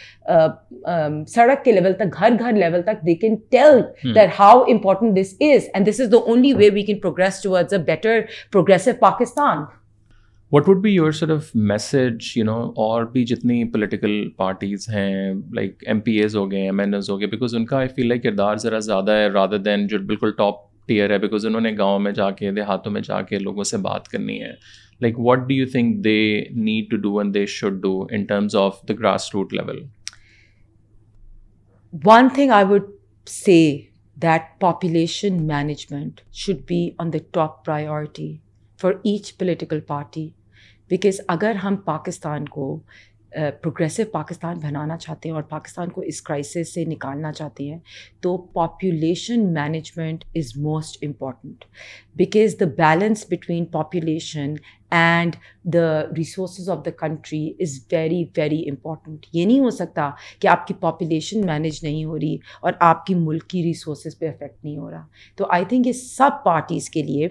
سڑک 1.29 1.63
کے 1.65 1.71
لیول 1.71 1.93
تک 1.93 2.19
گھر 2.19 2.35
گھر 2.39 2.53
لیول 2.53 2.81
تک 2.81 3.05
they 3.05 3.15
can 3.15 3.35
tell 3.49 3.81
that 4.15 4.29
how 4.39 4.61
important 4.61 5.17
this 5.17 5.35
is 5.41 5.69
and 5.73 5.87
this 5.87 6.01
is 6.01 6.11
the 6.11 6.17
only 6.17 6.53
way 6.53 6.69
we 6.69 6.81
can 6.81 6.99
progress 6.99 7.41
towards 7.41 7.73
a 7.73 7.79
better 7.83 8.19
progressive 8.51 8.91
Pakistan 8.99 9.63
what 10.51 10.69
would 10.69 10.81
be 10.83 10.89
your 10.91 11.11
sort 11.11 11.31
of 11.31 11.49
message 11.55 12.31
you 12.35 12.43
know 12.45 12.55
اور 12.83 13.03
بھی 13.03 13.23
جتنی 13.25 13.63
political 13.63 14.29
parties 14.37 14.87
ہیں 14.89 15.33
like 15.53 15.83
M 15.87 15.99
P 15.99 16.11
as 16.11 16.35
ہو 16.35 16.51
گئے 16.51 16.61
M 16.61 16.79
N 16.79 16.93
as 16.93 17.09
ہو 17.09 17.19
گئے 17.19 17.27
because 17.27 17.55
ان 17.55 17.65
کا 17.65 17.77
آئی 17.77 17.87
فیل 17.87 18.07
لائک 18.07 18.23
کردار 18.23 18.55
ذرا 18.55 18.79
زیادہ 18.79 19.11
ہے 19.11 19.27
رادر 19.27 19.57
دین 19.57 19.85
جو 19.87 19.99
بالکل 20.05 20.31
ٹاپ 20.31 20.55
ٹیئر 20.87 21.09
ہے 21.09 21.17
بیکاز 21.17 21.45
انہوں 21.45 21.61
نے 21.61 21.71
گاؤں 21.77 21.99
میں 21.99 22.11
جا 22.11 22.29
کے 22.31 22.51
دیہاتوں 22.51 22.91
میں 22.91 23.01
جا 23.01 23.21
کے 23.21 23.39
لوگوں 23.39 23.63
سے 23.63 23.77
بات 23.77 24.07
کرنی 24.07 24.41
ہے. 24.41 24.51
Like 25.01 25.19
what 25.19 25.39
do 25.39 25.53
you 25.53 25.65
think 25.71 26.03
they 26.03 26.19
need 26.55 26.89
to 26.91 26.97
do 26.97 27.17
and 27.19 27.33
they 27.33 27.45
should 27.45 27.81
do 27.81 28.07
in 28.11 28.25
terms 28.25 28.55
of 28.55 28.81
the 28.87 28.93
grass 28.93 29.29
root 29.35 29.53
level 29.53 29.81
one 32.05 32.29
thing 32.35 32.51
I 32.51 32.65
would 32.65 32.91
say 33.27 33.57
that 34.17 34.59
population 34.59 35.41
management 35.47 36.21
should 36.33 36.61
be 36.67 36.89
on 36.97 37.13
the 37.13 37.23
top 37.31 37.65
priority 37.65 38.31
for 38.79 38.93
each 39.03 39.37
political 39.37 39.79
party 39.79 40.29
because 40.91 41.21
اگر 41.27 41.55
ہم 41.55 41.75
پاکستان 41.75 42.47
کو 42.47 42.79
progressive 43.61 44.03
Pakistan 44.11 44.59
بنانا 44.59 44.97
چاہتے 44.97 45.29
ہیں 45.29 45.33
اور 45.35 45.43
پاکستان 45.43 45.89
کو 45.89 46.01
اس 46.01 46.21
crisis 46.21 46.73
سے 46.73 46.83
نکالنا 46.85 47.31
چاہتے 47.33 47.69
ہیں، 47.69 47.77
تو 48.21 48.37
population 48.37 49.53
management 49.53 50.25
is 50.35 50.57
most 50.57 50.97
important 51.01 51.65
because 52.15 52.55
the 52.59 52.65
balance 52.77 53.25
between 53.29 53.65
population 53.65 54.53
and 54.91 55.35
the 55.65 56.01
resources 56.17 56.69
of 56.69 56.85
the 56.85 56.91
country 56.99 57.47
is 57.59 57.79
very 57.91 58.23
very 58.37 58.63
important 58.69 59.25
یہ 59.33 59.45
نہیں 59.45 59.59
ہو 59.59 59.69
سکتا 59.69 60.09
کہ 60.39 60.47
آپ 60.47 60.67
کی 60.67 60.73
پاپولیشن 60.81 61.45
مینیج 61.45 61.79
نہیں 61.83 62.05
ہو 62.05 62.19
رہی 62.19 62.35
اور 62.61 62.73
آپ 62.81 63.05
کی 63.05 63.15
ملک 63.15 63.47
کی 63.49 63.63
ریسورسز 63.63 64.17
پہ 64.19 64.27
افیکٹ 64.27 64.63
نہیں 64.63 64.77
ہو 64.77 64.91
رہا. 64.91 65.05
تو 65.37 65.45
آئی 65.49 65.65
تھنک 65.69 65.87
یہ 65.87 65.93
سب 65.93 66.43
پارٹیز 66.45 66.89
کے 66.89 67.03
لیے 67.03 67.27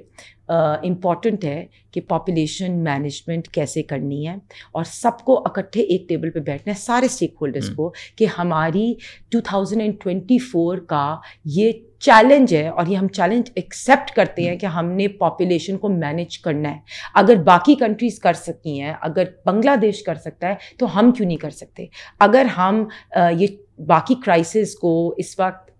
امپورٹنٹ 0.48 1.44
ہے 1.44 1.64
کہ 1.92 2.00
پاپولیشن 2.08 2.72
مینجمنٹ 2.84 3.48
کیسے 3.48 3.82
کرنی 3.82 4.26
ہے 4.28 4.34
اور 4.72 4.84
سب 4.84 5.20
کو 5.24 5.36
اکٹھے 5.46 5.80
ایک 5.82 6.08
ٹیبل 6.08 6.30
پہ 6.30 6.40
بیٹھنا 6.40 6.72
ہے 6.72 6.78
سارے 6.78 7.06
اسٹیک 7.06 7.34
ہولڈرس 7.40 7.68
کو 7.76 7.92
کہ 8.16 8.26
ہماری 8.38 8.92
two 9.30 9.40
thousand 9.40 9.80
and 9.80 9.94
twenty 10.02 10.38
four 10.50 10.78
کا 10.88 11.16
یہ 11.56 11.72
چیلنج 12.00 12.54
ہے 12.54 12.66
اور 12.68 12.86
یہ 12.86 12.96
ہم 12.96 13.08
چیلنج 13.08 13.50
ایکسیپٹ 13.54 14.10
کرتے 14.10 14.48
ہیں 14.48 14.56
کہ 14.58 14.66
ہم 14.66 14.90
نے 14.92 15.08
پاپولیشن 15.18 15.78
کو 15.78 15.88
مینیج 15.88 16.38
کرنا 16.38 16.70
ہے. 16.70 16.78
اگر 17.14 17.42
باقی 17.44 17.74
کنٹریز 17.74 18.18
کر 18.20 18.32
سکتی 18.32 18.80
ہیں 18.80 18.94
اگر 19.00 19.24
بنگلہ 19.46 19.76
دیش 19.82 20.02
کر 20.02 20.14
سکتا 20.14 20.48
ہے 20.48 20.54
تو 20.78 20.98
ہم 20.98 21.12
کیوں 21.12 21.26
نہیں 21.26 21.38
کر 21.38 21.50
سکتے؟ 21.50 21.86
اگر 22.18 22.44
ہم 22.56 22.84
یہ 23.32 23.46
باقی 23.86 24.14
کرائسس 24.24 24.74
کو 24.74 25.14
اس 25.16 25.38
وقت 25.38 25.70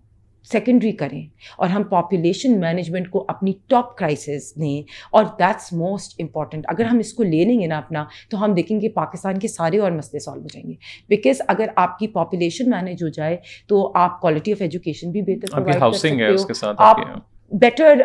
سیکنڈری 0.52 0.92
کریں 0.92 1.26
اور 1.56 1.68
ہم 1.68 1.82
پاپولیشن 1.82 2.60
مینجمنٹ 2.60 3.10
کو 3.10 3.24
اپنی 3.28 3.52
ٹاپ 3.66 3.96
کرائسز 3.98 4.54
دیں 4.60 4.82
اور 5.10 5.24
دیٹس 5.38 5.72
موسٹ 5.72 6.14
امپورٹنٹ 6.18 6.64
اگر 6.68 6.84
ہم 6.84 6.98
اس 6.98 7.12
کو 7.12 7.22
لے 7.22 7.44
لیں 7.44 7.60
گے 7.60 7.66
نا 7.66 7.78
اپنا 7.78 8.04
تو 8.30 8.44
ہم 8.44 8.54
دیکھیں 8.54 8.80
گے 8.80 8.88
پاکستان 8.88 9.38
کے 9.38 9.48
سارے 9.48 9.78
اور 9.78 9.90
مسئلے 9.90 10.20
سالو 10.20 10.40
ہو 10.40 10.46
جائیں 10.52 10.68
گے۔ 10.68 10.74
بیکاز 11.08 11.42
اگر 11.48 11.66
آپ 11.76 11.98
کی 11.98 12.08
پاپولیشن 12.08 12.70
مینیج 12.70 13.02
ہو 13.02 13.08
جائے 13.08 13.36
تو 13.66 13.92
آپ 13.94 14.20
کوالٹی 14.20 14.52
آف 14.52 14.62
ایجوکیشن 14.62 15.10
بھی 15.10 15.22
بہتر 15.22 15.58
آپ 16.78 16.96
بیٹر 17.52 18.00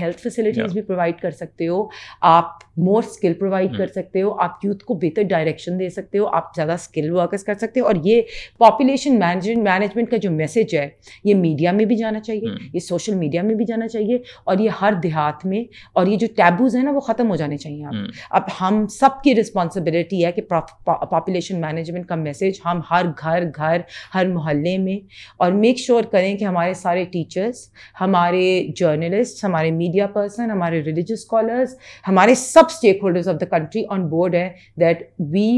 ہیلتھ 0.00 0.20
فیسلٹیز 0.20 0.72
بھی 0.72 0.82
پرووائڈ 0.82 1.20
کر 1.20 1.30
سکتے 1.30 1.68
ہو 1.68 1.88
آپ 2.20 2.44
مور 2.76 3.02
اسکل 3.02 3.34
پرووائڈ 3.34 3.76
کر 3.78 3.86
سکتے 3.86 4.22
ہو 4.22 4.34
آپ 4.40 4.64
یوتھ 4.64 4.84
کو 4.84 4.94
بہتر 4.94 5.22
ڈائریکشن 5.22 5.78
دے 5.80 5.88
سکتے 5.90 6.18
ہو 6.18 6.26
آپ 6.26 6.54
زیادہ 6.56 6.72
اسکل 6.72 7.10
ورکرس 7.10 7.44
کر 7.44 7.54
سکتے 7.54 7.80
ہو 7.80 7.86
اور 7.86 7.94
یہ 8.04 8.22
پاپولیشن 8.58 9.18
مینجمنٹ 9.18 10.10
کا 10.10 10.16
جو 10.16 10.30
میسج 10.30 10.74
ہے 10.74 10.88
یہ 11.24 11.34
میڈیا 11.34 11.72
میں 11.72 11.84
بھی 11.84 11.96
جانا 11.96 12.20
چاہیے 12.20 12.54
یہ 12.74 12.78
سوشل 12.78 13.14
میڈیا 13.14 13.42
میں 13.42 13.54
بھی 13.54 13.64
جانا 13.64 13.88
چاہیے 13.88 14.18
اور 14.44 14.58
یہ 14.58 14.70
ہر 14.80 14.92
دیہات 15.02 15.46
میں 15.46 15.64
اور 15.92 16.06
یہ 16.06 16.16
جو 16.16 16.26
ٹیبوز 16.36 16.76
ہیں 16.76 16.82
نا 16.82 16.90
وہ 16.90 17.00
ختم 17.00 17.30
ہو 17.30 17.36
جانے 17.36 17.56
چاہیے 17.56 17.84
آپ۔ 17.84 17.94
اب 18.30 18.42
ہم 18.60 18.86
سب 18.86 19.22
کی 19.24 19.34
رسپانسبلٹی 19.34 20.24
ہے 20.24 20.32
کہ 20.32 20.42
پاپولیشن 20.42 21.60
مینجمنٹ 21.60 22.06
کا 22.06 22.14
میسج 22.14 22.60
ہم 22.64 22.80
ہر 22.90 23.06
گھر 23.18 23.44
گھر 23.56 23.80
ہر 24.14 24.26
محلے 24.26 24.78
میں 24.78 24.98
اور 25.36 25.52
میک 25.52 25.78
شیور 25.78 26.02
کریں 26.02 26.36
کہ 26.38 26.44
ہمارے 26.44 26.74
سارے 26.74 27.04
ٹیچرس 27.04 27.68
ہمارے 28.00 28.75
جرنلسٹ 28.76 29.44
ہمارے 29.44 29.70
میڈیا 29.70 30.06
پرسن 30.14 30.50
ہمارے 30.50 30.82
ریلیجیس 30.84 31.18
اسکالرس 31.18 31.74
ہمارے 32.08 32.34
سب 32.34 32.70
stakeholders 33.02 33.28
of 33.28 33.40
the 33.40 33.46
country 33.50 33.84
on 33.90 34.08
board 34.08 34.34
ہے 34.34 34.48
that 34.80 35.02
we 35.32 35.48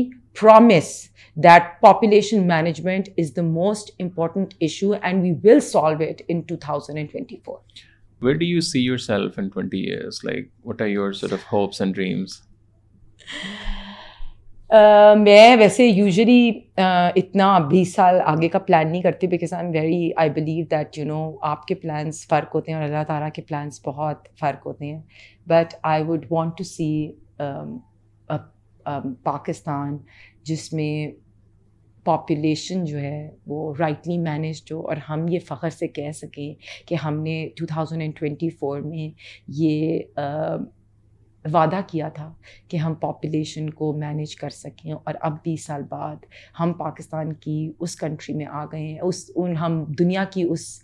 promise 0.41 0.95
that 1.37 1.81
population 1.81 2.47
management 2.49 3.09
is 3.19 3.37
the 3.37 3.43
most 3.43 3.95
important 4.01 4.55
issue 4.61 4.93
and 4.93 5.23
we 5.23 5.33
will 5.45 5.61
solve 5.71 6.05
it 6.09 6.23
in 6.29 6.41
two 6.41 6.57
thousand 6.57 6.97
and 6.97 7.13
twenty 7.13 7.37
four 7.45 7.87
Where 8.23 8.35
do 8.35 8.45
you 8.45 8.61
see 8.61 8.81
yourself 8.83 9.37
in 9.39 9.51
20 9.51 9.79
years? 9.79 10.25
Like, 10.25 10.51
what 10.63 10.81
are 10.81 10.89
your 10.89 11.13
sort 11.15 11.31
of 11.33 11.45
hopes 11.45 11.81
and 11.81 11.95
dreams? 11.95 12.43
میں 14.71 15.57
ویسے 15.57 15.87
usually 15.87 16.51
اتنا 16.77 17.59
بیس 17.69 17.95
سال 17.95 18.21
آگے 18.27 18.49
کا 18.49 18.59
plan 18.59 18.91
نہیں 18.91 19.03
کرتی 19.03 19.27
because 19.27 19.53
I 19.53 19.65
am 19.65 19.73
very 19.75 20.11
I 20.17 20.31
believe 20.31 20.65
that 20.71 20.99
you 20.99 21.05
know 21.07 21.21
آپ 21.43 21.67
کے 21.67 21.75
پلانس 21.75 22.27
فرق 22.29 22.55
ہوتے 22.55 22.73
ہیں 22.73 22.79
اور 22.79 22.89
اللہ 22.89 23.05
تعالیٰ 23.09 23.29
کے 23.35 23.43
پلانس 23.43 23.81
بہت 23.87 24.29
فرق 24.41 24.67
ہوتے 24.67 24.87
ہیں. 24.87 25.01
But 25.47 25.75
I 25.83 26.03
would 26.03 26.27
want 26.31 26.57
to 26.59 26.65
see 26.65 26.91
Pakistan, 29.23 29.97
جس 30.45 30.73
میں 30.73 31.11
پاپولیشن 32.07 32.85
جو 32.85 32.99
ہے 32.99 33.29
وہ 33.47 33.75
رائٹلی 33.79 34.19
مینیجڈ 34.19 34.73
ہو 34.73 34.87
اور 34.89 34.97
ہم 35.09 35.27
یہ 35.29 35.39
فخر 35.47 35.71
سے 35.71 35.89
کہہ 35.89 36.13
سکیں 36.13 36.55
کہ 36.89 36.95
ہم 36.95 37.23
نے 37.23 37.49
two 37.57 37.67
thousand 37.67 38.03
and 38.03 38.19
twenty 38.19 38.51
four 38.51 38.81
میں 38.81 39.09
یہ 39.49 39.99
وعدہ 41.53 41.81
کیا 41.87 42.09
تھا 42.09 42.35
کہ 42.69 42.77
ہم 42.77 42.95
پاپولیشن 42.95 43.71
کو 43.71 43.93
مینیج 43.93 44.37
کر 44.37 44.49
سکیں 44.49 44.93
اور 44.93 45.15
اب 45.21 45.37
بیس 45.43 45.67
سال 45.67 45.83
بعد 45.89 46.17
ہم 46.61 46.73
پاکستان 46.73 47.33
کی 47.33 47.73
اس 47.81 47.97
کنٹری 47.97 48.35
میں 48.35 48.47
آ 48.47 48.65
گئے 48.65 48.81
ہیں 48.81 48.99
اس 49.03 49.31
ان 49.37 49.57
ہم 49.57 49.85
دنیا 49.99 50.25
کی 50.25 50.43
اس 50.43 50.83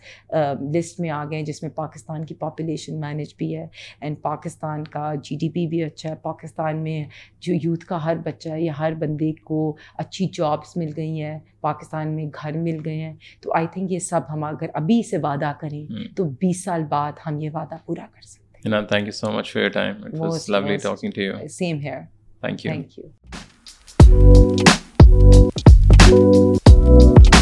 لسٹ 0.74 1.00
میں 1.00 1.10
آ 1.10 1.24
گئے 1.24 1.38
ہیں 1.38 1.44
جس 1.44 1.62
میں 1.62 1.70
پاکستان 1.70 2.24
کی 2.24 2.34
پاپولیشن 2.34 3.00
مینیج 3.00 3.34
بھی 3.38 3.56
ہے 3.56 3.66
اینڈ 4.00 4.16
پاکستان 4.22 4.84
کا 4.84 5.14
جی 5.14 5.36
ڈی 5.36 5.48
پی 5.48 5.66
بھی 5.66 5.82
اچھا 5.82 6.10
ہے 6.10 6.14
پاکستان 6.14 6.76
میں 6.76 7.04
جو 7.40 7.54
یوتھ 7.62 7.86
کا 7.86 8.04
ہر 8.04 8.16
بچہ 8.16 8.48
ہے 8.48 8.60
یا 8.62 8.72
ہر 8.78 8.94
بندے 8.94 9.32
کو 9.44 9.76
اچھی 9.98 10.26
جابس 10.32 10.76
مل 10.76 10.92
گئی 10.96 11.22
ہیں 11.22 11.38
پاکستان 11.60 12.16
میں 12.16 12.26
گھر 12.42 12.52
مل 12.52 12.80
گئے 12.84 13.00
ہیں۔ 13.00 13.14
تو 13.40 13.54
آئی 13.54 13.66
تھنک 13.72 13.92
یہ 13.92 13.98
سب 13.98 14.20
ہم 14.28 14.44
اگر 14.44 14.66
ابھی 14.74 15.02
سے 15.02 15.18
وعدہ 15.18 15.52
کریں 15.60 15.86
تو 16.16 16.24
بیس 16.24 16.64
سال 16.64 16.84
بعد 16.84 17.12
ہم 17.26 17.40
یہ 17.40 17.50
وعدہ 17.54 17.76
پورا 17.86 18.06
کر 18.14 18.22
سکیں 18.22 18.43
Hina, 18.64 18.86
thank 18.86 19.04
you 19.04 19.12
so 19.12 19.30
much 19.30 19.52
for 19.52 19.60
your 19.60 19.68
time. 19.68 20.04
It 20.06 20.14
was 20.14 20.48
lovely 20.48 20.78
talking 20.78 21.12
to 21.12 21.22
you. 21.22 21.48
Same 21.48 21.80
here. 21.80 22.08
Thank 22.40 22.64
you. 22.64 22.70
Thank 22.70 22.96
you. 27.26 27.33